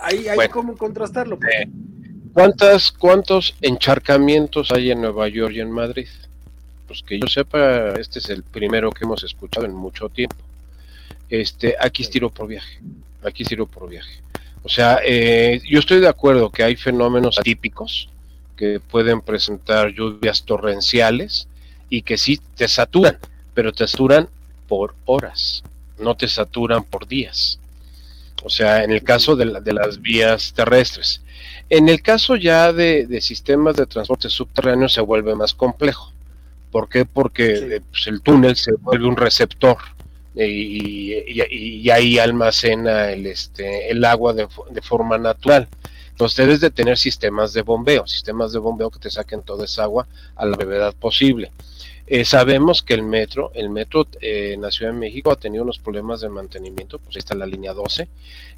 Ahí 0.00 0.28
hay 0.28 0.48
como 0.48 0.76
contrastarlo. 0.76 1.36
Eh, 1.36 1.68
¿Cuántas, 2.34 2.90
¿Cuántos 2.90 3.54
encharcamientos 3.60 4.72
hay 4.72 4.90
en 4.90 5.00
Nueva 5.00 5.28
York 5.28 5.54
y 5.54 5.60
en 5.60 5.70
Madrid? 5.70 6.08
Pues 6.88 7.00
que 7.04 7.20
yo 7.20 7.28
sepa, 7.28 7.94
este 8.00 8.18
es 8.18 8.28
el 8.28 8.42
primero 8.42 8.90
que 8.90 9.04
hemos 9.04 9.22
escuchado 9.22 9.64
en 9.66 9.72
mucho 9.72 10.08
tiempo. 10.08 10.34
Este, 11.30 11.76
aquí 11.80 12.02
es 12.02 12.10
tiro 12.10 12.30
por 12.30 12.48
viaje. 12.48 12.80
Aquí 13.22 13.44
es 13.44 13.48
tiro 13.48 13.66
por 13.66 13.88
viaje. 13.88 14.20
O 14.64 14.68
sea, 14.68 14.98
eh, 15.04 15.62
yo 15.64 15.78
estoy 15.78 16.00
de 16.00 16.08
acuerdo 16.08 16.50
que 16.50 16.64
hay 16.64 16.74
fenómenos 16.74 17.38
atípicos 17.38 18.08
que 18.56 18.80
pueden 18.80 19.20
presentar 19.20 19.90
lluvias 19.90 20.42
torrenciales 20.42 21.46
y 21.88 22.02
que 22.02 22.18
sí 22.18 22.40
te 22.56 22.66
saturan, 22.66 23.16
pero 23.54 23.72
te 23.72 23.86
saturan 23.86 24.28
por 24.66 24.96
horas, 25.04 25.62
no 26.00 26.16
te 26.16 26.26
saturan 26.26 26.82
por 26.82 27.06
días 27.06 27.60
o 28.44 28.50
sea, 28.50 28.84
en 28.84 28.92
el 28.92 29.02
caso 29.02 29.36
de, 29.36 29.46
las 29.46 30.02
vías 30.02 30.52
terrestres. 30.52 31.22
En 31.70 31.88
el 31.88 32.02
caso 32.02 32.36
ya 32.36 32.72
de, 32.72 33.20
sistemas 33.20 33.76
de 33.76 33.86
transporte 33.86 34.28
subterráneo 34.28 34.88
se 34.88 35.00
vuelve 35.00 35.34
más 35.34 35.54
complejo. 35.54 36.12
¿Por 36.70 36.88
qué? 36.88 37.04
Porque 37.04 37.54
eh, 37.54 37.82
pues, 37.90 38.06
el 38.06 38.20
túnel 38.20 38.56
se 38.56 38.72
vuelve 38.72 39.06
un 39.06 39.16
receptor 39.16 39.76
y, 40.34 41.90
ahí 41.90 42.18
almacena 42.18 43.12
el, 43.12 43.26
este, 43.26 43.90
el 43.90 44.04
agua 44.04 44.32
de, 44.32 44.48
de, 44.70 44.82
forma 44.82 45.16
natural. 45.16 45.68
Entonces 46.10 46.36
debes 46.36 46.60
de 46.60 46.70
tener 46.70 46.98
sistemas 46.98 47.52
de 47.52 47.62
bombeo, 47.62 48.06
sistemas 48.06 48.52
de 48.52 48.58
bombeo 48.58 48.90
que 48.90 48.98
te 48.98 49.10
saquen 49.10 49.42
toda 49.42 49.64
esa 49.64 49.84
agua 49.84 50.06
a 50.36 50.44
la 50.44 50.56
brevedad 50.56 50.94
posible. 50.94 51.50
Eh, 52.06 52.24
sabemos 52.26 52.82
que 52.82 52.92
el 52.92 53.02
metro, 53.02 53.50
el 53.54 53.70
metro 53.70 54.06
eh, 54.20 54.52
en 54.54 54.62
la 54.62 54.70
Ciudad 54.70 54.92
de 54.92 54.98
México 54.98 55.30
ha 55.30 55.36
tenido 55.36 55.64
unos 55.64 55.78
problemas 55.78 56.20
de 56.20 56.28
mantenimiento, 56.28 56.98
pues 56.98 57.16
ahí 57.16 57.20
está 57.20 57.34
la 57.34 57.46
línea 57.46 57.72
12, 57.72 58.08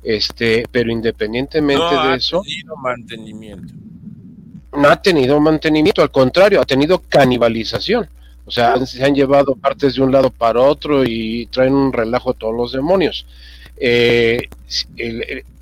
este, 0.03 0.65
pero 0.71 0.91
independientemente 0.91 1.95
de 2.09 2.17
eso... 2.17 2.37
No 2.37 2.41
ha 2.41 2.45
tenido 2.45 2.77
mantenimiento. 2.77 3.75
No 4.77 4.89
ha 4.89 5.01
tenido 5.01 5.41
mantenimiento, 5.41 6.03
al 6.03 6.11
contrario, 6.11 6.61
ha 6.61 6.65
tenido 6.65 6.99
canibalización. 7.09 8.09
O 8.45 8.51
sea, 8.51 8.85
se 8.85 9.05
han 9.05 9.15
llevado 9.15 9.55
partes 9.55 9.95
de 9.95 10.03
un 10.03 10.13
lado 10.13 10.31
para 10.31 10.61
otro 10.61 11.05
y 11.05 11.47
traen 11.47 11.73
un 11.73 11.93
relajo 11.93 12.33
de 12.33 12.39
todos 12.39 12.55
los 12.55 12.73
demonios. 12.73 13.27
Eh, 13.77 14.49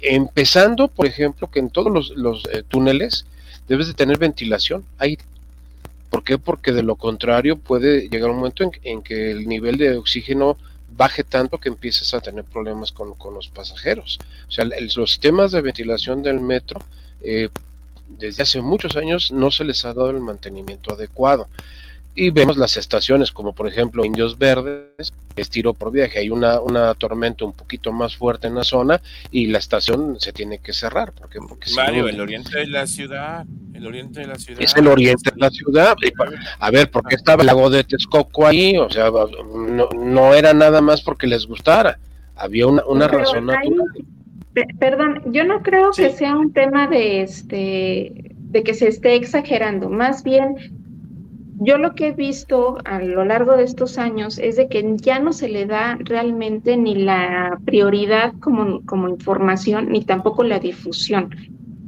empezando, 0.00 0.88
por 0.88 1.06
ejemplo, 1.06 1.50
que 1.50 1.60
en 1.60 1.70
todos 1.70 1.92
los, 1.92 2.10
los 2.16 2.42
túneles 2.68 3.26
debes 3.68 3.86
de 3.86 3.94
tener 3.94 4.18
ventilación, 4.18 4.84
hay 4.98 5.18
¿Por 6.14 6.22
qué? 6.22 6.38
Porque 6.38 6.70
de 6.70 6.84
lo 6.84 6.94
contrario 6.94 7.58
puede 7.58 8.08
llegar 8.08 8.30
un 8.30 8.36
momento 8.36 8.70
en, 8.84 9.02
que 9.02 9.32
el 9.32 9.48
nivel 9.48 9.78
de 9.78 9.96
oxígeno 9.96 10.56
baje 10.96 11.24
tanto 11.24 11.58
que 11.58 11.68
empieces 11.68 12.14
a 12.14 12.20
tener 12.20 12.44
problemas 12.44 12.92
con, 12.92 13.16
los 13.34 13.48
pasajeros. 13.48 14.20
O 14.46 14.50
sea, 14.52 14.64
los 14.64 15.10
sistemas 15.10 15.50
de 15.50 15.60
ventilación 15.60 16.22
del 16.22 16.38
metro 16.38 16.78
eh, 17.20 17.48
desde 18.06 18.44
hace 18.44 18.62
muchos 18.62 18.94
años 18.94 19.32
no 19.32 19.50
se 19.50 19.64
les 19.64 19.84
ha 19.84 19.88
dado 19.88 20.10
el 20.10 20.20
mantenimiento 20.20 20.94
adecuado 20.94 21.48
y 22.14 22.30
vemos 22.30 22.56
las 22.56 22.76
estaciones 22.76 23.32
como 23.32 23.52
por 23.52 23.66
ejemplo 23.66 24.04
Indios 24.04 24.38
Verdes, 24.38 25.12
estiro 25.36 25.74
por 25.74 25.90
viaje, 25.90 26.20
hay 26.20 26.30
una, 26.30 26.60
una 26.60 26.94
tormenta 26.94 27.44
un 27.44 27.52
poquito 27.52 27.92
más 27.92 28.16
fuerte 28.16 28.46
en 28.46 28.54
la 28.54 28.62
zona 28.62 29.00
y 29.30 29.46
la 29.46 29.58
estación 29.58 30.20
se 30.20 30.32
tiene 30.32 30.58
que 30.58 30.72
cerrar. 30.72 31.12
Porque, 31.12 31.40
porque 31.40 31.70
Mario, 31.74 32.08
el 32.08 32.20
oriente 32.20 32.58
de 32.58 32.66
la 32.68 32.86
ciudad, 32.86 33.44
el 33.72 33.86
oriente 33.86 34.20
de 34.20 34.26
la 34.28 34.36
ciudad. 34.36 34.62
Es 34.62 34.76
el 34.76 34.86
oriente 34.86 35.30
de 35.32 35.40
la 35.40 35.50
ciudad. 35.50 35.96
A 36.58 36.70
ver, 36.70 36.90
¿por 36.90 37.06
qué 37.08 37.16
estaba 37.16 37.42
el 37.42 37.46
lago 37.48 37.68
de 37.68 37.82
Texcoco 37.82 38.46
ahí? 38.46 38.76
O 38.78 38.88
sea, 38.88 39.10
no, 39.10 39.88
no 39.90 40.34
era 40.34 40.54
nada 40.54 40.80
más 40.80 41.02
porque 41.02 41.26
les 41.26 41.46
gustara. 41.46 41.98
había 42.36 42.66
una, 42.66 42.84
una 42.86 43.08
razón 43.08 43.48
Perdón, 44.78 45.20
yo 45.32 45.44
no 45.44 45.62
creo 45.62 45.90
que 45.90 46.10
sea 46.10 46.36
un 46.36 46.52
tema 46.52 46.86
de 46.86 47.22
este 47.22 48.34
de 48.36 48.62
que 48.62 48.72
se 48.72 48.86
esté 48.86 49.16
exagerando, 49.16 49.90
más 49.90 50.22
bien 50.22 50.83
yo 51.64 51.78
lo 51.78 51.94
que 51.94 52.08
he 52.08 52.12
visto 52.12 52.78
a 52.84 53.00
lo 53.00 53.24
largo 53.24 53.56
de 53.56 53.64
estos 53.64 53.98
años 53.98 54.38
es 54.38 54.56
de 54.56 54.68
que 54.68 54.96
ya 54.96 55.18
no 55.18 55.32
se 55.32 55.48
le 55.48 55.66
da 55.66 55.96
realmente 56.00 56.76
ni 56.76 56.94
la 56.94 57.58
prioridad 57.64 58.34
como, 58.40 58.84
como 58.84 59.08
información, 59.08 59.90
ni 59.90 60.04
tampoco 60.04 60.44
la 60.44 60.58
difusión. 60.58 61.30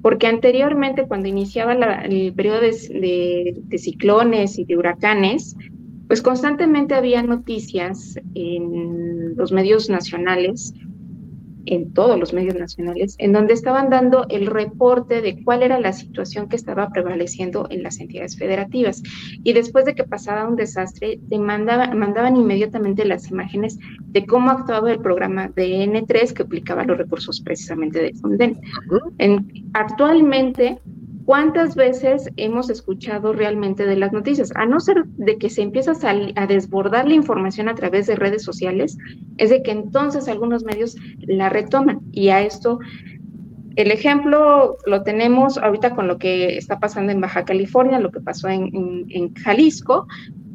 Porque 0.03 0.27
anteriormente, 0.27 1.07
cuando 1.07 1.29
iniciaba 1.29 1.73
el 1.73 2.33
periodo 2.33 2.61
de, 2.61 3.55
de, 3.69 3.79
ciclones 3.79 4.59
y 4.59 4.65
de 4.65 4.77
huracanes, 4.77 5.57
pues 6.07 6.23
constantemente 6.23 6.95
había 6.95 7.23
noticias 7.23 8.19
en 8.35 9.37
los 9.37 9.53
medios 9.53 9.91
nacionales 9.91 10.73
en 11.67 11.93
todos 11.93 12.19
los 12.19 12.33
medios 12.33 12.55
nacionales, 12.55 13.17
en 13.19 13.33
donde 13.33 13.55
estaban 13.55 13.91
dando 13.91 14.27
el 14.29 14.47
reporte 14.47 15.21
de 15.21 15.43
cuál 15.45 15.63
era 15.63 15.79
la 15.81 15.93
situación 15.93 16.49
que 16.49 16.57
estaba 16.57 16.89
prevaleciendo 16.91 17.67
en 17.71 17.83
las 17.83 18.01
entidades 18.01 18.39
federativas. 18.39 19.03
Y 19.45 19.53
después 19.53 19.85
de 19.85 19.95
que 19.95 20.05
pasaba 20.05 20.49
un 20.49 20.57
desastre, 20.57 21.21
mandaban 21.31 22.37
inmediatamente 22.37 23.05
las 23.05 23.31
imágenes 23.31 23.79
de 24.07 24.27
cómo 24.27 24.51
actuaba 24.51 24.91
el 24.91 25.01
programa 25.01 25.49
de 25.49 25.85
N3 25.87 26.33
que 26.33 26.43
aplicaba 26.43 26.85
los 26.85 26.99
recursos 26.99 27.41
precisamente 27.41 28.03
de 28.03 28.15
Fonden. 28.15 28.61
En, 29.19 29.47
actualmente, 29.75 30.79
¿Cuántas 31.27 31.75
veces 31.75 32.31
hemos 32.37 32.71
escuchado 32.71 33.33
realmente 33.33 33.85
de 33.85 33.97
las 33.97 34.13
noticias? 34.13 34.53
A 34.55 34.65
no 34.65 34.79
ser 34.79 35.05
de 35.07 35.39
que 35.39 35.51
se 35.51 35.61
empieza 35.61 35.93
a, 36.01 36.47
desbordar 36.47 37.09
la 37.09 37.15
información 37.15 37.69
a 37.69 37.75
través 37.75 38.07
de 38.07 38.15
redes 38.15 38.45
sociales, 38.45 38.97
es 39.37 39.51
de 39.51 39.61
que 39.65 39.73
entonces 39.73 40.29
algunos 40.29 40.63
medios 40.63 40.95
la 41.19 41.49
retoman. 41.49 41.99
Y 42.13 42.29
a 42.29 42.43
esto, 42.43 42.79
el 43.75 43.91
ejemplo 43.91 44.77
lo 44.87 45.03
tenemos 45.03 45.59
ahorita 45.59 45.97
con 45.97 46.07
lo 46.07 46.17
que 46.17 46.57
está 46.59 46.79
pasando 46.79 47.11
en 47.11 47.21
Baja 47.21 47.45
California, 47.45 47.99
lo 47.99 48.13
que 48.13 48.21
pasó 48.21 48.49
en, 48.49 49.35
Jalisco, 49.35 50.07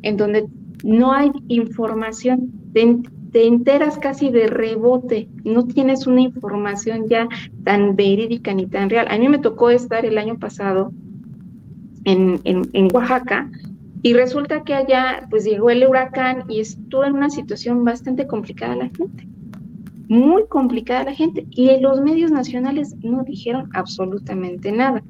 en 0.03 0.15
donde 0.15 0.45
no 0.83 1.13
hay 1.13 1.31
información. 1.47 2.51
Te 2.73 3.47
enteras 3.47 3.97
casi 3.97 4.29
de 4.29 4.47
rebote, 4.47 5.29
no 5.43 5.65
tienes 5.65 6.05
una 6.05 6.21
información 6.21 7.07
ya 7.07 7.29
tan 7.63 7.95
verídica 7.95 8.53
ni 8.53 8.65
tan 8.65 8.89
real. 8.89 9.07
A 9.09 9.17
mí 9.17 9.29
me 9.29 9.39
tocó 9.39 9.69
estar 9.69 10.05
el 10.05 10.17
año 10.17 10.37
pasado 10.37 10.91
en, 12.03 12.89
Oaxaca 12.93 13.49
y 14.03 14.13
resulta 14.13 14.63
que 14.63 14.73
allá 14.73 15.27
pues 15.29 15.45
llegó 15.45 15.69
el 15.69 15.87
huracán 15.87 16.43
y 16.49 16.59
estuvo 16.59 17.05
en 17.05 17.13
una 17.13 17.29
situación 17.29 17.85
bastante 17.85 18.27
complicada 18.27 18.75
la 18.75 18.89
gente, 18.89 19.27
muy 20.07 20.45
complicada 20.47 21.05
la 21.05 21.13
gente 21.13 21.45
y 21.51 21.79
los 21.79 22.01
medios 22.01 22.31
nacionales 22.31 22.95
no 23.03 23.23
dijeron 23.23 23.69
absolutamente 23.73 24.71
nada. 24.71 25.03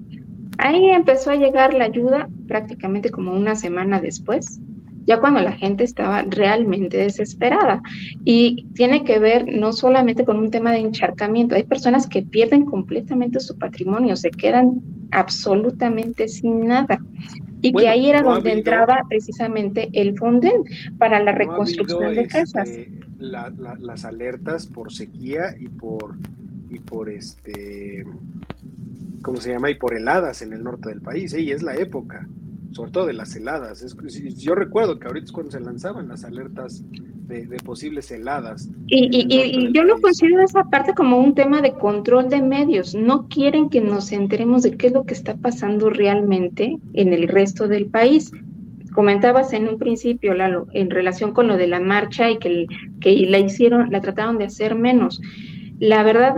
Ahí 0.58 0.90
empezó 0.90 1.32
a 1.32 1.38
llegar 1.38 1.74
la 1.74 1.86
ayuda 1.86 2.30
prácticamente 2.48 3.10
como 3.10 3.32
una 3.32 3.56
semana 3.56 4.00
después 4.00 4.60
ya 5.06 5.20
cuando 5.20 5.42
la 5.42 5.54
gente 5.54 5.84
estaba 5.84 6.22
realmente 6.24 6.98
desesperada. 6.98 7.82
Y 8.24 8.68
tiene 8.74 9.04
que 9.04 9.20
ver 9.20 9.46
no 9.48 9.74
solamente 9.74 10.26
con 10.26 10.38
un 10.38 10.52
tema 10.52 10.72
de 10.72 10.80
encharcamiento, 10.80 11.56
hay 11.56 11.64
personas 11.64 12.08
que 12.08 12.22
pierden 12.22 12.66
completamente 12.66 13.40
su 13.40 13.58
patrimonio, 13.58 14.16
se 14.16 14.32
quedan 14.32 14.82
absolutamente 15.12 16.28
sin 16.28 16.68
nada. 16.68 17.00
Y 17.62 17.74
que 17.74 17.88
ahí 17.88 18.10
era 18.10 18.24
donde 18.24 18.54
entraba 18.54 19.04
precisamente 19.08 19.90
el 19.94 20.18
Fonden 20.18 20.64
para 20.98 21.22
la 21.22 21.32
reconstrucción 21.32 22.16
de 22.16 22.28
casas. 22.28 22.68
Este, 22.68 22.92
las 23.20 24.06
alertas 24.06 24.66
por 24.66 24.92
sequía 24.92 25.56
y 25.60 25.68
por 25.68 26.16
y 26.72 26.80
por 26.80 27.10
este 27.10 28.06
¿cómo 29.22 29.40
se 29.40 29.52
llama? 29.52 29.70
y 29.70 29.76
por 29.76 29.96
heladas 29.96 30.42
en 30.42 30.54
el 30.54 30.64
norte 30.64 30.90
del 30.90 31.02
país, 31.02 31.34
¿eh? 31.34 31.42
y 31.42 31.52
es 31.52 31.62
la 31.62 31.76
época 31.76 32.28
sobre 32.72 32.92
todo 32.92 33.06
de 33.06 33.14
las 33.14 33.36
heladas. 33.36 33.86
yo 34.38 34.56
recuerdo 34.56 35.00
que 35.00 35.08
ahorita 35.08 35.26
es 35.26 35.32
cuando 35.32 35.52
se 35.52 35.60
lanzaban 35.60 36.08
las 36.08 36.24
alertas 36.24 36.84
de, 37.28 37.58
posibles 37.64 38.12
heladas. 38.12 38.70
Y, 38.88 39.72
yo 39.72 39.84
lo 39.84 40.02
considero 40.02 40.42
esa 40.42 40.66
parte 40.66 40.94
como 40.94 41.18
un 41.18 41.34
tema 41.34 41.62
de 41.62 41.74
control 41.74 42.30
de 42.30 42.42
medios. 42.42 42.94
No 42.96 43.28
quieren 43.28 43.70
que 43.70 43.82
nos 43.82 44.12
enteremos 44.12 44.64
de 44.64 44.76
qué 44.76 44.88
es 44.88 44.94
lo 44.94 45.06
que 45.06 45.14
está 45.14 45.36
pasando 45.36 45.90
realmente 45.90 46.78
en 46.94 47.14
el 47.14 47.28
resto 47.28 47.68
del 47.68 47.86
país. 47.86 48.32
Comentabas 48.94 49.54
en 49.54 49.70
un 49.70 49.78
principio, 49.78 50.34
Lalo, 50.34 50.68
en 50.74 50.90
relación 50.90 51.32
con 51.34 51.48
lo 51.48 51.56
de 51.56 51.68
la 51.68 51.80
marcha 51.80 52.30
y 52.30 52.38
que, 52.38 52.68
que 53.00 53.16
la 53.28 53.40
hicieron, 53.40 53.90
la 53.92 54.02
trataron 54.02 54.38
de 54.38 54.46
hacer 54.46 54.76
menos. 54.76 55.22
La 55.80 56.04
verdad, 56.04 56.36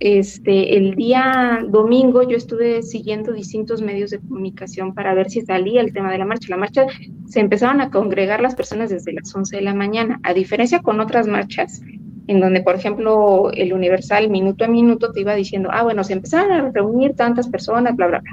este, 0.00 0.76
el 0.76 0.94
día 0.94 1.64
domingo 1.68 2.22
yo 2.22 2.36
estuve 2.36 2.82
siguiendo 2.82 3.32
distintos 3.32 3.82
medios 3.82 4.10
de 4.10 4.20
comunicación 4.20 4.94
para 4.94 5.12
ver 5.14 5.28
si 5.28 5.40
salía 5.40 5.80
el 5.80 5.92
tema 5.92 6.12
de 6.12 6.18
la 6.18 6.24
marcha. 6.24 6.48
La 6.50 6.56
marcha 6.56 6.86
se 7.26 7.40
empezaron 7.40 7.80
a 7.80 7.90
congregar 7.90 8.40
las 8.40 8.54
personas 8.54 8.90
desde 8.90 9.12
las 9.12 9.34
11 9.34 9.56
de 9.56 9.62
la 9.62 9.74
mañana, 9.74 10.20
a 10.22 10.34
diferencia 10.34 10.80
con 10.80 11.00
otras 11.00 11.26
marchas, 11.26 11.82
en 12.28 12.40
donde, 12.40 12.60
por 12.62 12.76
ejemplo, 12.76 13.50
el 13.52 13.72
Universal 13.72 14.30
minuto 14.30 14.64
a 14.64 14.68
minuto 14.68 15.10
te 15.10 15.20
iba 15.20 15.34
diciendo, 15.34 15.68
ah, 15.72 15.82
bueno, 15.82 16.04
se 16.04 16.12
empezaron 16.12 16.52
a 16.52 16.70
reunir 16.70 17.14
tantas 17.14 17.48
personas, 17.48 17.96
bla, 17.96 18.06
bla, 18.06 18.20
bla. 18.20 18.30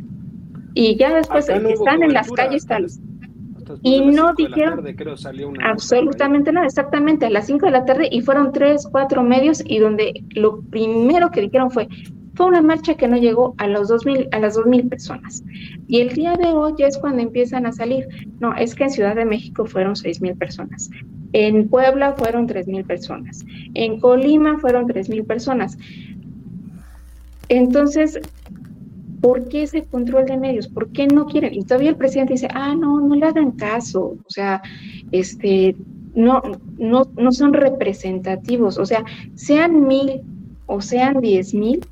Y 0.75 0.97
ya 0.97 1.15
después 1.15 1.49
están 1.49 2.03
en 2.03 2.13
las 2.13 2.29
calles 2.31 2.67
y 3.81 4.01
no 4.01 4.33
dijeron 4.33 4.85
absolutamente 5.63 6.51
nada, 6.51 6.65
exactamente 6.65 7.25
a 7.25 7.29
las 7.29 7.47
5 7.47 7.65
de 7.65 7.71
la 7.71 7.85
tarde 7.85 8.07
y 8.11 8.21
fueron 8.21 8.51
tres, 8.51 8.87
cuatro 8.91 9.23
medios 9.23 9.63
y 9.65 9.79
donde 9.79 10.23
lo 10.31 10.61
primero 10.61 11.31
que 11.31 11.41
dijeron 11.41 11.71
fue 11.71 11.87
fue 12.35 12.47
una 12.47 12.61
marcha 12.61 12.95
que 12.95 13.07
no 13.07 13.17
llegó 13.17 13.55
a 13.57 13.67
los 13.67 13.87
2000 13.87 14.27
a 14.31 14.39
las 14.39 14.55
2000 14.55 14.89
personas. 14.89 15.43
Y 15.87 16.01
el 16.01 16.09
día 16.09 16.35
de 16.35 16.47
hoy 16.47 16.73
ya 16.77 16.87
es 16.87 16.97
cuando 16.97 17.21
empiezan 17.21 17.65
a 17.65 17.71
salir. 17.71 18.07
No, 18.39 18.53
es 18.55 18.75
que 18.75 18.83
en 18.83 18.89
Ciudad 18.89 19.15
de 19.15 19.25
México 19.25 19.65
fueron 19.65 19.95
6000 19.95 20.35
personas. 20.35 20.89
En 21.31 21.69
Puebla 21.69 22.13
fueron 22.13 22.47
3000 22.47 22.83
personas. 22.83 23.45
En 23.73 23.99
Colima 23.99 24.59
fueron 24.59 24.85
3000 24.85 25.23
personas. 25.23 25.77
Entonces, 27.47 28.19
¿Por 29.25 29.47
qué 29.49 29.63
ese 29.63 29.81
control 29.81 30.25
de 30.25 30.37
medios? 30.37 30.67
¿Por 30.67 30.91
qué 30.91 31.07
no 31.07 31.25
quieren? 31.25 31.51
Y 31.55 31.63
todavía 31.63 31.89
el 31.89 31.95
presidente 31.95 32.33
dice, 32.33 32.47
ah, 32.53 32.75
no, 32.75 33.01
no 33.01 33.15
le 33.15 33.25
hagan 33.25 33.53
caso. 33.53 34.17
O 34.23 34.29
sea, 34.29 34.61
este, 35.11 35.75
no, 36.13 36.43
no, 36.77 37.07
no 37.17 37.31
son 37.31 37.53
representativos. 37.53 38.77
O 38.77 38.85
sea, 38.85 39.03
sean 39.33 39.87
mil 39.87 40.21
o 40.67 40.79
sean 40.79 41.21
diez 41.21 41.55
mil, 41.55 41.83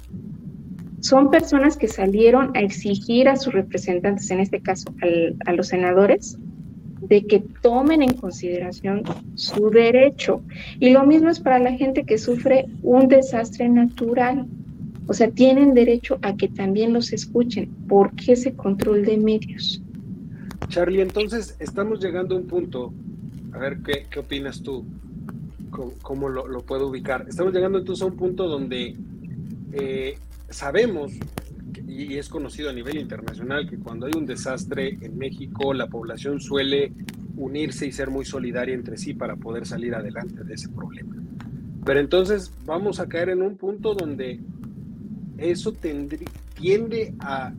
son 0.99 1.31
personas 1.31 1.75
que 1.75 1.87
salieron 1.87 2.55
a 2.55 2.59
exigir 2.59 3.27
a 3.27 3.35
sus 3.35 3.51
representantes, 3.51 4.29
en 4.29 4.39
este 4.39 4.61
caso 4.61 4.93
a 5.47 5.53
los 5.53 5.69
senadores, 5.69 6.37
de 7.01 7.25
que 7.25 7.43
tomen 7.63 8.03
en 8.03 8.13
consideración 8.13 9.01
su 9.33 9.71
derecho. 9.71 10.43
Y 10.79 10.91
lo 10.91 11.03
mismo 11.03 11.29
es 11.29 11.39
para 11.39 11.57
la 11.57 11.71
gente 11.71 12.03
que 12.03 12.19
sufre 12.19 12.67
un 12.83 13.07
desastre 13.07 13.67
natural. 13.69 14.45
O 15.07 15.13
sea, 15.13 15.29
tienen 15.31 15.73
derecho 15.73 16.17
a 16.21 16.35
que 16.35 16.47
también 16.47 16.93
los 16.93 17.11
escuchen. 17.11 17.69
¿Por 17.87 18.15
qué 18.15 18.33
ese 18.33 18.53
control 18.53 19.03
de 19.03 19.17
medios? 19.17 19.81
Charlie, 20.69 21.01
entonces 21.01 21.55
estamos 21.59 21.99
llegando 21.99 22.35
a 22.35 22.39
un 22.39 22.47
punto, 22.47 22.93
a 23.51 23.57
ver 23.57 23.79
qué, 23.83 24.05
qué 24.09 24.19
opinas 24.19 24.61
tú, 24.61 24.85
cómo, 26.01 26.29
lo, 26.29 26.61
puedo 26.61 26.87
ubicar. 26.87 27.25
Estamos 27.27 27.53
llegando 27.53 27.79
entonces 27.79 28.03
a 28.03 28.05
un 28.05 28.15
punto 28.15 28.47
donde 28.47 28.95
eh, 29.73 30.17
sabemos, 30.49 31.11
y 31.87 32.15
es 32.17 32.29
conocido 32.29 32.69
a 32.69 32.73
nivel 32.73 32.97
internacional, 32.97 33.69
que 33.69 33.77
cuando 33.77 34.05
hay 34.05 34.13
un 34.15 34.25
desastre 34.25 34.97
en 35.01 35.17
México, 35.17 35.73
la 35.73 35.87
población 35.87 36.39
suele 36.39 36.93
unirse 37.35 37.87
y 37.87 37.91
ser 37.91 38.09
muy 38.09 38.25
solidaria 38.25 38.75
entre 38.75 38.97
sí 38.97 39.13
para 39.13 39.35
poder 39.35 39.65
salir 39.65 39.95
adelante 39.95 40.43
de 40.43 40.53
ese 40.53 40.69
problema. 40.69 41.15
Pero 41.83 41.99
entonces 41.99 42.53
vamos 42.65 42.99
a 42.99 43.09
caer 43.09 43.29
en 43.29 43.41
un 43.41 43.57
punto 43.57 43.95
donde 43.95 44.39
eso 45.43 45.73
tiende 45.73 47.13
a, 47.19 47.53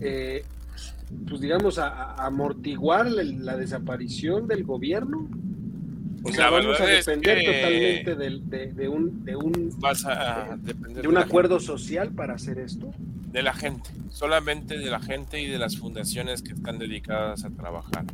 eh, 0.00 0.44
pues 1.28 1.40
digamos, 1.40 1.78
a, 1.78 2.14
amortiguar 2.14 3.10
la, 3.10 3.56
desaparición 3.56 4.46
del 4.46 4.64
gobierno. 4.64 5.28
O 6.22 6.32
sea, 6.32 6.50
vamos 6.50 6.80
a 6.80 6.86
depender 6.86 7.44
totalmente 7.44 8.14
de, 8.16 8.88
un, 8.88 9.24
de 9.24 9.36
un, 9.36 9.70
de, 10.94 11.08
un 11.08 11.16
acuerdo 11.16 11.60
social 11.60 12.10
para 12.10 12.34
hacer 12.34 12.58
esto. 12.58 12.90
De 13.32 13.42
la 13.42 13.54
gente, 13.54 13.90
solamente 14.10 14.78
de 14.78 14.90
la 14.90 15.00
gente 15.00 15.40
y 15.40 15.46
de 15.46 15.58
las 15.58 15.76
fundaciones 15.76 16.42
que 16.42 16.52
están 16.52 16.78
dedicadas 16.78 17.44
a 17.44 17.50
trabajar. 17.50 18.04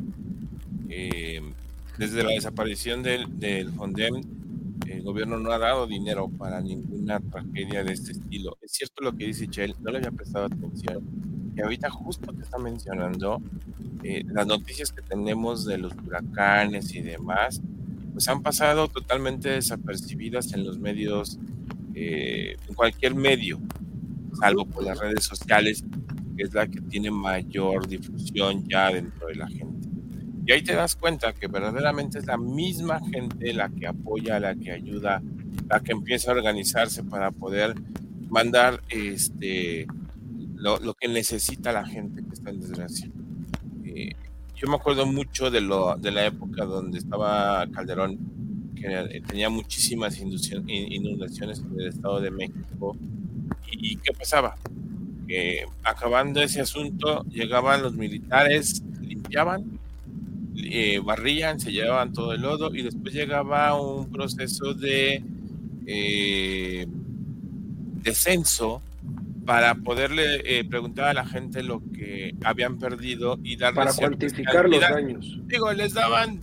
Eh, 0.89 1.41
desde 1.97 2.23
la 2.23 2.31
desaparición 2.31 3.01
del, 3.03 3.39
del 3.39 3.71
Fondem, 3.71 4.21
el 4.87 5.03
gobierno 5.03 5.37
no 5.37 5.51
ha 5.51 5.59
dado 5.59 5.87
dinero 5.87 6.29
para 6.29 6.61
ninguna 6.61 7.19
tragedia 7.19 7.83
de 7.83 7.93
este 7.93 8.11
estilo. 8.11 8.57
Es 8.61 8.73
cierto 8.73 9.03
lo 9.03 9.15
que 9.15 9.25
dice 9.25 9.47
Chel, 9.47 9.75
no 9.81 9.91
le 9.91 9.97
había 9.97 10.11
prestado 10.11 10.45
atención. 10.45 11.03
Y 11.55 11.61
ahorita 11.61 11.89
justo 11.89 12.33
que 12.33 12.41
está 12.41 12.57
mencionando 12.57 13.41
eh, 14.03 14.23
las 14.27 14.45
noticias 14.45 14.91
que 14.91 15.01
tenemos 15.01 15.65
de 15.65 15.77
los 15.77 15.93
huracanes 15.93 16.93
y 16.93 17.01
demás, 17.01 17.61
pues 18.13 18.27
han 18.27 18.43
pasado 18.43 18.87
totalmente 18.87 19.49
desapercibidas 19.49 20.53
en 20.53 20.65
los 20.65 20.77
medios, 20.77 21.39
eh, 21.93 22.55
en 22.67 22.73
cualquier 22.75 23.15
medio, 23.15 23.59
salvo 24.39 24.65
por 24.65 24.83
las 24.83 24.99
redes 24.99 25.23
sociales, 25.23 25.83
que 26.37 26.43
es 26.43 26.53
la 26.53 26.67
que 26.67 26.81
tiene 26.81 27.09
mayor 27.09 27.87
difusión 27.87 28.63
ya 28.67 28.91
dentro 28.91 29.27
de 29.27 29.35
la 29.35 29.47
gente. 29.47 29.84
Y 30.45 30.51
ahí 30.51 30.61
te 30.61 30.75
das 30.75 30.95
cuenta 30.95 31.33
que 31.33 31.47
verdaderamente 31.47 32.19
es 32.19 32.25
la 32.25 32.37
misma 32.37 32.99
gente 33.11 33.51
la 33.53 33.69
que 33.69 33.87
apoya, 33.87 34.39
la 34.39 34.55
que 34.55 34.71
ayuda, 34.71 35.21
la 35.67 35.79
que 35.79 35.91
empieza 35.91 36.31
a 36.31 36.35
organizarse 36.35 37.03
para 37.03 37.31
poder 37.31 37.73
mandar 38.29 38.81
este 38.89 39.87
lo, 40.55 40.93
que 40.93 41.07
necesita 41.07 41.71
la 41.71 41.85
gente 41.85 42.23
que 42.23 42.33
está 42.33 42.49
en 42.49 42.59
desgracia. 42.59 43.09
Eh, 43.85 44.11
yo 44.55 44.67
me 44.67 44.75
acuerdo 44.75 45.05
mucho 45.05 45.51
de, 45.51 45.61
lo, 45.61 45.95
de 45.95 46.11
la 46.11 46.25
época 46.25 46.65
donde 46.65 46.99
estaba 46.99 47.67
Calderón, 47.71 48.17
que 48.75 49.21
tenía 49.27 49.49
muchísimas 49.49 50.17
inundaciones 50.19 51.59
en 51.59 51.79
el 51.79 51.87
Estado 51.87 52.21
de 52.21 52.31
México. 52.31 52.95
¿Y, 53.71 53.97
qué 53.97 54.13
pasaba? 54.13 54.55
Que 55.27 55.65
acabando 55.83 56.41
ese 56.41 56.61
asunto, 56.61 57.23
llegaban 57.25 57.81
los 57.83 57.95
militares, 57.95 58.81
limpiaban, 59.01 59.79
eh, 60.57 60.99
barrían, 61.03 61.59
se 61.59 61.71
llevaban 61.71 62.13
todo 62.13 62.33
el 62.33 62.41
lodo 62.41 62.73
y 62.73 62.81
después 62.81 63.13
llegaba 63.13 63.79
un 63.79 64.11
proceso 64.11 64.73
de 64.73 65.23
eh, 65.85 66.87
descenso 68.01 68.81
para 69.45 69.75
poderle 69.75 70.41
eh, 70.45 70.63
preguntar 70.63 71.09
a 71.09 71.13
la 71.13 71.25
gente 71.25 71.61
lo 71.61 71.81
que 71.93 72.35
habían 72.43 72.77
perdido 72.77 73.37
y 73.43 73.57
darles 73.57 73.85
para 73.85 73.93
cuantificar 73.93 74.67
los 74.67 74.81
daños. 74.81 75.39
Digo, 75.45 75.71
les 75.73 75.93
daban, 75.93 76.39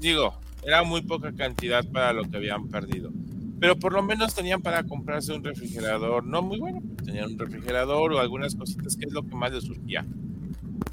digo, 0.00 0.34
era 0.64 0.82
muy 0.82 1.02
poca 1.02 1.32
cantidad 1.32 1.84
para 1.84 2.12
lo 2.12 2.28
que 2.28 2.36
habían 2.36 2.68
perdido, 2.68 3.12
pero 3.60 3.76
por 3.76 3.92
lo 3.92 4.02
menos 4.02 4.34
tenían 4.34 4.62
para 4.62 4.82
comprarse 4.82 5.32
un 5.32 5.44
refrigerador, 5.44 6.24
no 6.24 6.42
muy 6.42 6.58
bueno, 6.58 6.82
tenían 7.04 7.32
un 7.32 7.38
refrigerador 7.38 8.12
o 8.12 8.18
algunas 8.18 8.56
cositas 8.56 8.96
que 8.96 9.06
es 9.06 9.12
lo 9.12 9.22
que 9.22 9.34
más 9.34 9.52
les 9.52 9.64
surgía. 9.64 10.04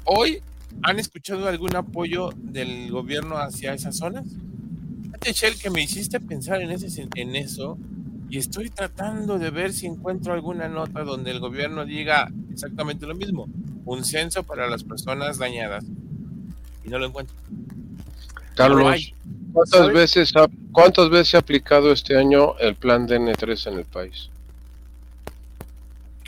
Hoy, 0.04 0.40
¿han 0.84 0.98
escuchado 0.98 1.48
algún 1.48 1.74
apoyo 1.74 2.30
del 2.36 2.90
gobierno 2.90 3.38
hacia 3.38 3.72
esas 3.72 3.96
zonas? 3.96 4.26
Shell, 5.22 5.58
que 5.58 5.70
me 5.70 5.82
hiciste 5.82 6.20
pensar 6.20 6.60
en, 6.60 6.70
ese, 6.70 7.08
en 7.14 7.34
eso, 7.34 7.78
y 8.28 8.36
estoy 8.36 8.68
tratando 8.68 9.38
de 9.38 9.48
ver 9.48 9.72
si 9.72 9.86
encuentro 9.86 10.34
alguna 10.34 10.68
nota 10.68 11.02
donde 11.02 11.30
el 11.30 11.40
gobierno 11.40 11.86
diga 11.86 12.30
exactamente 12.52 13.06
lo 13.06 13.14
mismo, 13.14 13.48
un 13.86 14.04
censo 14.04 14.42
para 14.42 14.68
las 14.68 14.84
personas 14.84 15.38
dañadas. 15.38 15.84
Y 16.84 16.90
no 16.90 16.98
lo 16.98 17.06
encuentro. 17.06 17.34
Carlos, 18.54 19.14
¿cuántas 19.54 19.90
veces, 19.90 20.36
ha, 20.36 20.48
¿cuántas 20.70 21.08
veces 21.08 21.28
se 21.28 21.36
ha 21.38 21.40
aplicado 21.40 21.92
este 21.92 22.18
año 22.18 22.58
el 22.58 22.74
plan 22.74 23.08
DN3 23.08 23.72
en 23.72 23.78
el 23.78 23.86
país? 23.86 24.28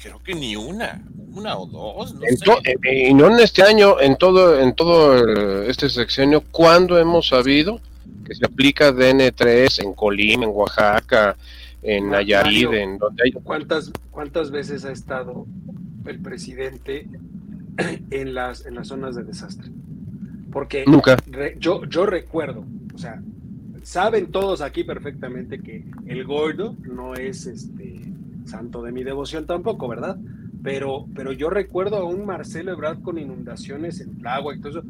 Creo 0.06 0.22
que 0.22 0.34
ni 0.34 0.54
una, 0.54 1.02
una 1.34 1.58
o 1.58 1.66
dos. 1.66 2.14
Eh, 2.64 3.08
y 3.08 3.12
no 3.12 3.26
en 3.26 3.40
este 3.40 3.62
año, 3.62 4.00
en 4.00 4.16
todo, 4.16 4.60
en 4.60 4.72
todo 4.72 5.64
este 5.64 5.88
sexenio, 5.88 6.44
¿cuándo 6.52 6.96
hemos 6.96 7.26
sabido 7.26 7.80
que 8.24 8.36
se 8.36 8.46
aplica 8.46 8.92
DN3 8.92 9.82
en 9.82 9.94
Colima, 9.94 10.44
en 10.44 10.50
Oaxaca, 10.52 11.36
en 11.82 12.08
Nayarit, 12.08 12.72
en 12.72 12.98
donde 12.98 13.24
hay... 13.24 13.32
¿Cuántas, 13.32 13.90
¿Cuántas 14.12 14.52
veces 14.52 14.84
ha 14.84 14.92
estado 14.92 15.44
el 16.06 16.20
presidente 16.20 17.08
en 18.10 18.32
las, 18.32 18.64
en 18.64 18.76
las 18.76 18.86
zonas 18.86 19.16
de 19.16 19.24
desastre? 19.24 19.72
Porque 20.52 20.84
Nunca. 20.86 21.16
yo, 21.58 21.84
yo 21.84 22.06
recuerdo, 22.06 22.64
o 22.94 22.98
sea, 22.98 23.20
saben 23.82 24.30
todos 24.30 24.60
aquí 24.60 24.84
perfectamente 24.84 25.60
que 25.60 25.84
el 26.06 26.24
gordo 26.24 26.76
no 26.84 27.14
es 27.16 27.46
este 27.46 28.15
santo 28.46 28.82
de 28.82 28.92
mi 28.92 29.04
devoción 29.04 29.46
tampoco, 29.46 29.88
¿verdad? 29.88 30.18
Pero, 30.62 31.06
pero 31.14 31.32
yo 31.32 31.50
recuerdo 31.50 31.96
a 31.96 32.04
un 32.04 32.26
Marcelo 32.26 32.72
Ebrard 32.72 33.00
con 33.02 33.18
inundaciones 33.18 34.00
en 34.00 34.16
el 34.18 34.26
agua 34.26 34.54
y 34.54 34.60
todo 34.60 34.80
eso 34.80 34.82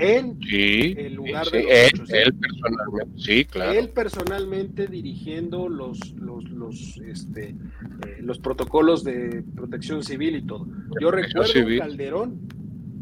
en 0.00 0.38
el 0.50 1.14
lugar 1.14 1.50
de 1.50 1.90
los 1.96 2.10
él, 2.10 2.34
personalmente, 2.34 3.20
sí, 3.20 3.44
claro. 3.44 3.72
Él 3.72 3.88
personalmente 3.90 4.86
dirigiendo 4.86 5.68
los, 5.68 6.12
los, 6.14 6.48
los, 6.50 6.96
este, 6.98 7.48
eh, 7.50 8.18
los 8.20 8.38
protocolos 8.38 9.04
de 9.04 9.44
protección 9.54 10.02
civil 10.02 10.36
y 10.36 10.42
todo. 10.42 10.66
Yo 11.00 11.10
recuerdo 11.10 11.52
a 11.60 11.64
un 11.64 11.78
Calderón, 11.78 12.40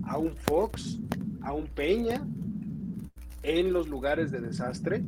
a 0.05 0.19
un 0.19 0.35
Fox, 0.37 0.99
a 1.43 1.53
un 1.53 1.67
Peña 1.67 2.27
en 3.43 3.73
los 3.73 3.89
lugares 3.89 4.33
de 4.33 4.41
desastre, 4.41 5.03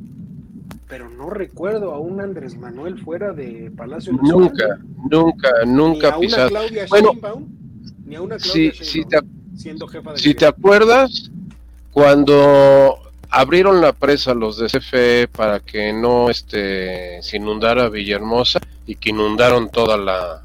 pero 0.91 1.09
no 1.09 1.29
recuerdo 1.29 1.93
a 1.93 1.99
un 1.99 2.19
Andrés 2.19 2.57
Manuel 2.57 3.01
fuera 3.01 3.31
de 3.31 3.71
Palacio 3.77 4.11
Nacional. 4.11 4.41
Nunca, 4.41 4.79
nunca, 5.09 5.49
nunca 5.65 6.17
ni 6.19 6.25
a 6.25 6.35
Una 6.35 6.47
Claudia 6.49 6.85
bueno, 6.89 7.11
ni 8.05 8.15
a 8.15 8.21
una 8.21 8.35
Claudia 8.35 8.73
si, 8.73 9.05
te, 9.05 9.19
siendo 9.55 9.87
jefa 9.87 10.11
de 10.11 10.17
Si 10.17 10.35
te 10.35 10.45
acuerdas, 10.45 11.31
cuando 11.93 12.99
abrieron 13.29 13.79
la 13.79 13.93
presa 13.93 14.33
los 14.33 14.57
de 14.57 14.67
CFE 14.67 15.29
para 15.29 15.61
que 15.61 15.93
no 15.93 16.29
este, 16.29 17.23
se 17.23 17.37
inundara 17.37 17.87
Villahermosa 17.87 18.59
y 18.85 18.95
que 18.95 19.11
inundaron 19.11 19.69
toda 19.69 19.95
la, 19.95 20.41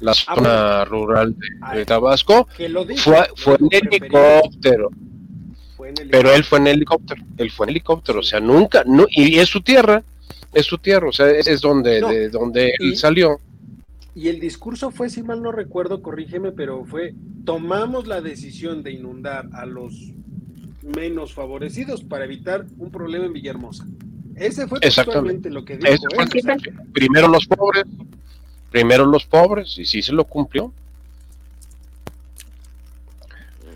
la 0.00 0.12
ah, 0.12 0.34
zona 0.34 0.84
rural 0.84 1.34
de, 1.72 1.86
Tabasco, 1.86 2.46
fue, 2.98 3.30
fue 3.34 3.56
en 3.58 3.68
helicóptero. 3.70 4.90
Pero 6.10 6.32
él 6.32 6.44
fue 6.44 6.58
en 6.58 6.66
helicóptero, 6.68 7.22
él 7.36 7.50
fue 7.50 7.66
en 7.66 7.70
helicóptero, 7.70 8.20
o 8.20 8.22
sea, 8.22 8.40
nunca, 8.40 8.84
no, 8.86 9.06
y 9.10 9.38
es 9.38 9.48
su 9.48 9.60
tierra, 9.60 10.02
es 10.52 10.66
su 10.66 10.78
tierra, 10.78 11.08
o 11.08 11.12
sea, 11.12 11.30
es, 11.30 11.60
donde, 11.60 12.00
de, 12.00 12.28
donde 12.28 12.72
él 12.78 12.96
salió. 12.96 13.40
Y 14.14 14.28
el 14.28 14.40
discurso 14.40 14.90
fue, 14.90 15.08
si 15.08 15.22
mal 15.22 15.42
no 15.42 15.52
recuerdo, 15.52 16.02
corrígeme, 16.02 16.52
pero 16.52 16.84
fue, 16.84 17.14
tomamos 17.44 18.06
la 18.06 18.20
decisión 18.20 18.82
de 18.82 18.92
inundar 18.92 19.48
a 19.52 19.66
los 19.66 19.94
menos 20.82 21.32
favorecidos 21.32 22.02
para 22.02 22.24
evitar 22.24 22.66
un 22.78 22.90
problema 22.90 23.26
en 23.26 23.32
Villahermosa. 23.32 23.86
Ese 24.36 24.66
fue 24.66 24.78
exactamente 24.82 25.50
lo 25.50 25.64
que 25.64 25.76
dijo. 25.76 25.92
¿eh? 25.92 26.72
primero 26.92 27.28
los 27.28 27.46
pobres, 27.46 27.84
primero 28.70 29.06
los 29.06 29.24
pobres, 29.26 29.78
y 29.78 29.84
sí 29.84 30.02
se 30.02 30.12
lo 30.12 30.24
cumplió. 30.24 30.72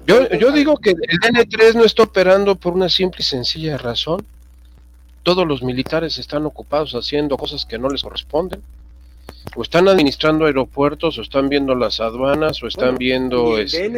Yo, 0.07 0.29
yo 0.31 0.53
digo 0.53 0.77
que 0.77 0.91
el 0.91 1.19
DN3 1.21 1.75
no 1.75 1.85
está 1.85 2.03
operando 2.03 2.57
por 2.57 2.75
una 2.75 2.89
simple 2.89 3.21
y 3.21 3.25
sencilla 3.25 3.79
razón. 3.79 4.25
Todos 5.23 5.47
los 5.47 5.63
militares 5.63 6.19
están 6.19 6.45
ocupados 6.45 6.95
haciendo 6.95 7.37
cosas 7.39 7.65
que 7.65 7.79
no 7.79 7.89
les 7.89 8.03
corresponden. 8.03 8.61
O 9.57 9.63
están 9.63 9.89
administrando 9.89 10.45
aeropuertos, 10.45 11.19
o 11.19 11.23
están 11.23 11.49
viendo 11.49 11.75
las 11.75 12.01
aduanas, 12.01 12.63
o 12.63 12.67
están 12.67 12.97
viendo... 12.97 13.59
Este, 13.59 13.91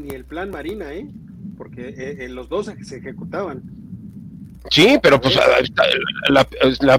ni 0.00 0.10
el 0.10 0.24
plan 0.24 0.50
Marina, 0.50 0.92
¿eh? 0.92 1.06
Porque 1.56 1.88
eh, 1.88 2.24
eh, 2.24 2.28
los 2.28 2.48
dos 2.48 2.70
se 2.82 2.96
ejecutaban. 2.96 3.62
Sí, 4.70 4.98
pero 5.02 5.20
pues 5.20 5.38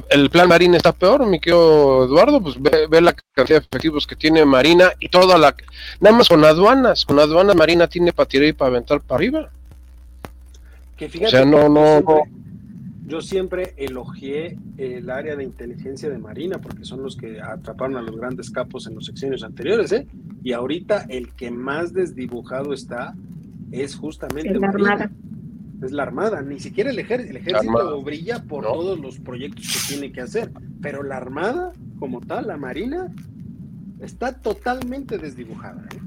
el 0.10 0.30
plan 0.30 0.48
Marina 0.48 0.78
está 0.78 0.92
peor, 0.92 1.26
mi 1.26 1.40
querido 1.40 2.06
Eduardo, 2.06 2.42
pues 2.42 2.56
ve, 2.62 3.02
la 3.02 3.14
cantidad 3.14 3.60
de 3.60 3.66
efectivos 3.66 4.06
que 4.06 4.16
tiene 4.16 4.46
Marina 4.46 4.92
y 5.00 5.10
toda 5.10 5.38
la... 5.38 5.56
Nada 6.00 6.18
más 6.18 6.30
con 6.30 6.44
aduanas, 6.44 7.06
con 7.06 7.20
aduanas 7.20 7.56
Marina 7.56 7.88
tiene 7.88 8.14
para 8.14 8.28
tirar 8.28 8.48
y 8.48 8.54
para 8.54 8.70
aventar 8.70 9.02
para 9.02 9.18
arriba. 9.18 9.50
Que 10.98 11.10
fíjate, 11.10 11.28
o 11.28 11.32
sea, 11.32 11.46
no, 11.46 11.70
no, 11.70 12.02
no 12.02 12.24
yo 13.06 13.22
siempre 13.22 13.74
elogié 13.78 14.58
el 14.78 15.10
área 15.10 15.36
de 15.36 15.44
inteligencia 15.44 16.10
de 16.10 16.18
Marina, 16.18 16.60
porque 16.60 16.86
son 16.86 17.04
los 17.04 17.18
que 17.18 17.42
atraparon 17.42 17.98
a 17.98 18.02
los 18.02 18.16
grandes 18.16 18.50
capos 18.50 18.88
en 18.88 18.96
los 18.96 19.06
sexenios 19.06 19.44
anteriores, 19.44 19.92
¿eh? 19.92 20.08
Y 20.44 20.54
ahorita 20.54 21.06
el 21.10 21.34
que 21.34 21.52
más 21.52 21.94
desdibujado 21.94 22.74
está 22.74 23.14
es 23.72 23.96
justamente 23.96 24.58
la 24.58 24.68
Armada. 24.68 25.12
Es 25.82 25.92
la 25.92 26.04
Armada, 26.04 26.42
ni 26.42 26.60
siquiera 26.60 26.92
el, 26.92 27.00
ejército, 27.00 27.32
el 27.32 27.38
ejército 27.38 28.02
brilla 28.02 28.44
por 28.44 28.64
todos 28.64 29.00
los 29.00 29.20
proyectos 29.20 29.66
que 29.68 29.94
tiene 29.94 30.14
que 30.14 30.22
hacer, 30.22 30.52
pero 30.82 31.04
la 31.04 31.18
Armada, 31.18 31.74
como 32.00 32.22
tal, 32.22 32.48
la 32.48 32.58
Marina, 32.58 33.14
está 34.00 34.34
totalmente 34.34 35.18
desdibujada. 35.18 35.84
¿eh? 35.94 36.00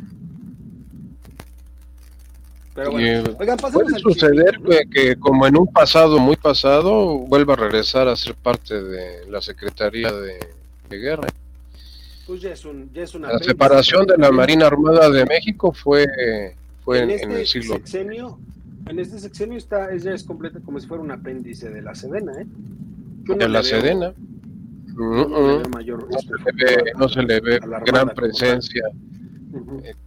puede 3.73 3.99
suceder 3.99 4.59
que, 4.91 5.17
como 5.17 5.47
en 5.47 5.57
un 5.57 5.67
pasado 5.67 6.19
muy 6.19 6.37
pasado 6.37 7.19
vuelva 7.19 7.55
a 7.55 7.57
regresar 7.57 8.09
a 8.09 8.17
ser 8.17 8.35
parte 8.35 8.83
de 8.83 9.27
la 9.31 9.41
Secretaría 9.41 10.13
de, 10.13 10.39
Guerra. 10.89 11.29
Pues 12.27 12.41
ya 12.43 12.53
es 12.53 12.65
un, 12.65 12.93
ya 12.93 13.03
es 13.03 13.15
una 13.15 13.33
la 13.33 13.39
separación 13.39 14.07
de 14.07 14.17
la 14.19 14.31
Marina 14.31 14.67
Armada 14.67 15.11
de 15.11 15.25
México 15.27 15.73
fue, 15.73 16.07
fue 16.85 17.03
en, 17.03 17.11
este 17.11 17.41
el 17.41 17.47
siglo. 17.47 17.75
Sexenio, 17.75 18.39
en 18.87 18.99
este 18.99 19.19
sexenio 19.19 19.59
está, 19.59 19.95
ya 19.97 20.13
es 20.13 20.25
completa 20.25 20.61
como 20.61 20.81
si 20.81 20.87
fuera 20.87 21.03
un 21.03 21.11
apéndice 21.11 21.71
de 21.71 21.83
la 21.83 21.95
Sedena, 21.95 22.33
¿eh? 22.41 22.47
de 23.35 23.49
la 23.49 23.63
Sedena. 23.63 24.13
No, 24.97 27.09
se 27.09 27.23
le 27.23 27.41
ve, 27.41 27.61
gran 27.85 28.09
presencia. 28.11 28.85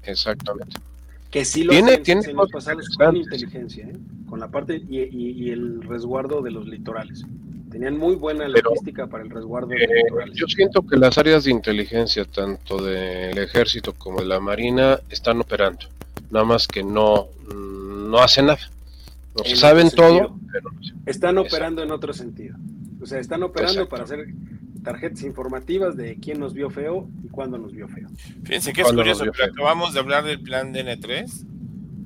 Exactamente. 0.03 0.77
Que 1.29 1.45
sí 1.45 1.63
lo 1.63 1.71
tiene, 1.71 1.97
tiene 1.97 2.23
pasados 2.51 2.89
con 2.97 3.17
inteligencia, 3.17 3.87
¿eh? 3.87 3.97
con 4.27 4.39
la 4.39 4.47
parte 4.47 4.81
y, 4.89 5.51
el 5.51 5.83
resguardo 5.83 6.41
de 6.41 6.51
los 6.51 6.67
litorales. 6.67 7.23
Tenían 7.69 7.99
muy 7.99 8.15
buena 8.15 8.47
logística 8.47 9.05
para 9.05 9.23
el 9.23 9.29
resguardo 9.29 9.67
de 9.67 9.77
los 9.77 9.89
eh, 9.89 10.03
litorales. 10.05 10.35
Yo 10.35 10.47
siento 10.47 10.81
que 10.81 10.97
las 10.97 11.19
áreas 11.19 11.43
de 11.43 11.51
inteligencia, 11.51 12.25
tanto 12.25 12.81
del 12.81 13.37
ejército 13.37 13.93
como 13.93 14.21
de 14.21 14.25
la 14.25 14.39
marina, 14.39 14.99
están 15.11 15.41
operando. 15.41 15.85
Nada 16.31 16.45
más 16.45 16.67
que 16.67 16.83
no, 16.83 17.27
no 18.09 18.19
hacen 18.19 18.47
nada. 18.47 18.59
No 19.37 19.43
se 19.43 19.55
saben 19.55 19.89
todo, 19.91 20.37
pero 20.51 20.71
Están 21.05 21.37
operando 21.37 21.83
en 21.83 21.91
otro 21.91 22.13
sentido. 22.13 22.57
O 23.01 23.05
sea, 23.05 23.19
están 23.19 23.43
operando 23.43 23.87
para 23.87 24.03
hacer 24.03 24.27
tarjetas 24.83 25.23
informativas 25.23 25.95
de 25.95 26.17
quién 26.17 26.39
nos 26.39 26.53
vio 26.53 26.69
feo 26.69 27.07
y 27.23 27.27
cuándo 27.27 27.57
nos 27.57 27.73
vio 27.73 27.87
feo. 27.87 28.07
Fíjense 28.43 28.73
que 28.73 28.81
es 28.81 28.91
curioso, 28.91 29.25
pero 29.31 29.51
acabamos 29.51 29.93
de 29.93 29.99
hablar 29.99 30.23
del 30.23 30.41
plan 30.41 30.73
DN3 30.73 31.45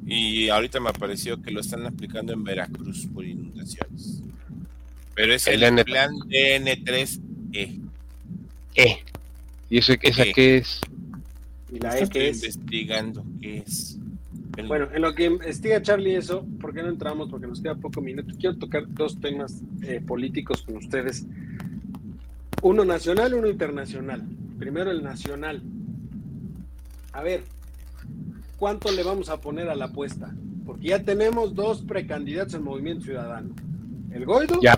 y 0.05 0.49
ahorita 0.49 0.79
me 0.79 0.89
apareció 0.89 1.41
que 1.41 1.51
lo 1.51 1.61
están 1.61 1.85
aplicando 1.85 2.33
en 2.33 2.43
Veracruz 2.43 3.07
por 3.13 3.25
inundaciones. 3.25 4.21
Pero 5.15 5.33
es 5.33 5.47
el, 5.47 5.59
plan 5.85 6.11
DN3E. 6.27 7.79
E. 8.75 9.03
¿Y 9.69 9.77
ese, 9.77 9.99
esa 10.01 10.23
e. 10.23 10.33
qué 10.33 10.57
es? 10.57 10.81
¿Y 11.71 11.79
la 11.79 11.97
E 11.97 12.09
qué 12.09 12.29
es? 12.29 12.37
investigando 12.37 13.23
qué 13.39 13.57
es. 13.59 13.97
Bueno, 14.67 14.87
en 14.93 15.01
lo 15.01 15.15
que 15.15 15.25
investiga 15.25 15.81
Charlie 15.81 16.15
eso, 16.15 16.45
¿por 16.61 16.73
qué 16.73 16.83
no 16.83 16.89
entramos? 16.89 17.29
Porque 17.29 17.47
nos 17.47 17.59
queda 17.59 17.75
poco 17.75 18.01
minuto. 18.01 18.33
Quiero 18.39 18.55
tocar 18.57 18.83
dos 18.87 19.19
temas 19.19 19.61
eh, 19.81 19.99
políticos 20.05 20.61
con 20.61 20.77
ustedes. 20.77 21.25
Uno 22.61 22.85
nacional, 22.85 23.33
uno 23.33 23.47
internacional. 23.47 24.23
Primero 24.59 24.91
el 24.91 25.03
nacional. 25.03 25.61
A 27.13 27.23
ver, 27.23 27.43
¿cuánto 28.57 28.91
le 28.91 29.03
vamos 29.03 29.29
a 29.29 29.41
poner 29.41 29.69
a 29.69 29.75
la 29.75 29.85
apuesta? 29.85 30.33
Porque 30.65 30.89
ya 30.89 31.03
tenemos 31.03 31.55
dos 31.55 31.81
precandidatos 31.81 32.53
en 32.53 32.63
Movimiento 32.63 33.05
Ciudadano. 33.05 33.55
El 34.11 34.25
Goido 34.25 34.61
ya. 34.61 34.75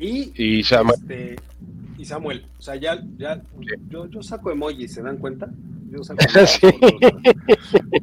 y, 0.00 0.32
y, 0.34 0.64
Samuel. 0.64 0.98
Este, 1.00 1.36
y 1.96 2.04
Samuel. 2.04 2.44
O 2.58 2.62
sea, 2.62 2.74
ya, 2.74 3.00
ya 3.16 3.40
yo, 3.88 4.06
yo 4.06 4.22
saco 4.22 4.50
emojis, 4.50 4.92
¿se 4.92 5.02
dan 5.02 5.18
cuenta? 5.18 5.48
Saco 6.02 6.20
sí. 6.46 6.66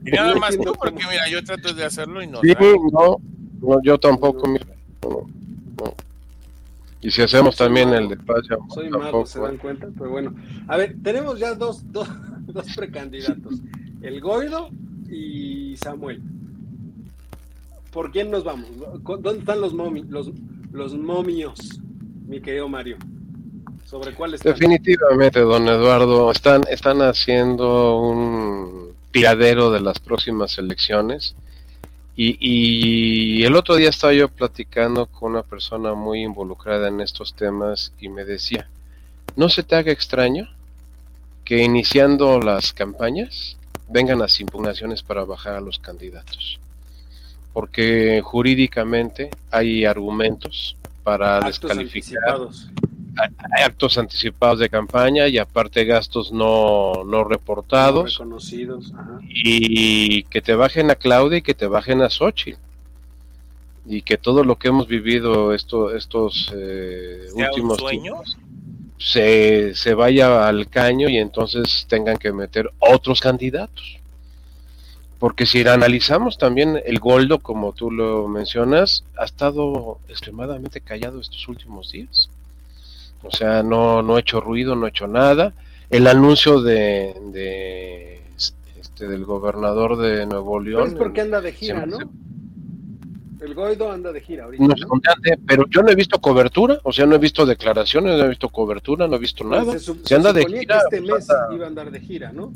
Y 0.06 0.12
nada 0.12 0.36
más 0.36 0.58
tú, 0.58 0.74
porque 0.74 1.04
mira, 1.10 1.28
yo 1.30 1.44
trato 1.44 1.74
de 1.74 1.84
hacerlo 1.84 2.22
y 2.22 2.28
no. 2.28 2.39
Sí, 2.42 2.54
no, 2.92 3.18
no, 3.62 3.84
yo 3.84 4.00
tampoco, 4.00 4.48
mira. 4.48 4.66
No, 5.04 5.10
no. 5.10 5.94
Y 7.02 7.10
si 7.10 7.24
hacemos 7.24 7.56
también 7.56 7.89
el 7.89 8.10
de 8.10 8.18
paz, 8.18 8.42
Soy 8.74 8.89
mago, 8.89 9.26
se 9.26 9.39
dan 9.39 9.58
cuenta, 9.58 9.88
pero 9.98 10.12
bueno. 10.12 10.36
A 10.68 10.78
ver, 10.78 10.96
tenemos 11.04 11.39
ya 11.39 11.56
dos, 11.56 11.92
dos, 11.92 12.08
dos 12.46 12.66
precandidatos, 12.76 13.56
el 14.02 14.22
Goido 14.22 14.70
y 15.10 15.76
Samuel. 15.78 16.22
¿Por 17.92 18.12
quién 18.12 18.32
nos 18.32 18.44
vamos? 18.44 18.70
¿Dónde 19.04 19.39
están 19.39 19.60
los, 19.60 19.74
momi, 19.74 20.04
los, 20.04 20.32
los 20.72 20.96
momios, 20.96 21.82
mi 22.26 22.39
querido 22.39 22.70
Mario? 22.70 22.98
¿Sobre 23.92 24.14
cuál 24.14 24.34
están? 24.34 24.54
Definitivamente, 24.54 25.42
don 25.42 25.68
Eduardo, 25.68 26.32
están, 26.32 26.64
están 26.70 27.02
haciendo 27.02 28.00
un 28.00 28.94
tiradero 29.12 29.70
de 29.70 29.82
las 29.82 30.00
próximas 30.00 30.58
elecciones 30.58 31.36
y, 32.16 33.44
el 33.44 33.54
otro 33.54 33.76
día 33.76 33.89
estaba 33.89 34.14
yo 34.14 34.30
platicando 34.30 35.08
con 35.08 35.34
una 35.34 35.44
persona 35.44 35.94
muy 35.94 36.22
involucrada 36.24 36.88
en 36.88 37.02
estos 37.02 37.34
temas 37.34 37.92
y 38.00 38.08
me 38.08 38.24
decía, 38.24 38.70
¿no 39.36 39.50
se 39.50 39.62
te 39.62 39.76
haga 39.76 39.92
extraño 39.92 40.48
que 41.44 41.62
iniciando 41.62 42.39
las 42.39 42.72
campañas 42.72 43.58
vengan 43.89 44.20
las 44.20 44.39
impugnaciones 44.39 45.04
para 45.04 45.26
bajar 45.26 45.56
a 45.56 45.62
los 45.62 45.80
candidatos? 45.80 46.62
Porque 47.52 48.22
jurídicamente 48.24 49.32
hay 49.50 49.84
argumentos 49.84 50.78
para 51.04 51.42
descalificar 51.42 52.39
actos 53.66 53.97
anticipados 53.97 54.59
de 54.59 54.70
campaña 54.70 55.28
y 55.28 55.38
aparte 55.38 55.86
gastos 55.86 56.32
no, 56.32 57.03
no 57.05 57.24
reportados. 57.24 58.14
reconocidos. 58.14 58.93
Y 59.28 60.24
que 60.24 60.41
te 60.41 60.55
bajen 60.55 60.91
a 60.91 60.95
Claudia 60.95 61.39
y 61.39 61.41
que 61.41 61.53
te 61.53 61.68
bajen 61.68 62.01
a 62.01 62.09
Sochi. 62.09 62.55
Y 63.86 64.03
que 64.03 64.18
todo 64.18 64.43
lo 64.43 64.57
que 64.57 64.70
hemos 64.70 64.88
vivido 64.88 65.53
esto, 65.53 65.95
estos 65.95 66.51
eh, 66.55 67.28
últimos 67.34 67.84
años 67.84 68.38
se, 68.97 69.74
se 69.74 69.93
vaya 69.93 70.47
al 70.47 70.70
caño 70.70 71.09
y 71.09 71.18
entonces 71.18 71.86
tengan 71.89 72.18
que 72.18 72.32
meter 72.32 72.72
otros 72.80 73.20
candidatos. 73.20 73.97
Porque 75.18 75.45
si 75.45 75.62
analizamos 75.68 76.38
también 76.38 76.82
el 76.84 76.99
Goldo, 76.99 77.39
como 77.39 77.74
tú 77.74 77.91
lo 77.91 78.28
mencionas, 78.28 79.03
ha 79.18 79.26
estado 79.26 79.99
extremadamente 80.07 80.82
callado 80.82 81.20
estos 81.20 81.47
últimos 81.47 81.91
días 81.91 82.30
o 83.24 83.32
sea, 83.32 83.64
no, 83.64 84.02
no 84.02 84.18
he 84.18 84.22
hecho 84.22 84.42
ruido, 84.42 84.76
no 84.76 84.86
he 84.86 84.90
hecho 84.90 85.08
nada. 85.08 85.54
El 85.90 86.08
anuncio 86.08 86.62
de, 86.62 87.14
de 87.34 88.22
este, 88.80 89.08
del 89.08 89.26
gobernador 89.26 89.98
de 89.98 90.26
Nuevo 90.26 90.60
León. 90.60 90.84
Pero 90.84 90.94
es 90.94 90.98
porque 90.98 91.22
anda 91.22 91.42
de 91.42 91.52
gira, 91.52 91.86
¿no? 91.86 91.98
El 93.42 93.56
Goido 93.56 93.92
anda 93.92 94.12
de 94.12 94.22
gira 94.22 94.46
ahorita. 94.46 94.64
No, 94.64 94.76
pero 95.48 95.66
yo 95.68 95.82
no 95.82 95.90
he 95.90 95.96
visto 95.96 96.22
cobertura, 96.22 96.80
o 96.84 96.94
sea, 96.94 97.08
no 97.08 97.16
he 97.16 97.18
visto 97.18 97.44
declaraciones, 97.44 98.16
no 98.18 98.26
he 98.26 98.30
visto 98.30 98.50
cobertura, 98.50 99.08
no 99.08 99.16
he 99.16 99.20
visto 99.20 99.44
pues 99.44 99.66
nada. 99.66 99.80
se, 99.80 100.16
anda 100.16 100.32
de 100.32 100.46
gira. 100.46 100.82
Que 100.90 100.98
este 100.98 101.12
mes 101.12 101.28
iba 101.52 101.66
a 101.66 101.68
andar 101.68 101.90
de 101.90 102.00
gira, 102.00 102.32
¿no? 102.32 102.54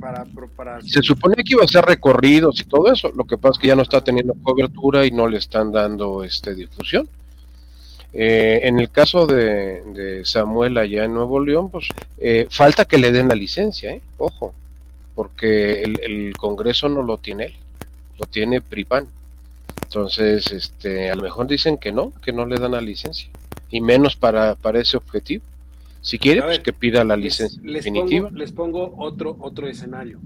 Para, 0.00 0.24
para, 0.56 0.80
Se 0.80 1.02
suponía 1.02 1.36
que 1.36 1.52
iba 1.52 1.62
a 1.62 1.66
hacer 1.66 1.84
recorridos 1.84 2.58
y 2.60 2.64
todo 2.64 2.90
eso. 2.90 3.12
Lo 3.14 3.24
que 3.24 3.36
pasa 3.36 3.52
es 3.52 3.58
que 3.58 3.68
ya 3.68 3.76
no 3.76 3.82
está 3.82 4.02
teniendo 4.02 4.34
cobertura 4.42 5.04
y 5.04 5.10
no 5.10 5.28
le 5.28 5.36
están 5.36 5.70
dando 5.70 6.24
este 6.24 6.54
difusión. 6.54 7.06
Eh, 8.14 8.60
en 8.64 8.78
el 8.78 8.90
caso 8.90 9.26
de, 9.26 10.22
Samuel 10.24 10.76
allá 10.76 11.04
en 11.04 11.14
Nuevo 11.14 11.40
León, 11.40 11.70
pues 11.70 11.88
eh, 12.18 12.46
falta 12.50 12.84
que 12.84 12.98
le 12.98 13.10
den 13.10 13.28
la 13.28 13.34
licencia, 13.34 13.90
¿eh? 13.90 14.02
ojo, 14.18 14.52
porque 15.14 15.82
el, 15.82 16.36
Congreso 16.36 16.88
no 16.88 17.02
lo 17.02 17.18
tiene 17.18 17.46
él, 17.46 17.54
lo 18.18 18.26
tiene 18.26 18.60
PRIPAN. 18.60 19.06
Entonces, 19.84 20.52
este, 20.52 21.10
a 21.10 21.14
lo 21.14 21.22
mejor 21.22 21.46
dicen 21.46 21.78
que 21.78 21.92
no, 21.92 22.12
que 22.22 22.32
no 22.32 22.46
le 22.46 22.56
dan 22.56 22.72
la 22.72 22.80
licencia, 22.80 23.28
y 23.70 23.80
menos 23.80 24.16
para, 24.16 24.54
para 24.56 24.80
ese 24.80 24.96
objetivo. 24.96 25.44
Si 26.02 26.18
quiere, 26.18 26.42
pues 26.42 26.58
que 26.58 26.72
pida 26.72 27.04
la 27.04 27.16
licencia 27.16 27.60
les, 27.62 27.84
definitiva. 27.84 28.28
Pongo, 28.28 28.38
les 28.38 28.52
pongo 28.52 28.94
otro, 28.98 29.36
otro 29.38 29.68
escenario. 29.68 30.18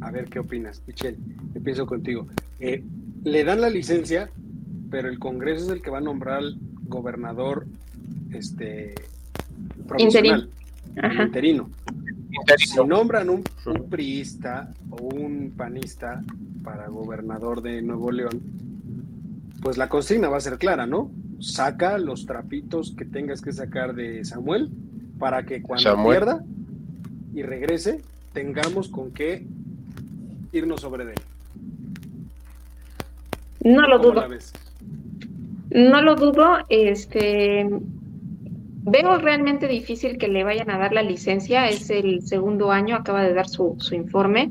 A 0.00 0.10
ver 0.10 0.26
qué 0.26 0.38
opinas, 0.38 0.82
Michelle. 0.86 1.16
Empiezo 1.54 1.86
contigo. 1.86 2.28
le 2.60 3.44
dan 3.44 3.60
la 3.60 3.70
licencia, 3.70 4.30
pero 4.90 5.08
el 5.08 5.18
Congreso 5.18 5.64
es 5.64 5.70
el 5.70 5.82
que 5.82 5.90
va 5.90 5.98
a 5.98 6.02
nombrar 6.02 6.42
gobernador 6.88 7.66
este 8.32 8.94
interino. 9.98 10.48
interino. 11.22 11.70
Si 12.56 12.76
nombran 12.84 13.30
un, 13.30 13.44
priista 13.88 14.72
o 14.90 14.96
un 14.96 15.52
panista 15.56 16.22
para 16.62 16.88
gobernador 16.88 17.62
de 17.62 17.82
Nuevo 17.82 18.10
León, 18.10 18.40
pues 19.62 19.76
la 19.76 19.88
consigna 19.88 20.28
va 20.28 20.36
a 20.36 20.40
ser 20.40 20.58
clara, 20.58 20.86
¿no? 20.86 21.10
Saca 21.40 21.98
los 21.98 22.26
trapitos 22.26 22.94
que 22.96 23.04
tengas 23.04 23.40
que 23.40 23.52
sacar 23.52 23.94
de 23.94 24.24
Samuel 24.24 24.70
para 25.18 25.44
que 25.44 25.62
cuando 25.62 26.04
pierda 26.04 26.44
y 27.34 27.42
regrese, 27.42 28.02
tengamos 28.32 28.88
con 28.88 29.12
qué 29.12 29.46
irnos 30.52 30.80
sobre 30.80 31.04
él. 31.04 31.14
No 33.64 33.86
lo 33.88 33.98
dudo. 33.98 34.24
No 35.70 36.02
lo 36.02 36.14
dudo, 36.16 36.58
este 36.68 37.68
veo 38.90 39.18
realmente 39.18 39.68
difícil 39.68 40.18
que 40.18 40.28
le 40.28 40.44
vayan 40.44 40.70
a 40.70 40.78
dar 40.78 40.92
la 40.92 41.02
licencia, 41.02 41.68
es 41.68 41.90
el 41.90 42.22
segundo 42.22 42.70
año, 42.70 42.96
acaba 42.96 43.22
de 43.22 43.34
dar 43.34 43.48
su, 43.48 43.76
su 43.78 43.94
informe. 43.94 44.50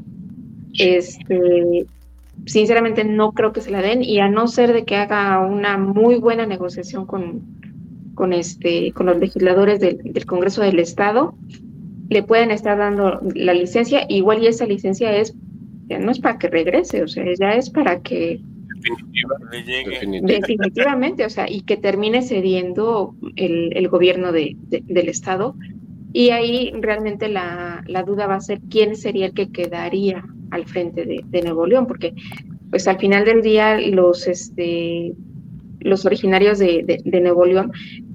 Este, 0.78 1.88
sinceramente 2.46 3.04
no 3.04 3.32
creo 3.32 3.52
que 3.52 3.62
se 3.62 3.72
la 3.72 3.82
den 3.82 4.04
y 4.04 4.20
a 4.20 4.30
no 4.30 4.48
ser 4.48 4.74
de 4.74 4.86
que 4.86 4.96
haga 4.96 5.40
una 5.40 5.78
muy 5.78 6.16
buena 6.16 6.46
negociación 6.46 7.06
con, 7.06 7.42
con, 8.14 8.32
este, 8.34 8.92
con 8.92 9.08
los 9.08 9.18
legisladores 9.18 9.80
del, 9.80 9.98
del 10.04 10.26
Congreso 10.26 10.62
del 10.62 10.80
Estado, 10.80 11.34
le 12.10 12.24
pueden 12.24 12.52
estar 12.52 12.78
dando 12.78 13.20
la 13.34 13.54
licencia, 13.54 14.06
igual 14.08 14.44
y 14.44 14.48
esa 14.48 14.66
licencia 14.66 15.16
es, 15.18 15.36
ya 15.88 16.00
no 16.00 16.12
es 16.12 16.20
para 16.20 16.38
que 16.38 16.48
regrese, 16.48 17.04
o 17.04 17.08
sea, 17.08 17.26
ya 17.38 17.54
es 17.54 17.70
para 17.70 18.02
que 18.02 18.40
Definitivamente, 20.24 21.26
o 21.26 21.30
sea, 21.30 21.50
y 21.50 21.62
que 21.62 21.78
termine 21.78 22.22
cediendo 22.22 23.16
el, 23.36 23.88
gobierno 23.90 24.32
de, 24.32 24.56
del 24.70 25.10
Estado. 25.10 25.56
Y 26.14 26.30
ahí 26.30 26.72
realmente 26.80 27.28
la, 27.28 27.84
duda 28.06 28.28
va 28.28 28.36
a 28.36 28.42
ser 28.42 28.60
quién 28.70 28.96
sería 28.96 29.28
el 29.28 29.34
que 29.34 29.52
quedaría 29.52 30.26
al 30.52 30.66
frente 30.66 31.06
de, 31.06 31.42
Nuevo 31.42 31.68
León, 31.68 31.88
porque 31.88 32.14
pues 32.70 32.88
al 32.88 32.98
final 32.98 33.26
del 33.26 33.42
día 33.42 33.80
los, 33.80 34.28
este, 34.28 35.14
los 35.80 36.06
originarios 36.06 36.60
de, 36.60 37.02
Nuevo 37.22 37.46
León 37.46 37.72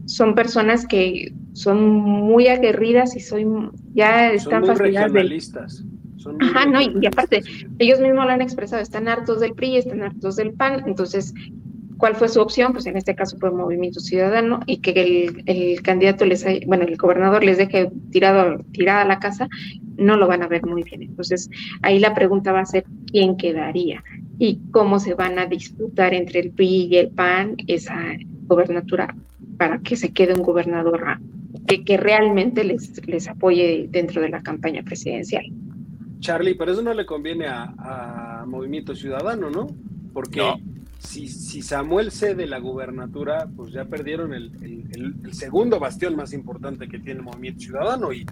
son 0.06 0.34
personas 0.34 0.86
que 0.86 1.32
son 1.52 1.84
muy 1.84 2.48
aguerridas 2.48 3.14
y 3.16 3.20
son, 3.20 3.72
ya 3.94 4.32
están 4.32 4.64
son 4.64 4.76
Ajá, 6.40 6.66
no, 6.66 6.80
y, 6.80 7.06
aparte, 7.06 7.42
ellos 7.78 8.00
mismos 8.00 8.24
lo 8.24 8.32
han 8.32 8.42
expresado, 8.42 8.82
están 8.82 9.08
hartos 9.08 9.40
del 9.40 9.54
PRI, 9.54 9.78
están 9.78 10.02
hartos 10.02 10.36
del 10.36 10.52
PAN, 10.52 10.84
entonces 10.86 11.34
¿Cuál 12.02 12.16
fue 12.16 12.28
su 12.28 12.40
opción? 12.40 12.72
Pues 12.72 12.86
en 12.86 12.96
este 12.96 13.14
caso 13.14 13.38
fue 13.38 13.52
Movimiento 13.52 14.00
Ciudadano 14.00 14.58
y 14.66 14.78
que 14.78 14.90
el, 14.90 15.44
el 15.46 15.82
candidato 15.82 16.24
les, 16.24 16.44
bueno, 16.66 16.82
el 16.82 16.96
gobernador 16.96 17.44
les 17.44 17.58
deje 17.58 17.92
tirado, 18.10 18.58
tirada 18.72 19.04
la 19.04 19.20
casa, 19.20 19.48
no 19.98 20.16
lo 20.16 20.26
van 20.26 20.42
a 20.42 20.48
ver 20.48 20.66
muy 20.66 20.82
bien. 20.82 21.04
Entonces, 21.04 21.48
ahí 21.80 22.00
la 22.00 22.12
pregunta 22.12 22.50
va 22.50 22.58
a 22.58 22.66
ser 22.66 22.82
quién 23.06 23.36
quedaría 23.36 24.02
y 24.40 24.58
cómo 24.72 24.98
se 24.98 25.14
van 25.14 25.38
a 25.38 25.46
disputar 25.46 26.12
entre 26.12 26.40
el 26.40 26.50
PRI 26.50 26.88
y 26.90 26.96
el 26.96 27.10
PAN 27.10 27.54
esa 27.68 27.96
gobernatura 28.46 29.14
para 29.56 29.78
que 29.78 29.94
se 29.94 30.12
quede 30.12 30.34
un 30.34 30.42
gobernador 30.42 31.04
que, 31.68 31.84
que 31.84 31.96
realmente 31.98 32.64
les, 32.64 33.06
les 33.06 33.28
apoye 33.28 33.86
dentro 33.88 34.20
de 34.20 34.28
la 34.28 34.42
campaña 34.42 34.82
presidencial. 34.82 35.44
Charlie, 36.22 36.54
pero 36.54 36.72
eso 36.72 36.82
no 36.82 36.94
le 36.94 37.04
conviene 37.04 37.46
a, 37.48 38.44
Movimiento 38.46 38.94
Ciudadano, 38.94 39.50
¿no? 39.50 39.66
Porque 40.12 40.42
si, 40.98 41.28
si, 41.28 41.62
Samuel 41.62 42.10
cede 42.10 42.46
la 42.46 42.58
gubernatura, 42.58 43.48
pues 43.56 43.72
ya 43.72 43.84
perdieron 43.84 44.34
el, 44.34 44.52
el, 44.62 45.34
segundo 45.34 45.78
bastión 45.78 46.16
más 46.16 46.32
importante 46.32 46.88
que 46.88 46.98
tiene 46.98 47.22
Movimiento 47.22 47.60
Ciudadano 47.60 48.12
y, 48.12 48.26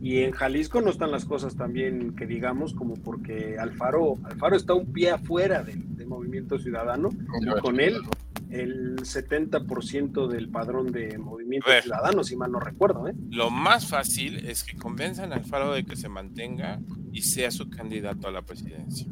y 0.00 0.18
en 0.18 0.32
Jalisco 0.32 0.80
no 0.80 0.90
están 0.90 1.10
las 1.10 1.24
cosas 1.24 1.56
tan 1.56 1.72
bien 1.72 2.14
que 2.14 2.26
digamos 2.26 2.72
como 2.74 2.94
porque 2.94 3.56
Alfaro, 3.58 4.16
Alfaro 4.24 4.56
está 4.56 4.74
un 4.74 4.92
pie 4.92 5.10
afuera 5.10 5.62
del, 5.62 5.84
Movimiento 6.08 6.58
Ciudadano 6.58 7.10
y 7.42 7.60
con 7.60 7.80
él 7.80 8.00
el 8.48 8.96
70% 8.96 10.26
del 10.26 10.48
padrón 10.48 10.90
de 10.90 11.18
Movimiento 11.18 11.68
Ciudadano, 11.82 12.24
si 12.24 12.34
mal 12.34 12.50
no 12.50 12.60
recuerdo. 12.60 13.08
¿eh? 13.08 13.14
Lo 13.28 13.50
más 13.50 13.86
fácil 13.86 14.46
es 14.48 14.64
que 14.64 14.78
convenzan 14.78 15.32
al 15.34 15.40
Alfaro 15.40 15.74
de 15.74 15.84
que 15.84 15.96
se 15.96 16.08
mantenga 16.08 16.80
y 17.18 17.22
sea 17.22 17.50
su 17.50 17.68
candidato 17.68 18.28
a 18.28 18.30
la 18.30 18.42
presidencia. 18.42 19.04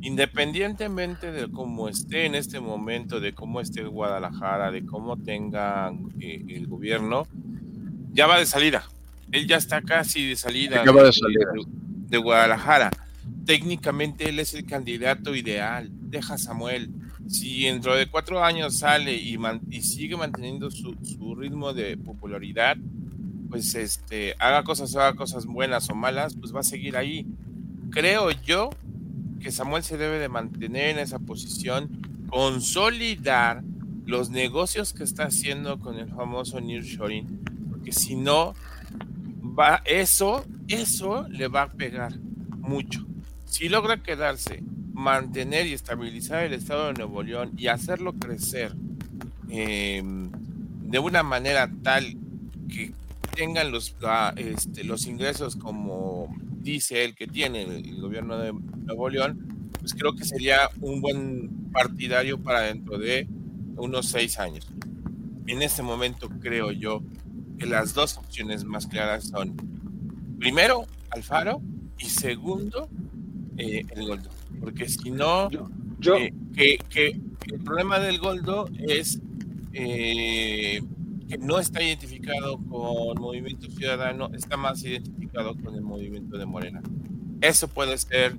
Independientemente 0.00 1.30
de 1.30 1.48
cómo 1.48 1.88
esté 1.88 2.26
en 2.26 2.34
este 2.34 2.58
momento, 2.58 3.20
de 3.20 3.34
cómo 3.34 3.60
esté 3.60 3.84
Guadalajara, 3.84 4.72
de 4.72 4.84
cómo 4.84 5.16
tenga 5.16 5.92
eh, 6.18 6.44
el 6.48 6.66
gobierno, 6.66 7.28
ya 8.12 8.26
va 8.26 8.40
de 8.40 8.46
salida. 8.46 8.88
Él 9.30 9.46
ya 9.46 9.58
está 9.58 9.80
casi 9.80 10.26
de 10.26 10.34
salida, 10.34 10.82
de, 12.08 12.18
Guadalajara. 12.18 12.90
Técnicamente 13.44 14.28
él 14.28 14.40
es 14.40 14.52
el 14.54 14.66
candidato 14.66 15.32
ideal. 15.36 15.88
Deja 15.92 16.38
Samuel. 16.38 16.90
Si 17.28 17.62
dentro 17.62 17.94
de 17.94 18.06
cuatro 18.06 18.42
años 18.42 18.78
sale 18.78 19.14
y, 19.14 19.38
y 19.70 19.82
sigue 19.82 20.16
manteniendo 20.16 20.68
su, 20.72 20.96
su, 21.04 21.36
ritmo 21.36 21.72
de 21.72 21.96
popularidad, 21.96 22.76
pues 23.48 23.74
este, 23.74 24.34
haga 24.38 24.64
cosas, 24.64 24.94
haga 24.96 25.14
cosas 25.14 25.46
buenas 25.46 25.88
o 25.90 25.94
malas, 25.94 26.34
pues 26.34 26.54
va 26.54 26.60
a 26.60 26.64
seguir 26.64 26.96
ahí. 26.96 27.26
Creo 27.90 28.30
yo 28.30 28.70
que 29.40 29.52
Samuel 29.52 29.82
se 29.82 29.96
debe 29.96 30.18
de 30.18 30.28
mantener 30.28 30.90
en 30.90 30.98
esa 30.98 31.18
posición, 31.18 32.26
consolidar 32.28 33.62
los 34.04 34.30
negocios 34.30 34.92
que 34.92 35.04
está 35.04 35.24
haciendo 35.24 35.78
con 35.78 35.98
el 35.98 36.08
famoso 36.08 36.60
nearshoring, 36.60 37.40
porque 37.70 37.92
si 37.92 38.16
no, 38.16 38.54
va, 39.58 39.82
eso, 39.84 40.44
eso 40.68 41.26
le 41.28 41.48
va 41.48 41.62
a 41.62 41.72
pegar 41.72 42.18
mucho. 42.18 43.04
Si 43.46 43.68
logra 43.68 44.02
quedarse, 44.02 44.62
mantener 44.92 45.66
y 45.66 45.74
estabilizar 45.74 46.44
el 46.44 46.54
estado 46.54 46.86
de 46.86 46.94
Nuevo 46.94 47.22
León 47.22 47.52
y 47.56 47.66
hacerlo 47.66 48.14
crecer 48.14 48.74
em, 49.50 50.30
de 50.82 50.98
una 50.98 51.22
manera 51.22 51.70
tal 51.82 52.16
que 52.68 52.92
tengan 53.36 53.70
los, 53.70 53.94
este, 54.36 54.82
los 54.82 55.06
ingresos 55.06 55.54
como 55.54 56.34
dice 56.60 57.04
él 57.04 57.14
que 57.14 57.26
tiene 57.28 57.62
el, 57.62 58.00
gobierno 58.00 58.38
de 58.38 58.52
Nuevo 58.52 59.08
León, 59.08 59.68
pues 59.78 59.94
creo 59.94 60.16
que 60.16 60.24
sería 60.24 60.68
un 60.80 61.00
buen 61.00 61.70
partidario 61.72 62.42
para 62.42 62.62
dentro 62.62 62.98
de 62.98 63.28
unos 63.76 64.08
seis 64.08 64.38
años. 64.40 64.66
En 65.46 65.62
este 65.62 65.82
momento 65.82 66.28
creo 66.40 66.72
yo 66.72 67.02
que 67.58 67.66
las 67.66 67.94
dos 67.94 68.16
opciones 68.16 68.64
más 68.64 68.86
claras 68.86 69.28
son, 69.28 69.54
primero, 70.40 70.86
Alfaro 71.10 71.60
y 71.98 72.06
segundo, 72.06 72.88
eh, 73.58 73.84
el 73.94 74.06
Goldo. 74.06 74.30
Porque 74.60 74.88
si 74.88 75.10
no, 75.10 75.48
yo, 76.00 76.16
eh, 76.16 76.32
que, 76.90 77.20
el 77.52 77.60
problema 77.62 78.00
del 78.00 78.18
Goldo 78.18 78.68
es 78.88 79.20
eh, 79.72 80.82
que 81.28 81.38
no 81.38 81.58
está 81.58 81.82
identificado 81.82 82.58
con 82.58 83.20
Movimiento 83.20 83.68
Ciudadano, 83.70 84.30
está 84.34 84.56
más 84.56 84.82
identificado 84.84 85.56
con 85.56 85.74
el 85.74 85.82
movimiento 85.82 86.38
de 86.38 86.46
Morena. 86.46 86.82
Eso 87.40 87.68
puede 87.68 87.98
ser 87.98 88.36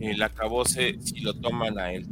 el 0.00 0.22
acabose 0.22 0.98
si 1.00 1.20
lo 1.20 1.34
toman 1.34 1.78
a 1.78 1.92
él. 1.92 2.06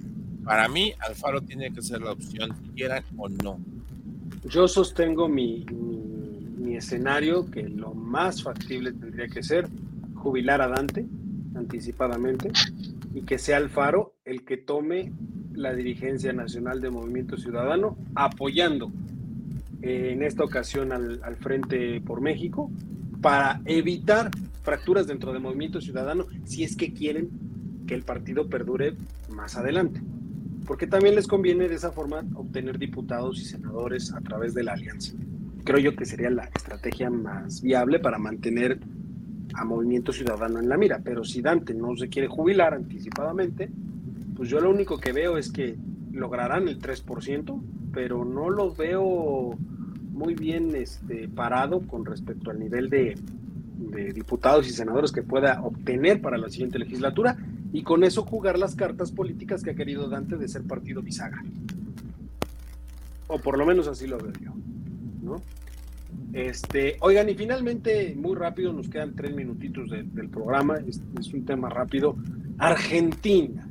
Para 0.45 0.69
mí, 0.69 0.93
Alfaro 0.99 1.43
tiene 1.43 1.73
que 1.73 1.83
ser 1.83 2.03
la 2.03 2.13
opción, 2.13 2.55
quieran 2.75 3.05
o 3.17 3.29
no. 3.29 3.59
Yo 4.49 4.69
sostengo 4.69 5.29
mi, 5.29 5.65
mi, 6.59 6.77
escenario 6.77 7.51
que 7.51 7.63
lo 7.63 7.95
más 7.95 8.43
factible 8.43 8.93
tendría 8.93 9.29
que 9.29 9.43
ser 9.43 9.69
jubilar 10.17 10.61
a 10.61 10.69
Dante 10.69 11.07
anticipadamente 11.55 12.51
y 13.15 13.23
que 13.23 13.39
sea 13.39 13.59
Alfaro 13.59 14.15
el 14.25 14.45
que 14.45 14.57
tome 14.57 15.13
la 15.53 15.73
dirigencia 15.73 16.33
nacional 16.33 16.81
de 16.81 16.91
Movimiento 16.91 17.37
Ciudadano 17.37 17.97
apoyando 18.17 18.91
en 19.85 20.23
esta 20.23 20.45
ocasión 20.45 20.93
al, 20.93 21.37
Frente 21.37 22.01
por 22.01 22.21
México, 22.21 22.71
para 23.21 23.61
evitar 23.67 24.31
fracturas 24.63 25.07
dentro 25.07 25.33
del 25.33 25.43
movimiento 25.43 25.81
ciudadano 25.81 26.27
si 26.45 26.65
es 26.65 26.75
que 26.77 26.93
quieren 26.93 27.29
que 27.87 27.95
el 27.95 28.03
partido 28.03 28.49
perdure 28.49 28.95
más 29.31 29.57
adelante. 29.57 30.01
Porque 30.67 30.87
también 30.87 31.15
les 31.15 31.27
conviene 31.27 31.69
de 31.69 31.75
esa 31.75 31.93
forma 31.93 32.25
obtener 32.35 32.79
diputados 32.79 33.41
y 33.41 33.45
senadores 33.45 34.13
a 34.15 34.21
través 34.21 34.55
de 34.55 34.65
la 34.65 34.73
alianza. 34.73 35.13
Creo 35.65 35.79
yo 35.79 35.95
que 35.95 36.07
sería 36.07 36.31
la 36.31 36.45
estrategia 36.45 37.11
más 37.11 37.61
viable 37.61 37.99
para 37.99 38.19
mantener 38.19 38.81
a 39.55 39.65
Movimiento 39.65 40.13
Ciudadano 40.13 40.61
en 40.61 40.69
la 40.69 40.79
mira. 40.79 41.01
Pero 41.05 41.25
si 41.25 41.43
Dante 41.43 41.75
no 41.75 41.95
se 41.97 42.09
quiere 42.09 42.29
jubilar 42.29 42.73
anticipadamente, 42.73 43.71
pues 44.35 44.49
yo 44.49 44.61
lo 44.61 44.71
único 44.71 44.99
que 44.99 45.13
veo 45.13 45.37
es 45.37 45.53
que 45.53 45.77
lograrán 46.13 46.69
el 46.69 46.81
3%, 46.81 47.63
pero 47.93 48.25
no 48.25 48.51
lo 48.51 48.75
veo 48.75 49.59
muy 50.15 50.35
bien 50.35 50.75
este, 50.77 51.29
parado 51.29 51.81
con 51.81 52.07
respecto 52.07 52.51
al 52.51 52.59
nivel 52.59 52.89
de, 52.89 53.17
diputados 54.15 54.67
y 54.67 54.71
senadores 54.71 55.13
que 55.13 55.23
pueda 55.23 55.61
obtener 55.63 56.21
para 56.21 56.39
la 56.39 56.49
siguiente 56.49 56.79
legislatura 56.79 57.37
y 57.73 57.83
con 57.83 58.03
eso 58.05 58.25
jugar 58.25 58.59
las 58.59 58.75
cartas 58.75 59.13
políticas 59.13 59.63
que 59.63 59.71
ha 59.71 59.75
querido 59.75 60.09
Dante 60.09 60.37
de 60.37 60.49
ser 60.49 60.63
partido 60.63 61.03
bisagra. 61.03 61.43
O 63.27 63.39
por 63.39 63.59
lo 63.59 63.67
menos 63.67 63.89
así 63.89 64.07
lo 64.07 64.17
veo 64.19 64.33
yo. 64.41 64.53
¿no? 65.23 65.43
Este, 66.33 66.97
oigan, 67.01 67.29
y 67.29 67.35
finalmente, 67.35 68.15
muy 68.17 68.37
rápido, 68.37 68.73
nos 68.73 68.89
quedan 68.89 69.15
tres 69.15 69.35
minutitos 69.35 69.91
del 69.91 70.29
programa, 70.29 70.79
es, 70.79 71.01
es 71.19 71.33
un 71.35 71.45
tema 71.45 71.69
rápido. 71.69 72.17
Argentina. 72.59 73.69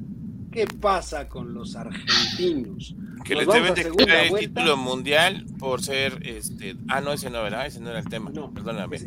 ¿Qué 0.53 0.67
pasa 0.67 1.27
con 1.27 1.51
los 1.51 1.75
argentinos? 1.75 2.95
Que 3.25 3.33
les 3.33 3.47
deben 3.47 3.73
de 3.73 3.89
quitar 3.89 4.25
el 4.25 4.35
título 4.35 4.77
mundial 4.77 5.47
por 5.57 5.81
ser 5.81 6.19
este. 6.23 6.75
Ah, 6.87 7.01
no, 7.01 7.11
ese 7.13 7.31
no, 7.31 7.41
¿verdad? 7.41 7.65
Ese 7.65 7.79
no 7.79 7.89
era 7.89 7.97
el 7.97 8.07
tema. 8.07 8.29
No, 8.29 8.53
perdóname. 8.53 8.99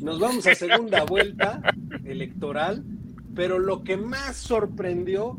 nos 0.00 0.18
vamos 0.18 0.44
a 0.48 0.54
segunda 0.56 1.04
vuelta 1.04 1.62
electoral, 2.04 2.82
pero 3.36 3.60
lo 3.60 3.84
que 3.84 3.96
más 3.96 4.36
sorprendió, 4.36 5.38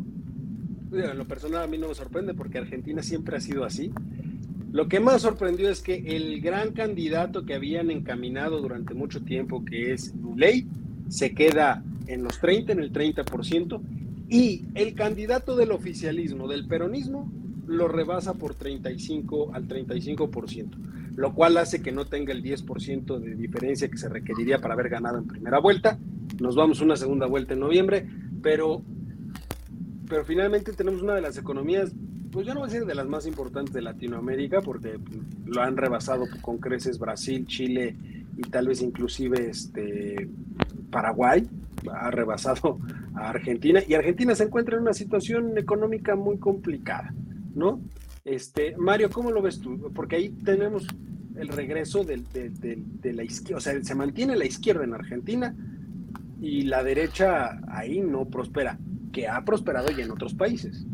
en 0.93 1.17
lo 1.17 1.27
personal 1.27 1.63
a 1.63 1.67
mí 1.67 1.77
no 1.77 1.89
me 1.89 1.95
sorprende 1.95 2.33
porque 2.33 2.59
Argentina 2.59 3.03
siempre 3.03 3.35
ha 3.35 3.41
sido 3.41 3.65
así. 3.65 3.91
Lo 4.71 4.87
que 4.87 5.01
más 5.01 5.23
sorprendió 5.23 5.69
es 5.69 5.81
que 5.81 6.15
el 6.15 6.39
gran 6.39 6.71
candidato 6.71 7.45
que 7.45 7.55
habían 7.55 7.91
encaminado 7.91 8.61
durante 8.61 8.93
mucho 8.93 9.21
tiempo, 9.21 9.65
que 9.65 9.91
es 9.91 10.15
Luley, 10.15 10.65
se 11.09 11.33
queda 11.33 11.83
en 12.07 12.23
los 12.23 12.39
30, 12.39 12.71
en 12.71 12.79
el 12.79 12.93
30%, 12.93 13.81
y 14.31 14.63
el 14.75 14.95
candidato 14.95 15.57
del 15.57 15.73
oficialismo, 15.73 16.47
del 16.47 16.65
peronismo, 16.65 17.29
lo 17.67 17.89
rebasa 17.89 18.33
por 18.33 18.55
35 18.55 19.51
al 19.53 19.67
35%, 19.67 20.69
lo 21.17 21.33
cual 21.33 21.57
hace 21.57 21.81
que 21.81 21.91
no 21.91 22.05
tenga 22.05 22.31
el 22.31 22.41
10% 22.41 23.19
de 23.19 23.35
diferencia 23.35 23.89
que 23.89 23.97
se 23.97 24.07
requeriría 24.07 24.61
para 24.61 24.73
haber 24.73 24.87
ganado 24.87 25.17
en 25.17 25.27
primera 25.27 25.59
vuelta. 25.59 25.99
Nos 26.39 26.55
vamos 26.55 26.79
una 26.79 26.95
segunda 26.95 27.27
vuelta 27.27 27.55
en 27.55 27.59
noviembre, 27.59 28.07
pero, 28.41 28.81
pero 30.07 30.23
finalmente 30.23 30.71
tenemos 30.71 31.01
una 31.01 31.15
de 31.15 31.21
las 31.21 31.37
economías, 31.37 31.91
pues 32.31 32.47
yo 32.47 32.53
no 32.53 32.61
voy 32.61 32.69
a 32.69 32.71
decir 32.71 32.87
de 32.87 32.95
las 32.95 33.07
más 33.09 33.27
importantes 33.27 33.73
de 33.73 33.81
Latinoamérica, 33.81 34.61
porque 34.61 34.97
lo 35.45 35.61
han 35.61 35.75
rebasado 35.75 36.23
con 36.41 36.57
creces 36.57 36.99
Brasil, 36.99 37.45
Chile 37.47 37.97
y 38.37 38.41
tal 38.43 38.67
vez 38.67 38.81
inclusive 38.81 39.49
este, 39.49 40.29
Paraguay, 40.89 41.47
ha 41.91 42.11
rebasado 42.11 42.79
a 43.15 43.29
Argentina 43.29 43.81
y 43.87 43.93
Argentina 43.93 44.35
se 44.35 44.43
encuentra 44.43 44.75
en 44.75 44.83
una 44.83 44.93
situación 44.93 45.57
económica 45.57 46.15
muy 46.15 46.37
complicada. 46.37 47.13
¿no? 47.55 47.81
Este, 48.23 48.75
Mario, 48.77 49.09
¿cómo 49.09 49.31
lo 49.31 49.41
ves 49.41 49.59
tú? 49.59 49.91
Porque 49.93 50.15
ahí 50.15 50.29
tenemos 50.29 50.87
el 51.35 51.47
regreso 51.47 52.03
de, 52.03 52.21
la 53.03 53.23
izquierda, 53.23 53.57
o 53.57 53.61
sea, 53.61 53.81
se 53.81 53.95
mantiene 53.95 54.35
la 54.35 54.45
izquierda 54.45 54.83
en 54.83 54.93
Argentina 54.93 55.55
y 56.39 56.63
la 56.63 56.83
derecha 56.83 57.59
ahí 57.67 58.01
no 58.01 58.25
prospera, 58.25 58.77
que 59.11 59.27
ha 59.27 59.43
prosperado 59.43 59.89
ya 59.89 60.03
en 60.03 60.11
otros 60.11 60.33
países. 60.33 60.85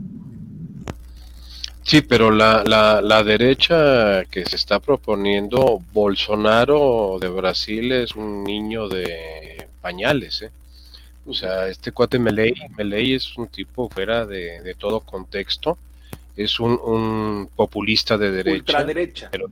Sí, 1.88 2.02
pero 2.02 2.32
la, 2.32 2.66
la, 2.66 3.00
la, 3.02 3.24
derecha 3.24 4.26
que 4.26 4.44
se 4.46 4.58
está 4.58 4.82
proponiendo, 4.82 5.82
Bolsonaro 5.94 7.18
de 7.18 7.30
Brasil 7.30 7.94
es 7.94 8.14
un 8.14 8.44
niño 8.44 8.90
de 8.90 9.70
pañales, 9.80 10.42
¿eh? 10.42 10.52
O 11.26 11.34
sea, 11.34 11.70
este 11.70 11.94
cuate 11.94 12.20
Meley, 12.20 12.56
Meley 12.78 13.14
es 13.14 13.38
un 13.38 13.48
tipo 13.48 13.88
fuera 13.88 14.26
de, 14.26 14.76
todo 14.78 15.00
contexto, 15.00 15.78
es 16.36 16.60
un, 16.60 16.72
un, 16.74 17.50
populista 17.56 18.18
de 18.18 18.32
derecha, 18.32 18.58
ultraderecha, 18.58 19.30
pero 19.32 19.48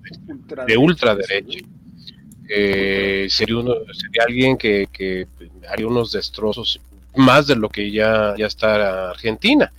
de, 0.67 0.77
ultraderecha. 0.77 1.59
Eh, 2.49 3.27
sería, 3.29 3.57
uno, 3.59 3.75
sería 3.93 4.23
alguien 4.27 4.57
que, 4.57 4.89
que, 4.91 5.25
haría 5.69 5.87
unos 5.87 6.11
destrozos 6.11 6.81
más 7.15 7.47
de 7.47 7.55
lo 7.55 7.69
que 7.69 7.91
ya, 7.91 8.35
ya 8.37 8.47
está 8.47 9.11
Argentina. 9.11 9.71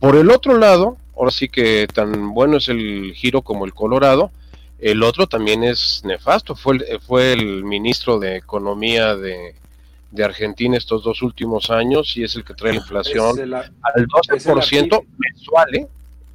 Por 0.00 0.16
el 0.16 0.28
otro 0.28 0.58
lado, 0.58 0.96
ahora 1.20 1.30
sí 1.30 1.48
que 1.50 1.86
tan 1.86 2.32
bueno 2.32 2.56
es 2.56 2.68
el 2.70 3.12
giro 3.14 3.42
como 3.42 3.66
el 3.66 3.74
Colorado, 3.74 4.30
el 4.78 5.02
otro 5.02 5.26
también 5.26 5.62
es 5.62 6.00
nefasto, 6.02 6.56
fue 6.56 6.76
el, 6.76 7.00
fue 7.00 7.34
el 7.34 7.62
ministro 7.62 8.18
de 8.18 8.36
Economía 8.36 9.14
de, 9.14 9.54
de 10.10 10.24
Argentina 10.24 10.78
estos 10.78 11.04
dos 11.04 11.20
últimos 11.20 11.70
años 11.70 12.16
y 12.16 12.24
es 12.24 12.36
el 12.36 12.44
que 12.44 12.54
trae 12.54 12.72
la 12.72 12.78
inflación 12.78 13.38
al 13.52 14.06
12% 14.06 15.04
mensual, 15.18 15.74
¿eh? 15.74 15.86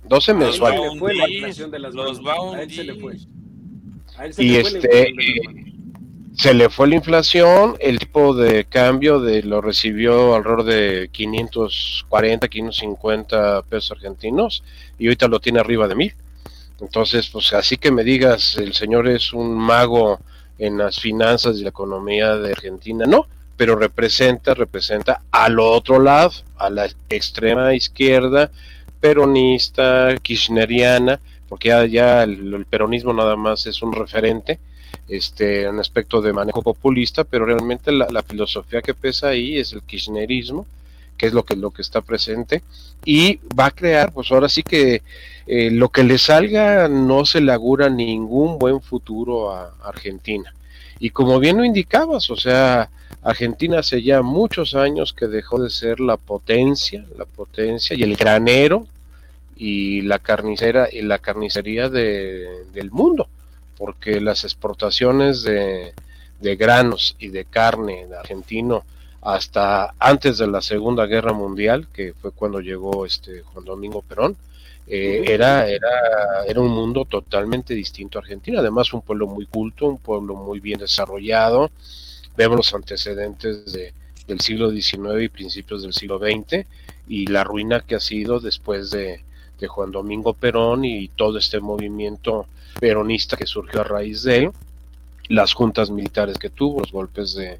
12 0.07 0.33
mensual. 0.35 0.73
y 4.37 4.55
este 4.55 5.13
se 6.37 6.53
le 6.53 6.69
fue 6.69 6.87
la 6.87 6.95
inflación, 6.95 7.77
el 7.79 7.99
tipo 7.99 8.33
de 8.33 8.65
cambio 8.65 9.19
de 9.19 9.43
lo 9.43 9.61
recibió 9.61 10.35
alrededor 10.35 10.63
de 10.63 11.09
540, 11.11 12.47
550 12.47 13.61
pesos 13.63 13.91
argentinos 13.91 14.63
y 14.97 15.07
ahorita 15.07 15.27
lo 15.27 15.39
tiene 15.39 15.59
arriba 15.59 15.87
de 15.87 15.95
mil. 15.95 16.15
Entonces, 16.81 17.29
pues 17.29 17.53
así 17.53 17.77
que 17.77 17.91
me 17.91 18.03
digas, 18.03 18.57
el 18.57 18.73
señor 18.73 19.07
es 19.07 19.33
un 19.33 19.55
mago 19.57 20.19
en 20.57 20.77
las 20.77 20.99
finanzas 20.99 21.57
y 21.57 21.63
la 21.63 21.69
economía 21.69 22.35
de 22.35 22.51
Argentina, 22.51 23.05
no, 23.05 23.27
pero 23.57 23.75
representa, 23.75 24.53
representa 24.53 25.21
al 25.31 25.59
otro 25.59 25.99
lado, 25.99 26.31
a 26.57 26.69
la 26.69 26.89
extrema 27.09 27.73
izquierda, 27.73 28.51
peronista, 28.99 30.15
kirchneriana, 30.21 31.19
porque 31.47 31.69
ya, 31.69 31.85
ya 31.85 32.23
el, 32.23 32.65
peronismo 32.69 33.13
nada 33.13 33.35
más 33.35 33.65
es 33.67 33.81
un 33.81 33.93
referente, 33.93 34.59
este, 35.07 35.69
un 35.69 35.79
aspecto 35.79 36.21
de 36.21 36.33
manejo 36.33 36.61
populista, 36.61 37.23
pero 37.23 37.45
realmente 37.45 37.91
la, 37.91 38.23
filosofía 38.23 38.81
que 38.81 38.93
pesa 38.93 39.29
ahí 39.29 39.57
es 39.57 39.73
el 39.73 39.81
kirchnerismo, 39.83 40.65
que 41.17 41.27
es 41.27 41.33
lo 41.33 41.43
que, 41.43 41.55
lo 41.55 41.71
que 41.71 41.81
está 41.81 42.01
presente, 42.01 42.63
y 43.05 43.39
va 43.57 43.67
a 43.67 43.71
crear, 43.71 44.11
pues 44.11 44.31
ahora 44.31 44.49
sí 44.49 44.63
que 44.63 45.01
eh, 45.47 45.69
lo 45.71 45.89
que 45.89 46.03
le 46.03 46.17
salga 46.17 46.87
no 46.87 47.25
se 47.25 47.39
le 47.41 47.53
augura 47.53 47.89
ningún 47.89 48.57
buen 48.57 48.81
futuro 48.81 49.51
a 49.51 49.75
Argentina. 49.83 50.53
Y 50.99 51.11
como 51.11 51.39
bien 51.39 51.57
lo 51.57 51.65
indicabas, 51.65 52.29
o 52.29 52.35
sea, 52.35 52.89
Argentina 53.21 53.79
hace 53.79 54.01
ya 54.01 54.21
muchos 54.21 54.75
años 54.75 55.13
que 55.13 55.27
dejó 55.27 55.61
de 55.61 55.69
ser 55.69 55.99
la 55.99 56.17
potencia, 56.17 57.05
la 57.17 57.25
potencia 57.25 57.95
y 57.95 58.03
el 58.03 58.15
granero 58.15 58.87
y 59.55 60.01
la 60.01 60.19
carnicera 60.19 60.87
y 60.91 61.01
la 61.01 61.19
carnicería 61.19 61.89
de, 61.89 62.65
del 62.73 62.91
mundo, 62.91 63.27
porque 63.77 64.21
las 64.21 64.43
exportaciones 64.43 65.43
de, 65.43 65.93
de 66.39 66.55
granos 66.55 67.15
y 67.19 67.29
de 67.29 67.45
carne 67.45 68.07
de 68.07 68.17
argentino 68.17 68.83
hasta 69.21 69.95
antes 69.97 70.37
de 70.37 70.47
la 70.47 70.61
Segunda 70.61 71.05
Guerra 71.07 71.33
Mundial, 71.33 71.87
que 71.91 72.13
fue 72.13 72.31
cuando 72.31 72.59
llegó 72.59 73.05
este 73.05 73.41
Juan 73.41 73.65
Domingo 73.65 74.01
Perón, 74.01 74.37
eh, 74.87 75.23
era, 75.27 75.67
era, 75.67 76.45
era 76.47 76.61
un 76.61 76.69
mundo 76.69 77.05
totalmente 77.05 77.73
distinto 77.73 78.19
a 78.19 78.21
Argentina, 78.21 78.59
además 78.59 78.93
un 78.93 79.01
pueblo 79.01 79.25
muy 79.25 79.47
culto, 79.47 79.87
un 79.87 79.97
pueblo 79.97 80.35
muy 80.35 80.59
bien 80.59 80.79
desarrollado, 80.79 81.71
vemos 82.37 82.57
los 82.57 82.73
antecedentes 82.75 83.73
de, 83.73 83.93
del 84.27 84.39
siglo 84.41 84.71
XIX 84.71 85.23
y 85.23 85.29
principios 85.29 85.83
del 85.83 85.93
siglo 85.93 86.19
XX 86.19 86.65
y 87.07 87.27
la 87.27 87.43
ruina 87.43 87.81
que 87.81 87.95
ha 87.95 87.99
sido 87.99 88.39
después 88.39 88.91
de, 88.91 89.21
Juan 89.67 89.91
Domingo 89.91 90.35
Perón 90.35 90.85
y 90.85 91.07
todo 91.07 91.39
este 91.39 91.59
movimiento 91.59 92.45
peronista 92.79 93.37
que 93.37 93.45
surgió 93.45 93.81
a 93.81 93.83
raíz 93.83 94.23
de 94.23 94.37
él, 94.37 94.51
las 95.29 95.53
juntas 95.53 95.89
militares 95.89 96.37
que 96.37 96.49
tuvo, 96.49 96.81
los 96.81 96.91
golpes 96.91 97.35
de, 97.35 97.59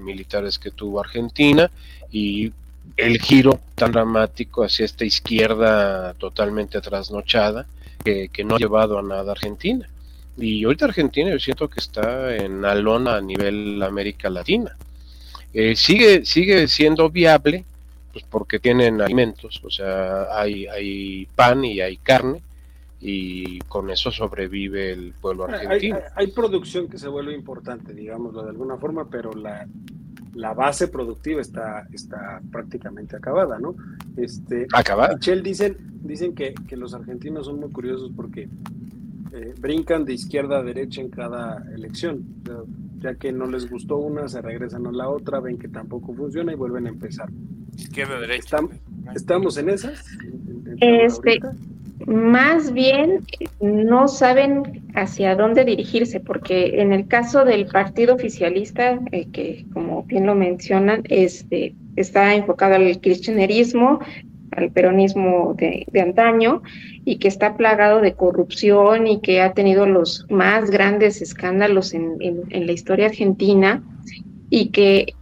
militares 0.00 0.58
que 0.58 0.70
tuvo 0.70 1.00
Argentina 1.00 1.70
y 2.10 2.52
el 2.96 3.20
giro 3.20 3.60
tan 3.76 3.92
dramático 3.92 4.64
hacia 4.64 4.84
esta 4.84 5.04
izquierda 5.04 6.14
totalmente 6.14 6.80
trasnochada 6.80 7.66
que, 8.02 8.30
que 8.30 8.42
no 8.42 8.56
ha 8.56 8.58
llevado 8.58 8.98
a 8.98 9.02
nada 9.02 9.28
a 9.28 9.32
Argentina. 9.32 9.88
Y 10.36 10.64
ahorita 10.64 10.86
Argentina 10.86 11.30
yo 11.30 11.38
siento 11.38 11.68
que 11.68 11.80
está 11.80 12.34
en 12.34 12.64
alona 12.64 13.16
a 13.16 13.20
nivel 13.20 13.82
América 13.82 14.30
Latina. 14.30 14.76
Eh, 15.52 15.74
sigue, 15.74 16.24
sigue 16.24 16.68
siendo 16.68 17.10
viable, 17.10 17.64
pues 18.12 18.24
porque 18.28 18.58
tienen 18.58 19.00
alimentos, 19.00 19.60
o 19.64 19.70
sea, 19.70 20.26
hay, 20.32 20.66
hay 20.66 21.26
pan 21.34 21.64
y 21.64 21.80
hay 21.80 21.96
carne, 21.96 22.40
y 23.00 23.58
con 23.60 23.90
eso 23.90 24.10
sobrevive 24.10 24.92
el 24.92 25.12
pueblo 25.12 25.44
argentino. 25.44 25.98
Hay, 26.14 26.26
producción 26.28 26.88
que 26.88 26.98
se 26.98 27.08
vuelve 27.08 27.34
importante, 27.34 27.94
digámoslo 27.94 28.42
de 28.42 28.50
alguna 28.50 28.76
forma, 28.76 29.08
pero 29.08 29.32
la, 29.32 29.66
la 30.34 30.52
base 30.52 30.88
productiva 30.88 31.40
está, 31.40 31.86
está 31.92 32.40
prácticamente 32.52 33.16
acabada, 33.16 33.58
¿no? 33.58 33.74
Este, 34.16 34.66
acabada. 34.72 35.14
Michelle 35.14 35.42
dicen, 35.42 35.76
dicen 36.02 36.34
que, 36.34 36.54
que 36.68 36.76
los 36.76 36.92
argentinos 36.92 37.46
son 37.46 37.60
muy 37.60 37.70
curiosos 37.70 38.10
porque 38.14 38.48
eh, 39.32 39.54
brincan 39.58 40.04
de 40.04 40.14
izquierda 40.14 40.58
a 40.58 40.62
derecha 40.62 41.00
en 41.00 41.08
cada 41.08 41.64
elección. 41.72 42.24
ya 42.98 43.14
que 43.14 43.32
no 43.32 43.46
les 43.46 43.70
gustó 43.70 43.96
una, 43.96 44.28
se 44.28 44.42
regresan 44.42 44.86
a 44.86 44.92
la 44.92 45.08
otra, 45.08 45.40
ven 45.40 45.56
que 45.56 45.68
tampoco 45.68 46.12
funciona 46.12 46.52
y 46.52 46.56
vuelven 46.56 46.86
a 46.86 46.90
empezar. 46.90 47.30
Izquierda, 47.76 48.20
derecha. 48.20 48.58
¿Estamos, 49.14 49.56
en 49.56 49.70
esas? 49.70 50.04
este, 50.80 51.40
más 52.06 52.72
bien 52.72 53.24
no 53.60 54.08
saben 54.08 54.90
hacia 54.94 55.36
dónde 55.36 55.64
dirigirse, 55.64 56.20
porque 56.20 56.80
en 56.80 56.92
el 56.92 57.06
caso 57.06 57.44
del 57.44 57.66
partido 57.66 58.14
oficialista, 58.14 58.98
eh, 59.12 59.26
que 59.32 59.66
como 59.72 60.04
bien 60.04 60.26
lo 60.26 60.34
mencionan, 60.34 61.02
este, 61.08 61.74
está 61.96 62.34
enfocado 62.34 62.74
al 62.74 63.00
kirchnerismo, 63.00 64.00
al 64.52 64.70
peronismo 64.70 65.54
de, 65.56 65.86
antaño 66.00 66.62
y 67.04 67.18
que 67.18 67.28
está 67.28 67.56
plagado 67.56 68.00
de 68.00 68.14
corrupción 68.14 69.06
y 69.06 69.20
que 69.20 69.40
ha 69.40 69.52
tenido 69.52 69.86
los 69.86 70.26
más 70.28 70.70
grandes 70.70 71.22
escándalos 71.22 71.94
en, 71.94 72.18
la 72.50 72.72
historia 72.72 73.06
argentina 73.06 73.82
y 74.48 74.70
que 74.70 75.14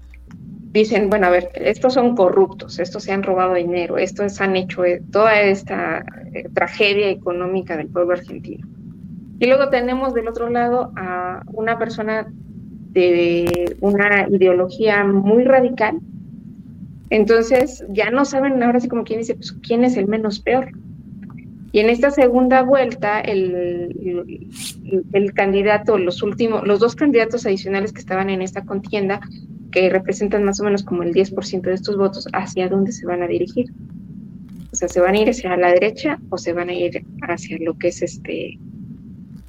dicen, 0.73 1.11
bueno, 1.11 1.27
a 1.27 1.31
ver, 1.31 1.51
estos 1.55 1.95
son 1.95 2.15
corruptos, 2.15 2.79
estos 2.79 3.05
se 3.05 3.13
han 3.13 3.23
robado 3.23 3.55
dinero, 3.55 3.99
estos 3.99 4.41
han 4.41 4.57
hecho 4.57 4.85
eh, 4.85 5.03
toda 5.11 5.41
esta 5.41 6.05
eh, 6.35 6.49
tragedia 6.53 7.09
económica 7.09 7.77
del 7.77 7.89
pueblo 7.89 8.13
argentino. 8.13 8.67
Y 9.41 9.47
luego 9.47 9.69
tenemos 9.71 10.15
del 10.15 10.29
otro 10.29 10.51
lado 10.51 10.93
a 10.97 11.43
una 11.53 11.79
persona 11.79 12.27
de 12.31 13.77
una 13.81 14.27
ideología 14.29 15.05
muy 15.05 15.45
radical, 15.45 16.01
entonces, 17.11 17.85
ya 17.89 18.11
no 18.11 18.25
saben 18.25 18.63
ahora 18.63 18.81
sí 18.81 18.89
como 18.89 19.05
quién 19.05 19.21
dice, 19.21 19.35
pues, 19.35 19.53
quién 19.53 19.85
es 19.85 19.97
el 19.97 20.09
menos 20.09 20.41
peor. 20.41 20.71
Y 21.73 21.81
en 21.81 21.91
esta 21.91 22.11
segunda 22.11 22.63
vuelta, 22.63 23.21
el, 23.21 24.39
el, 25.13 25.33
candidato, 25.35 25.99
los 25.99 26.23
últimos, 26.23 26.67
los 26.67 26.81
dos 26.81 26.97
candidatos 26.97 27.47
adicionales 27.47 27.93
que 27.93 28.01
estaban 28.01 28.31
en 28.31 28.43
esta 28.43 28.65
contienda, 28.65 29.21
que 29.71 29.91
representan 29.91 30.45
más 30.45 30.61
o 30.61 30.65
menos 30.65 30.83
como 30.83 31.03
el 31.03 31.13
10% 31.13 31.63
de 31.63 31.75
estos 31.75 31.97
votos, 31.97 32.29
¿hacia 32.33 32.69
dónde 32.69 32.93
se 32.93 33.07
van 33.07 33.23
a 33.23 33.27
dirigir? 33.27 33.73
O 34.73 34.77
sea, 34.77 34.89
¿se 34.89 35.01
van 35.01 35.15
a 35.15 35.19
ir 35.19 35.31
hacia 35.31 35.57
la 35.57 35.73
derecha 35.73 36.19
o 36.31 36.39
se 36.39 36.53
van 36.53 36.69
a 36.69 36.75
ir 36.75 37.05
hacia 37.23 37.59
lo 37.61 37.79
que 37.79 37.89
es 37.89 38.03
este 38.03 38.59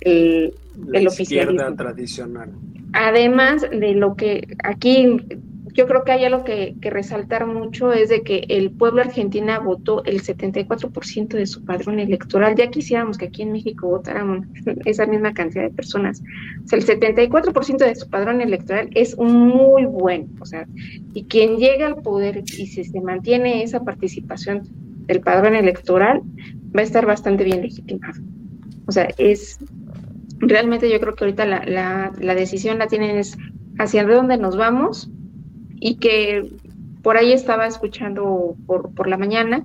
el, 0.01 0.53
la 0.87 1.01
izquierda 1.01 1.75
tradicional? 1.75 2.51
Además 2.93 3.61
de 3.61 3.93
lo 3.93 4.15
que 4.15 4.47
aquí 4.63 5.17
yo 5.73 5.87
creo 5.87 6.03
que 6.03 6.11
hay 6.11 6.25
algo 6.25 6.43
que, 6.43 6.75
resaltar 6.81 7.45
mucho 7.45 7.93
es 7.93 8.09
de 8.09 8.23
que 8.23 8.45
el 8.49 8.71
pueblo 8.71 9.01
argentino 9.01 9.61
votó 9.63 10.03
el 10.05 10.21
74% 10.21 11.29
de 11.29 11.47
su 11.47 11.63
padrón 11.65 11.99
electoral. 11.99 12.55
Ya 12.55 12.69
quisiéramos 12.69 13.17
que 13.17 13.25
aquí 13.25 13.41
en 13.41 13.51
México 13.51 13.87
votaran 13.87 14.49
esa 14.85 15.05
misma 15.05 15.33
cantidad 15.33 15.63
de 15.63 15.71
personas. 15.71 16.21
O 16.65 16.67
sea, 16.67 16.79
el 16.79 16.85
74% 16.85 17.77
de 17.77 17.95
su 17.95 18.09
padrón 18.09 18.41
electoral 18.41 18.89
es 18.93 19.17
muy 19.17 19.85
bueno. 19.85 20.27
O 20.39 20.45
sea, 20.45 20.67
y 21.13 21.25
quien 21.25 21.57
llega 21.57 21.87
al 21.87 22.01
poder 22.01 22.43
y 22.45 22.67
si 22.67 22.83
se 22.83 23.01
mantiene 23.01 23.63
esa 23.63 23.83
participación 23.83 24.63
del 25.05 25.21
padrón 25.21 25.55
electoral, 25.55 26.21
va 26.75 26.81
a 26.81 26.83
estar 26.83 27.05
bastante 27.05 27.43
bien 27.43 27.61
legitimado. 27.61 28.21
O 28.85 28.91
sea, 28.91 29.07
es 29.17 29.59
realmente 30.39 30.89
yo 30.89 30.99
creo 30.99 31.15
que 31.15 31.25
ahorita 31.25 31.45
la, 31.45 31.65
la, 31.65 32.11
la 32.19 32.35
decisión 32.35 32.79
la 32.79 32.87
tienen 32.87 33.17
es 33.17 33.37
hacia 33.77 34.05
dónde 34.05 34.37
nos 34.37 34.57
vamos 34.57 35.11
y 35.79 35.95
que 35.95 36.49
por 37.01 37.17
ahí 37.17 37.31
estaba 37.31 37.67
escuchando 37.67 38.55
por, 38.65 38.93
por 38.93 39.07
la 39.07 39.17
mañana 39.17 39.63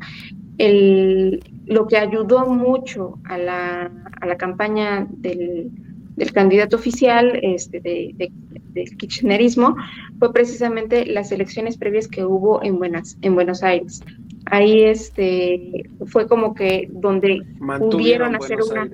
el, 0.59 1.43
lo 1.67 1.87
que 1.87 1.97
ayudó 1.97 2.47
mucho 2.47 3.19
a 3.25 3.39
la, 3.39 3.91
a 4.21 4.27
la 4.27 4.37
campaña 4.37 5.07
del, 5.11 5.71
del, 6.17 6.33
candidato 6.33 6.77
oficial 6.77 7.39
este, 7.43 7.81
de, 7.81 8.31
del 8.75 8.97
kirchnerismo 8.97 9.77
fue 10.19 10.33
precisamente 10.33 11.07
las 11.07 11.33
elecciones 11.33 11.77
previas 11.77 12.09
que 12.09 12.25
hubo 12.25 12.63
en, 12.63 12.79
Buenas, 12.79 13.17
en 13.23 13.35
Buenos 13.35 13.63
Aires. 13.63 14.03
Ahí 14.47 14.83
este, 14.83 15.89
fue 16.07 16.29
como 16.29 16.55
que 16.55 16.89
donde 16.93 17.43
pudieron 17.91 18.37
hacer 18.37 18.59
una... 18.63 18.89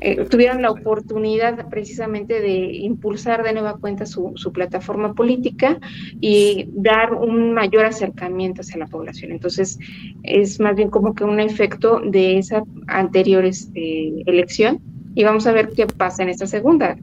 Eh, 0.00 0.24
tuvieron 0.28 0.62
la 0.62 0.70
oportunidad 0.70 1.68
precisamente 1.68 2.40
de 2.40 2.72
impulsar 2.76 3.42
de 3.42 3.52
nueva 3.52 3.76
cuenta 3.78 4.06
su, 4.06 4.32
plataforma 4.52 5.14
política 5.14 5.78
y 6.20 6.66
dar 6.72 7.14
un 7.14 7.54
mayor 7.54 7.84
acercamiento 7.84 8.60
hacia 8.60 8.78
la 8.78 8.86
población. 8.86 9.32
Entonces, 9.32 9.78
es 10.22 10.60
más 10.60 10.74
bien 10.74 10.90
como 10.90 11.14
que 11.14 11.24
un 11.24 11.40
efecto 11.40 12.00
de 12.04 12.38
esa 12.38 12.62
anterior 12.88 13.44
este, 13.44 14.22
elección 14.26 14.80
y 15.14 15.24
vamos 15.24 15.46
a 15.46 15.52
ver 15.52 15.70
qué 15.70 15.86
pasa 15.86 16.22
en 16.22 16.30
esta 16.30 16.46
segunda. 16.46 16.96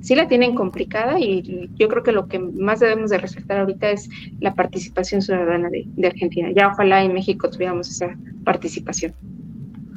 Sí 0.00 0.14
la 0.14 0.26
tienen 0.26 0.54
complicada 0.54 1.20
y 1.20 1.70
yo 1.76 1.88
creo 1.88 2.02
que 2.02 2.12
lo 2.12 2.26
que 2.26 2.38
más 2.38 2.80
debemos 2.80 3.10
de 3.10 3.18
respetar 3.18 3.60
ahorita 3.60 3.90
es 3.90 4.08
la 4.40 4.54
participación 4.54 5.22
ciudadana 5.22 5.68
de, 5.68 5.84
de 5.86 6.06
Argentina. 6.06 6.50
Ya 6.54 6.68
ojalá 6.68 7.04
en 7.04 7.12
México 7.12 7.50
tuviéramos 7.50 7.90
esa 7.90 8.16
participación. 8.44 9.12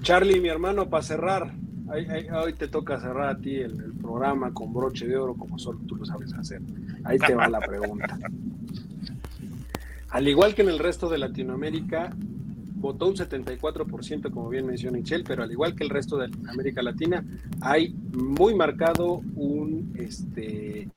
Charlie, 0.01 0.39
mi 0.39 0.49
hermano, 0.49 0.89
para 0.89 1.01
cerrar, 1.01 1.53
hoy 1.88 2.53
te 2.53 2.67
toca 2.67 2.99
cerrar 2.99 3.29
a 3.29 3.38
ti 3.38 3.55
el, 3.55 3.93
programa 4.01 4.53
con 4.53 4.73
broche 4.73 5.07
de 5.07 5.17
oro 5.17 5.33
como 5.33 5.57
solo 5.57 5.79
tú 5.88 5.95
lo 5.95 6.05
sabes 6.05 6.33
hacer. 6.33 6.61
Ahí 7.03 7.17
te 7.17 7.36
va 7.36 7.49
la 7.49 7.59
pregunta. 7.59 8.17
Al 10.09 10.27
igual 10.27 10.55
que 10.55 10.61
en 10.61 10.69
el 10.69 10.79
resto 10.79 11.09
de 11.09 11.17
Latinoamérica, 11.17 12.13
votó 12.75 13.07
un 13.07 13.15
74%, 13.15 14.31
como 14.31 14.49
bien 14.49 14.65
menciona 14.65 14.97
Michelle, 14.97 15.23
pero 15.23 15.43
al 15.43 15.51
igual 15.51 15.75
que 15.75 15.83
el 15.83 15.89
resto 15.89 16.17
de 16.17 16.29
América 16.47 16.81
Latina, 16.81 17.23
hay 17.61 17.93
muy 18.13 18.53
marcado 18.53 19.21
un 19.36 19.91
este, 19.97 20.88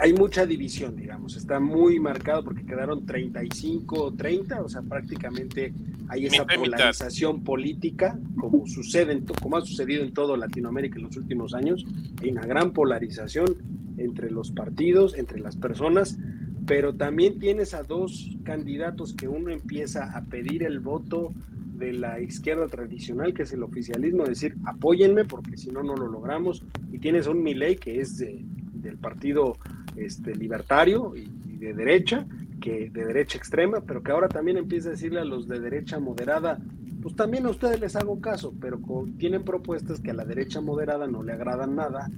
hay, 0.00 0.12
mucha 0.12 0.46
división, 0.46 0.96
digamos, 0.96 1.36
está 1.36 1.60
muy 1.60 1.98
marcado 2.00 2.44
porque 2.44 2.64
quedaron 2.64 3.06
35 3.06 4.02
o 4.02 4.12
30, 4.12 4.62
o 4.62 4.68
sea, 4.68 4.82
prácticamente 4.82 5.72
hay 6.08 6.26
esa 6.26 6.44
polarización 6.44 7.42
política, 7.44 8.18
como 8.38 8.66
sucede, 8.66 9.12
en 9.12 9.24
como 9.24 9.56
ha 9.56 9.60
sucedido 9.60 10.04
en 10.04 10.12
todo 10.12 10.36
Latinoamérica 10.36 10.98
en 10.98 11.04
los 11.04 11.16
últimos 11.16 11.54
años, 11.54 11.84
hay 12.20 12.30
una 12.30 12.46
gran 12.46 12.72
polarización 12.72 13.56
entre 13.98 14.30
los 14.30 14.50
partidos, 14.50 15.16
entre 15.16 15.40
las 15.40 15.56
personas, 15.56 16.18
pero 16.66 16.94
también 16.94 17.38
tienes 17.38 17.74
a 17.74 17.82
dos 17.82 18.30
candidatos 18.44 19.14
que 19.14 19.28
uno 19.28 19.50
empieza 19.50 20.16
a 20.16 20.24
pedir 20.24 20.62
el 20.62 20.80
voto 20.80 21.32
de 21.76 21.92
la 21.92 22.20
izquierda 22.20 22.68
tradicional, 22.68 23.34
que 23.34 23.42
es 23.42 23.52
el 23.52 23.62
oficialismo, 23.62 24.24
decir, 24.24 24.54
apóyenme 24.64 25.24
porque 25.24 25.56
si 25.56 25.70
no, 25.70 25.82
no 25.82 25.96
lo 25.96 26.08
logramos, 26.08 26.62
y 26.92 26.98
tienes 26.98 27.26
a 27.26 27.30
un 27.30 27.42
Milei 27.42 27.76
que 27.76 28.00
es 28.00 28.18
de 28.18 28.44
del 28.82 28.98
partido 28.98 29.56
este, 29.96 30.34
libertario 30.34 31.14
y, 31.16 31.28
de 31.56 31.74
derecha, 31.74 32.26
que 32.60 32.90
de 32.90 33.04
derecha 33.04 33.38
extrema, 33.38 33.80
pero 33.80 34.02
que 34.02 34.10
ahora 34.10 34.28
también 34.28 34.56
empieza 34.56 34.88
a 34.88 34.92
decirle 34.92 35.20
a 35.20 35.24
los 35.24 35.46
de 35.46 35.60
derecha 35.60 36.00
moderada, 36.00 36.58
pues 37.00 37.14
también 37.14 37.46
a 37.46 37.50
ustedes 37.50 37.80
les 37.80 37.96
hago 37.96 38.20
caso, 38.20 38.52
pero 38.60 38.80
tienen 39.18 39.44
propuestas 39.44 40.00
que 40.00 40.10
a 40.10 40.14
la 40.14 40.24
derecha 40.24 40.60
moderada 40.60 41.06
no 41.06 41.22
le 41.22 41.32
agradan 41.32 41.76
nada, 41.76 42.10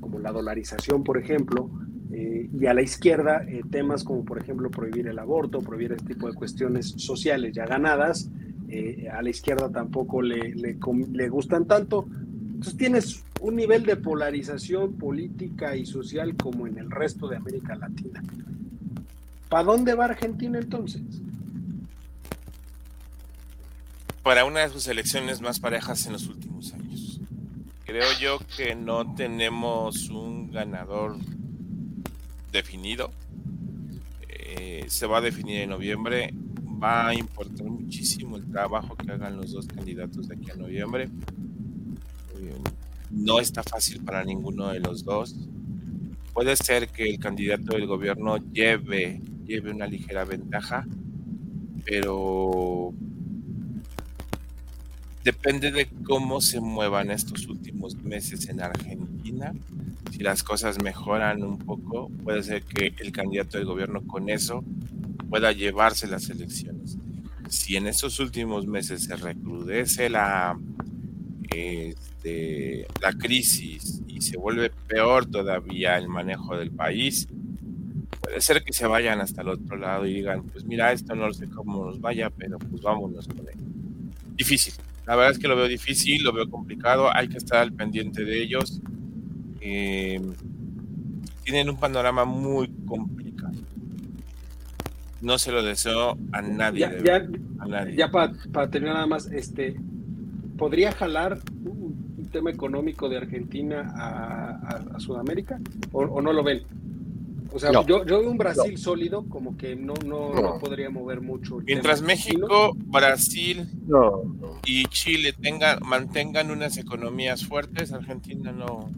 como 0.00 0.18
la 0.18 0.32
dolarización, 0.32 1.04
por 1.04 1.18
ejemplo, 1.18 1.70
eh, 2.12 2.48
y 2.52 2.66
a 2.66 2.74
la 2.74 2.82
izquierda 2.82 3.44
eh, 3.46 3.62
temas 3.70 4.02
como, 4.02 4.24
por 4.24 4.38
ejemplo, 4.38 4.70
prohibir 4.70 5.06
el 5.06 5.18
aborto, 5.18 5.60
prohibir 5.60 5.92
este 5.92 6.14
tipo 6.14 6.26
de 6.26 6.34
cuestiones 6.34 6.94
sociales 6.96 7.54
ya 7.54 7.66
ganadas, 7.66 8.28
eh, 8.68 9.08
a 9.12 9.22
la 9.22 9.30
izquierda 9.30 9.70
tampoco 9.70 10.22
le, 10.22 10.54
le, 10.54 10.76
le 11.12 11.28
gustan 11.28 11.66
tanto. 11.66 12.06
Entonces 12.54 12.76
tienes 12.76 13.24
un 13.40 13.56
nivel 13.56 13.84
de 13.84 13.96
polarización 13.96 14.94
política 14.94 15.74
y 15.74 15.86
social 15.86 16.36
como 16.36 16.66
en 16.66 16.78
el 16.78 16.90
resto 16.90 17.26
de 17.26 17.36
América 17.36 17.74
Latina. 17.74 18.22
¿Para 19.48 19.64
dónde 19.64 19.94
va 19.94 20.04
Argentina 20.04 20.58
entonces? 20.58 21.02
Para 24.22 24.44
una 24.44 24.60
de 24.60 24.68
sus 24.68 24.86
elecciones 24.86 25.40
más 25.40 25.58
parejas 25.58 26.04
en 26.06 26.12
los 26.12 26.26
últimos 26.28 26.72
años. 26.74 27.20
Creo 27.84 28.06
yo 28.20 28.38
que 28.56 28.74
no 28.74 29.14
tenemos 29.14 30.10
un 30.10 30.52
ganador 30.52 31.16
definido. 32.52 33.10
Eh, 34.28 34.84
se 34.88 35.06
va 35.06 35.18
a 35.18 35.22
definir 35.22 35.62
en 35.62 35.70
noviembre. 35.70 36.34
Va 36.82 37.08
a 37.08 37.14
importar 37.14 37.66
muchísimo 37.66 38.36
el 38.36 38.44
trabajo 38.50 38.94
que 38.96 39.10
hagan 39.10 39.36
los 39.36 39.52
dos 39.52 39.66
candidatos 39.66 40.28
de 40.28 40.34
aquí 40.34 40.50
a 40.50 40.56
noviembre 40.56 41.08
no 43.10 43.40
está 43.40 43.62
fácil 43.62 44.02
para 44.04 44.24
ninguno 44.24 44.68
de 44.68 44.80
los 44.80 45.04
dos. 45.04 45.36
Puede 46.32 46.56
ser 46.56 46.88
que 46.88 47.08
el 47.08 47.18
candidato 47.18 47.74
del 47.74 47.86
gobierno 47.86 48.38
lleve, 48.52 49.20
lleve 49.44 49.72
una 49.72 49.86
ligera 49.86 50.24
ventaja, 50.24 50.86
pero 51.84 52.94
depende 55.24 55.70
de 55.72 55.88
cómo 56.04 56.40
se 56.40 56.60
muevan 56.60 57.10
estos 57.10 57.46
últimos 57.46 57.96
meses 57.96 58.48
en 58.48 58.62
Argentina. 58.62 59.52
Si 60.12 60.20
las 60.20 60.42
cosas 60.42 60.82
mejoran 60.82 61.42
un 61.42 61.58
poco, 61.58 62.10
puede 62.22 62.42
ser 62.42 62.62
que 62.62 62.94
el 62.98 63.12
candidato 63.12 63.58
del 63.58 63.66
gobierno 63.66 64.02
con 64.06 64.30
eso 64.30 64.64
pueda 65.28 65.52
llevarse 65.52 66.06
las 66.06 66.30
elecciones. 66.30 66.96
Si 67.48 67.76
en 67.76 67.88
estos 67.88 68.20
últimos 68.20 68.66
meses 68.66 69.04
se 69.04 69.16
recrudece 69.16 70.08
la, 70.08 70.56
de 71.50 72.86
la 73.00 73.12
crisis 73.12 74.02
y 74.06 74.20
se 74.20 74.36
vuelve 74.36 74.70
peor 74.86 75.26
todavía 75.26 75.96
el 75.96 76.08
manejo 76.08 76.56
del 76.56 76.70
país, 76.70 77.28
puede 78.20 78.40
ser 78.40 78.62
que 78.62 78.72
se 78.72 78.86
vayan 78.86 79.20
hasta 79.20 79.42
el 79.42 79.48
otro 79.48 79.76
lado 79.76 80.06
y 80.06 80.14
digan, 80.14 80.44
pues 80.44 80.64
mira, 80.64 80.92
esto 80.92 81.14
no 81.14 81.32
sé 81.32 81.48
cómo 81.48 81.84
nos 81.86 82.00
vaya, 82.00 82.30
pero 82.30 82.58
pues 82.58 82.82
vámonos 82.82 83.26
con 83.26 83.38
él. 83.38 83.58
Difícil. 84.36 84.74
La 85.06 85.16
verdad 85.16 85.32
es 85.32 85.38
que 85.38 85.48
lo 85.48 85.56
veo 85.56 85.66
difícil, 85.66 86.22
lo 86.22 86.32
veo 86.32 86.48
complicado, 86.48 87.14
hay 87.14 87.28
que 87.28 87.38
estar 87.38 87.58
al 87.58 87.72
pendiente 87.72 88.24
de 88.24 88.42
ellos. 88.42 88.80
Eh, 89.60 90.20
tienen 91.42 91.68
un 91.68 91.76
panorama 91.78 92.24
muy 92.24 92.68
complicado. 92.86 93.58
No 95.20 95.38
se 95.38 95.52
lo 95.52 95.62
deseo 95.62 96.16
a 96.32 96.42
nadie. 96.42 96.80
Ya, 97.04 97.26
ya, 97.96 98.10
para 98.10 98.70
terminar 98.70 98.94
nada 98.94 99.06
más, 99.06 99.26
este, 99.26 99.76
¿podría 100.60 100.92
jalar 100.92 101.40
tema 102.30 102.50
económico 102.50 103.08
de 103.08 103.16
Argentina 103.16 103.92
a, 103.96 105.00
Sudamérica 105.00 105.58
o, 105.90 106.20
no 106.20 106.32
lo 106.32 106.44
ven? 106.44 106.62
O 107.52 107.58
sea, 107.58 107.72
yo, 107.72 108.04
yo 108.04 108.20
veo 108.20 108.30
un 108.30 108.38
Brasil 108.38 108.78
sólido, 108.78 109.24
como 109.28 109.56
que 109.56 109.74
no, 109.74 109.94
no, 110.04 110.32
no. 110.34 110.58
podría 110.60 110.90
mover 110.90 111.20
mucho. 111.20 111.58
Mientras 111.66 112.02
México, 112.02 112.76
Brasil 112.76 113.68
y 114.64 114.84
Chile 114.84 115.32
tengan, 115.32 115.80
mantengan 115.84 116.50
unas 116.52 116.76
economías 116.76 117.44
fuertes, 117.44 117.92
Argentina 117.92 118.52
no, 118.52 118.88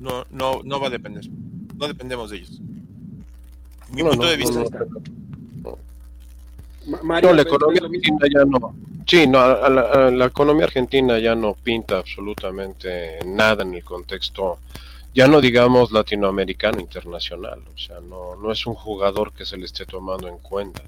no, 0.00 0.26
no, 0.30 0.62
no 0.64 0.80
va 0.80 0.88
a 0.88 0.90
depender. 0.90 1.24
No 1.78 1.88
dependemos 1.88 2.30
de 2.30 2.38
ellos. 2.38 2.60
Mi 3.94 4.02
punto 4.02 4.26
de 4.26 4.36
vista. 4.36 4.64
Mario, 7.02 7.32
la 7.32 7.42
economía 7.42 7.80
ya 8.32 8.44
no. 8.44 8.74
Sí, 9.06 9.26
no, 9.26 9.68
la, 9.68 10.24
economía 10.24 10.64
argentina 10.64 11.18
ya 11.18 11.34
no 11.34 11.54
pinta 11.54 11.98
absolutamente 11.98 13.18
nada 13.24 13.62
en 13.62 13.74
el 13.74 13.84
contexto, 13.84 14.58
ya 15.14 15.26
no 15.28 15.40
digamos 15.40 15.92
latinoamericano, 15.92 16.80
internacional, 16.80 17.60
o 17.74 17.78
sea, 17.78 18.00
no, 18.00 18.36
no 18.36 18.50
es 18.50 18.66
un 18.66 18.74
jugador 18.74 19.32
que 19.32 19.44
se 19.44 19.56
le 19.56 19.66
esté 19.66 19.84
tomando 19.86 20.28
en 20.28 20.38
cuenta. 20.38 20.82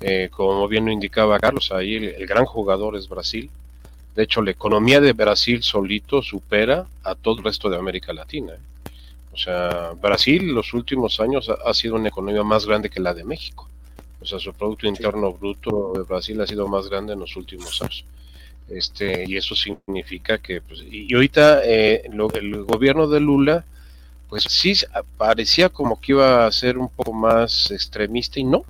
Eh, 0.00 0.28
como 0.30 0.68
bien 0.68 0.84
lo 0.86 0.92
indicaba 0.92 1.38
Carlos, 1.38 1.72
ahí 1.72 1.96
el, 1.96 2.26
gran 2.26 2.44
jugador 2.44 2.96
es 2.96 3.08
Brasil. 3.08 3.50
De 4.14 4.24
hecho, 4.24 4.42
la 4.42 4.50
economía 4.50 5.00
de 5.00 5.12
Brasil 5.12 5.62
solito 5.62 6.22
supera 6.22 6.86
a 7.02 7.14
todo 7.14 7.38
el 7.38 7.44
resto 7.44 7.70
de 7.70 7.78
América 7.78 8.12
Latina. 8.12 8.52
¿eh? 8.52 8.90
O 9.32 9.36
sea, 9.36 9.92
Brasil 10.00 10.52
los 10.52 10.74
últimos 10.74 11.20
años 11.20 11.48
ha 11.48 11.74
sido 11.74 11.96
una 11.96 12.08
economía 12.08 12.42
más 12.42 12.66
grande 12.66 12.90
que 12.90 13.00
la 13.00 13.14
de 13.14 13.24
México. 13.24 13.68
O 14.24 14.26
sea, 14.26 14.38
su 14.38 14.54
Producto 14.54 14.86
Interno 14.86 15.34
Bruto 15.34 15.92
de 15.94 16.02
Brasil 16.02 16.40
ha 16.40 16.46
sido 16.46 16.66
más 16.66 16.88
grande 16.88 17.12
en 17.12 17.20
los 17.20 17.36
últimos 17.36 17.82
años. 17.82 18.06
Este, 18.70 19.26
y 19.28 19.36
eso 19.36 19.54
significa 19.54 20.38
que, 20.38 20.62
pues, 20.62 20.82
y 20.90 21.12
ahorita 21.12 21.60
eh, 21.62 22.04
el 22.06 22.64
gobierno 22.64 23.06
de 23.06 23.20
Lula, 23.20 23.66
pues 24.30 24.44
sí 24.44 24.72
parecía 25.18 25.68
como 25.68 26.00
que 26.00 26.12
iba 26.12 26.46
a 26.46 26.52
ser 26.52 26.78
un 26.78 26.88
poco 26.88 27.12
más 27.12 27.70
extremista 27.70 28.40
y 28.40 28.44
no, 28.44 28.64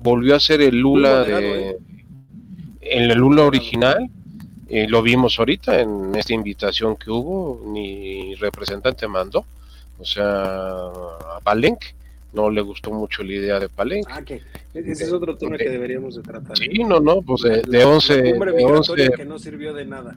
volvió 0.00 0.34
a 0.34 0.40
ser 0.40 0.62
el 0.62 0.80
Lula 0.80 1.22
de, 1.22 1.70
¿eh? 1.70 1.78
en 2.80 3.10
el 3.12 3.18
Lula 3.18 3.44
original, 3.44 4.10
eh, 4.68 4.88
lo 4.88 5.00
vimos 5.00 5.38
ahorita 5.38 5.80
en 5.80 6.12
esta 6.16 6.34
invitación 6.34 6.96
que 6.96 7.12
hubo, 7.12 7.62
ni 7.66 8.34
representante 8.34 9.06
mandó, 9.06 9.44
o 9.96 10.04
sea, 10.04 10.86
a 11.36 11.40
Palenque, 11.44 11.94
no 12.32 12.50
le 12.50 12.60
gustó 12.60 12.90
mucho 12.90 13.22
la 13.22 13.32
idea 13.32 13.58
de 13.60 13.68
Palenque. 13.68 14.12
Ah, 14.12 14.22
que 14.22 14.42
ese 14.74 15.04
es 15.04 15.12
otro 15.12 15.36
tema 15.36 15.56
que 15.56 15.68
deberíamos 15.68 16.16
de 16.16 16.22
tratar. 16.22 16.56
Sí, 16.56 16.68
¿eh? 16.70 16.84
no, 16.84 17.00
no, 17.00 17.22
pues 17.22 17.42
de, 17.42 17.62
de 17.62 17.84
11... 17.84 18.22
De 18.22 18.64
11 18.64 19.10
que 19.16 19.24
no 19.24 19.38
sirvió 19.38 19.72
de 19.72 19.84
nada. 19.84 20.16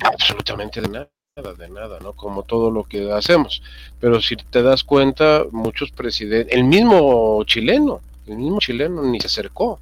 Absolutamente 0.00 0.80
de 0.80 0.88
nada 0.88 1.10
de 1.58 1.68
nada, 1.68 1.98
¿no? 2.00 2.12
Como 2.12 2.42
todo 2.42 2.70
lo 2.70 2.84
que 2.84 3.12
hacemos. 3.12 3.62
Pero 4.00 4.20
si 4.20 4.36
te 4.36 4.62
das 4.62 4.84
cuenta, 4.84 5.44
muchos 5.50 5.90
presidentes, 5.90 6.54
el 6.54 6.64
mismo 6.64 7.42
chileno, 7.44 8.00
el 8.26 8.36
mismo 8.36 8.58
chileno 8.60 9.02
ni 9.02 9.20
se 9.20 9.26
acercó. 9.26 9.80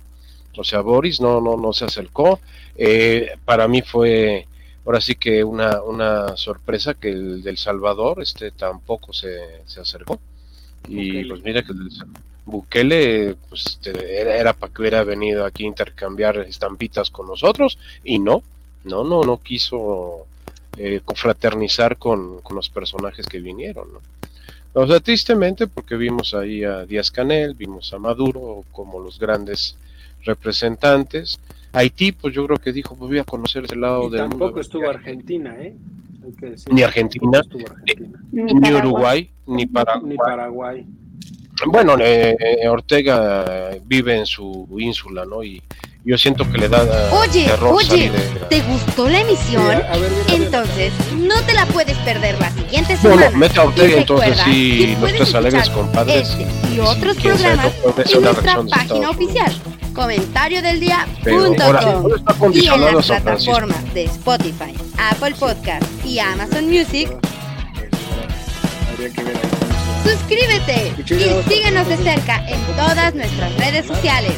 O 0.56 0.64
sea, 0.64 0.80
Boris 0.80 1.20
no, 1.20 1.40
no, 1.40 1.56
no 1.56 1.72
se 1.72 1.84
acercó. 1.84 2.40
Eh, 2.76 3.30
para 3.44 3.68
mí 3.68 3.82
fue, 3.82 4.46
ahora 4.84 5.00
sí 5.00 5.14
que 5.14 5.42
una, 5.44 5.82
una 5.82 6.36
sorpresa 6.36 6.94
que 6.94 7.10
el 7.10 7.42
del 7.42 7.58
Salvador 7.58 8.22
este 8.22 8.50
tampoco 8.50 9.12
se, 9.12 9.62
se 9.66 9.80
acercó. 9.80 10.20
Y 10.86 11.24
pues 11.24 11.42
mira 11.42 11.62
que 11.62 11.72
el 11.72 11.88
Bukele 12.44 13.36
pues 13.48 13.78
era, 13.84 14.52
para 14.54 14.72
que 14.72 14.82
hubiera 14.82 15.04
venido 15.04 15.44
aquí 15.44 15.64
a 15.64 15.68
intercambiar 15.68 16.38
estampitas 16.38 17.10
con 17.10 17.26
nosotros 17.26 17.78
y 18.04 18.18
no, 18.18 18.42
no, 18.84 19.04
no, 19.04 19.22
no 19.22 19.38
quiso 19.38 20.26
eh, 20.76 21.00
confraternizar 21.04 21.98
con, 21.98 22.40
con, 22.40 22.56
los 22.56 22.70
personajes 22.70 23.26
que 23.26 23.40
vinieron. 23.40 23.88
¿no? 23.92 24.00
O 24.72 24.86
sea, 24.86 25.00
tristemente 25.00 25.66
porque 25.66 25.96
vimos 25.96 26.34
ahí 26.34 26.64
a 26.64 26.86
Díaz 26.86 27.10
Canel, 27.10 27.54
vimos 27.54 27.92
a 27.92 27.98
Maduro 27.98 28.64
como 28.72 29.00
los 29.00 29.18
grandes 29.18 29.76
representantes. 30.24 31.38
Haití, 31.72 32.12
pues 32.12 32.34
yo 32.34 32.46
creo 32.46 32.58
que 32.58 32.72
dijo, 32.72 32.94
pues 32.96 33.08
voy 33.10 33.18
a 33.18 33.24
conocer 33.24 33.64
ese 33.64 33.76
lado 33.76 34.06
y 34.08 34.10
del 34.10 34.20
tampoco 34.20 34.44
mundo. 34.46 34.60
estuvo 34.60 34.88
Argentina, 34.88 35.54
¿eh? 35.58 35.74
Ni 36.70 36.82
Argentina, 36.82 37.38
Argentina. 37.38 38.18
Ni, 38.32 38.54
ni 38.54 38.72
Uruguay, 38.72 39.30
ni 39.46 39.66
Paraguay. 39.66 40.10
Ni 40.10 40.16
Paraguay. 40.16 40.86
Bueno, 41.66 41.96
eh, 42.00 42.68
Ortega 42.68 43.70
vive 43.84 44.16
en 44.16 44.26
su 44.26 44.68
ínsula, 44.78 45.24
¿no? 45.24 45.42
Y 45.42 45.62
yo 46.08 46.16
siento 46.16 46.50
que 46.50 46.56
le 46.58 46.68
da 46.70 46.82
Oye, 47.12 47.44
terror 47.44 47.74
oye, 47.74 47.86
salir 47.86 48.12
de- 48.12 48.18
¿te 48.48 48.62
gustó 48.62 49.08
la 49.08 49.20
emisión? 49.20 49.62
Sí, 49.62 49.70
a- 49.70 49.92
a 49.92 49.96
ver, 49.98 50.10
mira, 50.10 50.34
Entonces, 50.46 50.92
no 51.16 51.40
te 51.42 51.52
la 51.52 51.66
puedes 51.66 51.96
perder 51.98 52.40
la 52.40 52.50
siguiente 52.50 52.96
Bueno, 53.02 53.18
semana. 53.18 53.36
mete 53.38 53.60
a 53.60 53.64
Ortega, 53.64 53.88
Y 53.88 53.98
entonces 53.98 54.38
sí, 54.44 54.96
alegres 55.34 55.62
escuchar 55.64 55.84
compadres. 55.84 56.28
este 56.30 56.46
y- 56.74 56.80
otros 56.80 57.16
programas 57.16 57.72
ser 58.06 58.16
en 58.16 58.22
nuestra 58.22 58.62
página 58.70 59.10
oficial, 59.10 59.52
comentario 59.94 60.62
del 60.62 60.80
día 60.80 61.06
punto 61.22 61.62
ahora, 61.62 61.80
com. 61.82 62.02
¿dónde 62.02 62.16
está 62.16 62.32
y 62.58 62.66
en 62.66 62.94
las 62.96 63.06
plataformas 63.06 63.94
de 63.94 64.04
Spotify, 64.04 64.74
Apple 65.10 65.34
Podcast 65.38 65.84
y 66.06 66.18
Amazon 66.20 66.66
Music. 66.70 67.10
Suscríbete 70.04 70.92
y 70.96 71.50
síguenos 71.52 71.86
de 71.88 71.96
cerca 71.98 72.42
en 72.48 72.60
todas 72.76 73.14
nuestras 73.14 73.54
redes 73.58 73.86
sociales. 73.86 74.32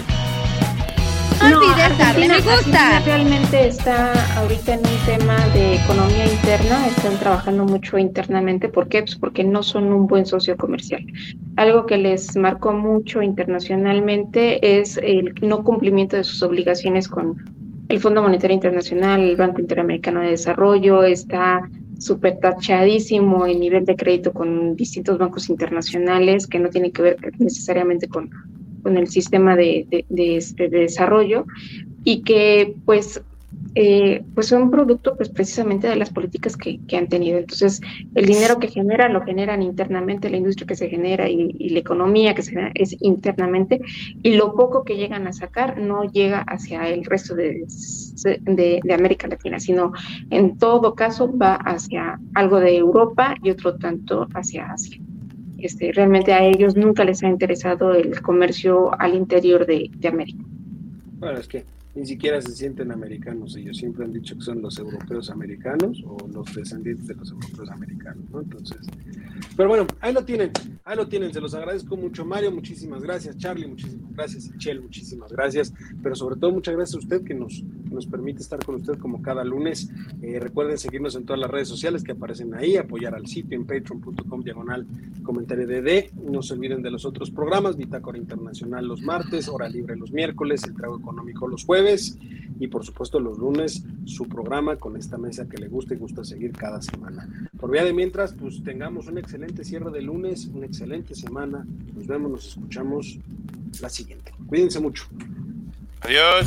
No 1.38 1.58
olvides 1.58 2.28
me 2.28 2.36
gusta. 2.40 2.96
Argentina 2.96 3.02
realmente 3.04 3.68
está 3.68 4.38
ahorita 4.38 4.74
en 4.74 4.80
un 4.80 5.06
tema 5.06 5.36
de 5.48 5.76
economía 5.76 6.26
interna, 6.26 6.86
están 6.86 7.18
trabajando 7.18 7.64
mucho 7.64 7.98
internamente. 7.98 8.68
¿Por 8.68 8.88
qué? 8.88 9.02
Pues 9.02 9.16
porque 9.16 9.44
no 9.44 9.62
son 9.62 9.92
un 9.92 10.06
buen 10.06 10.26
socio 10.26 10.56
comercial. 10.56 11.04
Algo 11.56 11.86
que 11.86 11.96
les 11.96 12.36
marcó 12.36 12.72
mucho 12.72 13.22
internacionalmente 13.22 14.80
es 14.80 14.98
el 14.98 15.34
no 15.40 15.64
cumplimiento 15.64 16.16
de 16.16 16.24
sus 16.24 16.42
obligaciones 16.42 17.08
con 17.08 17.36
el 17.88 17.98
Fondo 17.98 18.22
Monetario 18.22 18.54
Internacional, 18.54 19.20
el 19.20 19.36
Banco 19.36 19.60
Interamericano 19.60 20.20
de 20.20 20.30
Desarrollo, 20.30 21.02
está 21.02 21.68
súper 21.98 22.38
tachadísimo 22.38 23.46
el 23.46 23.60
nivel 23.60 23.84
de 23.84 23.96
crédito 23.96 24.32
con 24.32 24.74
distintos 24.76 25.18
bancos 25.18 25.50
internacionales 25.50 26.46
que 26.46 26.58
no 26.58 26.70
tienen 26.70 26.92
que 26.92 27.02
ver 27.02 27.18
necesariamente 27.38 28.08
con 28.08 28.30
con 28.90 28.98
el 28.98 29.08
sistema 29.08 29.54
de, 29.54 29.86
de, 29.88 30.04
de, 30.08 30.36
este, 30.36 30.68
de 30.68 30.80
desarrollo 30.80 31.46
y 32.02 32.22
que 32.22 32.74
pues 32.84 33.22
eh, 33.76 34.24
pues 34.34 34.48
son 34.48 34.68
producto 34.68 35.16
pues 35.16 35.28
precisamente 35.28 35.86
de 35.86 35.94
las 35.94 36.10
políticas 36.10 36.56
que, 36.56 36.80
que, 36.88 36.96
han 36.96 37.06
tenido. 37.06 37.38
Entonces, 37.38 37.80
el 38.16 38.26
dinero 38.26 38.58
que 38.58 38.66
generan 38.66 39.12
lo 39.12 39.22
generan 39.22 39.62
internamente, 39.62 40.28
la 40.28 40.38
industria 40.38 40.66
que 40.66 40.74
se 40.74 40.88
genera 40.88 41.28
y, 41.28 41.54
y, 41.56 41.68
la 41.68 41.78
economía 41.78 42.34
que 42.34 42.42
se 42.42 42.50
genera 42.50 42.72
es 42.74 42.96
internamente, 43.00 43.80
y 44.24 44.34
lo 44.34 44.56
poco 44.56 44.82
que 44.84 44.96
llegan 44.96 45.28
a 45.28 45.32
sacar 45.32 45.78
no 45.78 46.02
llega 46.02 46.40
hacia 46.40 46.88
el 46.88 47.04
resto 47.04 47.36
de, 47.36 47.64
de, 48.42 48.80
de 48.82 48.94
América 48.94 49.28
Latina, 49.28 49.60
sino 49.60 49.92
en 50.30 50.58
todo 50.58 50.96
caso 50.96 51.32
va 51.36 51.54
hacia 51.54 52.18
algo 52.34 52.58
de 52.58 52.76
Europa 52.76 53.36
y 53.40 53.50
otro 53.50 53.76
tanto 53.76 54.26
hacia 54.34 54.72
Asia. 54.72 54.98
Este, 55.60 55.92
realmente 55.92 56.32
a 56.32 56.44
ellos 56.44 56.76
nunca 56.76 57.04
les 57.04 57.22
ha 57.22 57.28
interesado 57.28 57.94
el 57.94 58.20
comercio 58.22 58.90
al 59.00 59.14
interior 59.14 59.66
de, 59.66 59.90
de, 59.94 60.08
América. 60.08 60.42
Bueno, 61.18 61.38
es 61.38 61.48
que 61.48 61.64
ni 61.94 62.06
siquiera 62.06 62.40
se 62.40 62.52
sienten 62.52 62.92
americanos, 62.92 63.56
ellos 63.56 63.76
siempre 63.76 64.04
han 64.04 64.12
dicho 64.12 64.36
que 64.36 64.42
son 64.42 64.62
los 64.62 64.78
europeos 64.78 65.30
americanos 65.30 66.02
o 66.06 66.16
los 66.28 66.54
descendientes 66.54 67.08
de 67.08 67.14
los 67.14 67.30
europeos 67.30 67.68
americanos, 67.70 68.24
¿no? 68.30 68.40
Entonces, 68.40 68.78
pero 69.56 69.68
bueno, 69.68 69.86
ahí 70.00 70.12
lo 70.12 70.24
tienen, 70.24 70.52
ahí 70.84 70.96
lo 70.96 71.08
tienen, 71.08 71.32
se 71.32 71.40
los 71.40 71.54
agradezco 71.54 71.96
mucho, 71.96 72.24
Mario, 72.24 72.52
muchísimas 72.52 73.02
gracias, 73.02 73.36
Charlie, 73.38 73.66
muchísimas 73.66 74.12
gracias, 74.14 74.50
Chel, 74.58 74.80
muchísimas 74.80 75.32
gracias, 75.32 75.72
pero 76.02 76.14
sobre 76.14 76.36
todo 76.36 76.52
muchas 76.52 76.76
gracias 76.76 76.96
a 76.96 76.98
usted 76.98 77.24
que 77.24 77.34
nos, 77.34 77.62
nos 77.90 78.06
permite 78.06 78.40
estar 78.40 78.64
con 78.64 78.76
usted 78.76 78.94
como 78.98 79.20
cada 79.22 79.44
lunes. 79.44 79.90
Eh, 80.22 80.38
recuerden 80.38 80.78
seguirnos 80.78 81.16
en 81.16 81.24
todas 81.24 81.40
las 81.40 81.50
redes 81.50 81.68
sociales 81.68 82.04
que 82.04 82.12
aparecen 82.12 82.54
ahí, 82.54 82.76
apoyar 82.76 83.14
al 83.14 83.26
sitio 83.26 83.56
en 83.56 83.66
patreon.com 83.66 84.42
diagonal 84.42 84.86
comentario 85.22 85.66
de 85.66 86.10
no 86.14 86.42
se 86.42 86.54
olviden 86.54 86.82
de 86.82 86.90
los 86.90 87.04
otros 87.04 87.30
programas, 87.30 87.76
Bitácora 87.76 88.18
Internacional 88.18 88.86
los 88.86 89.02
martes, 89.02 89.48
Hora 89.48 89.68
Libre 89.68 89.96
los 89.96 90.12
miércoles, 90.12 90.64
El 90.64 90.74
Trago 90.74 90.98
Económico 90.98 91.46
los 91.48 91.64
jueves 91.80 92.16
y 92.58 92.68
por 92.68 92.84
supuesto 92.84 93.18
los 93.18 93.38
lunes 93.38 93.82
su 94.04 94.28
programa 94.28 94.76
con 94.76 94.96
esta 94.96 95.16
mesa 95.16 95.48
que 95.48 95.56
le 95.56 95.68
gusta 95.68 95.94
y 95.94 95.96
gusta 95.96 96.24
seguir 96.24 96.52
cada 96.52 96.82
semana. 96.82 97.26
Por 97.58 97.70
vía 97.70 97.84
de 97.84 97.94
mientras, 97.94 98.34
pues 98.34 98.62
tengamos 98.62 99.06
un 99.06 99.16
excelente 99.16 99.64
cierre 99.64 99.90
de 99.90 100.02
lunes, 100.02 100.46
una 100.52 100.66
excelente 100.66 101.14
semana. 101.14 101.66
Nos 101.94 102.06
vemos, 102.06 102.30
nos 102.30 102.46
escuchamos 102.48 103.18
la 103.80 103.88
siguiente. 103.88 104.34
Cuídense 104.46 104.78
mucho. 104.78 105.04
Adiós. 106.02 106.46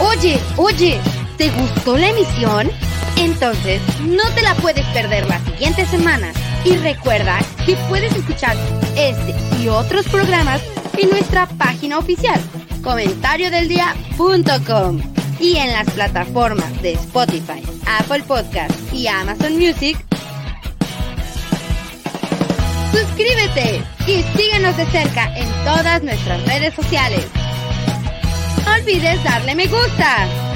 Oye, 0.00 0.38
oye, 0.56 0.98
¿te 1.36 1.50
gustó 1.50 1.96
la 1.96 2.10
emisión? 2.10 2.68
Entonces, 3.16 3.80
no 4.00 4.24
te 4.34 4.42
la 4.42 4.54
puedes 4.56 4.86
perder 4.86 5.28
la 5.28 5.38
siguiente 5.44 5.86
semana. 5.86 6.32
Y 6.64 6.76
recuerda 6.78 7.38
que 7.64 7.76
puedes 7.88 8.14
escuchar 8.16 8.56
este 8.96 9.34
y 9.62 9.68
otros 9.68 10.08
programas 10.08 10.60
en 11.02 11.10
nuestra 11.10 11.46
página 11.46 11.98
oficial, 11.98 12.40
comentariodeldia.com 12.82 15.00
y 15.38 15.56
en 15.56 15.72
las 15.72 15.88
plataformas 15.90 16.82
de 16.82 16.94
Spotify, 16.94 17.62
Apple 18.00 18.24
Podcast 18.24 18.74
y 18.92 19.06
Amazon 19.06 19.56
Music. 19.56 19.96
Suscríbete 22.90 23.80
y 24.06 24.22
síguenos 24.36 24.76
de 24.76 24.86
cerca 24.86 25.32
en 25.36 25.48
todas 25.64 26.02
nuestras 26.02 26.44
redes 26.46 26.74
sociales. 26.74 27.24
No 28.64 28.72
olvides 28.74 29.22
darle 29.22 29.54
me 29.54 29.66
gusta. 29.66 30.47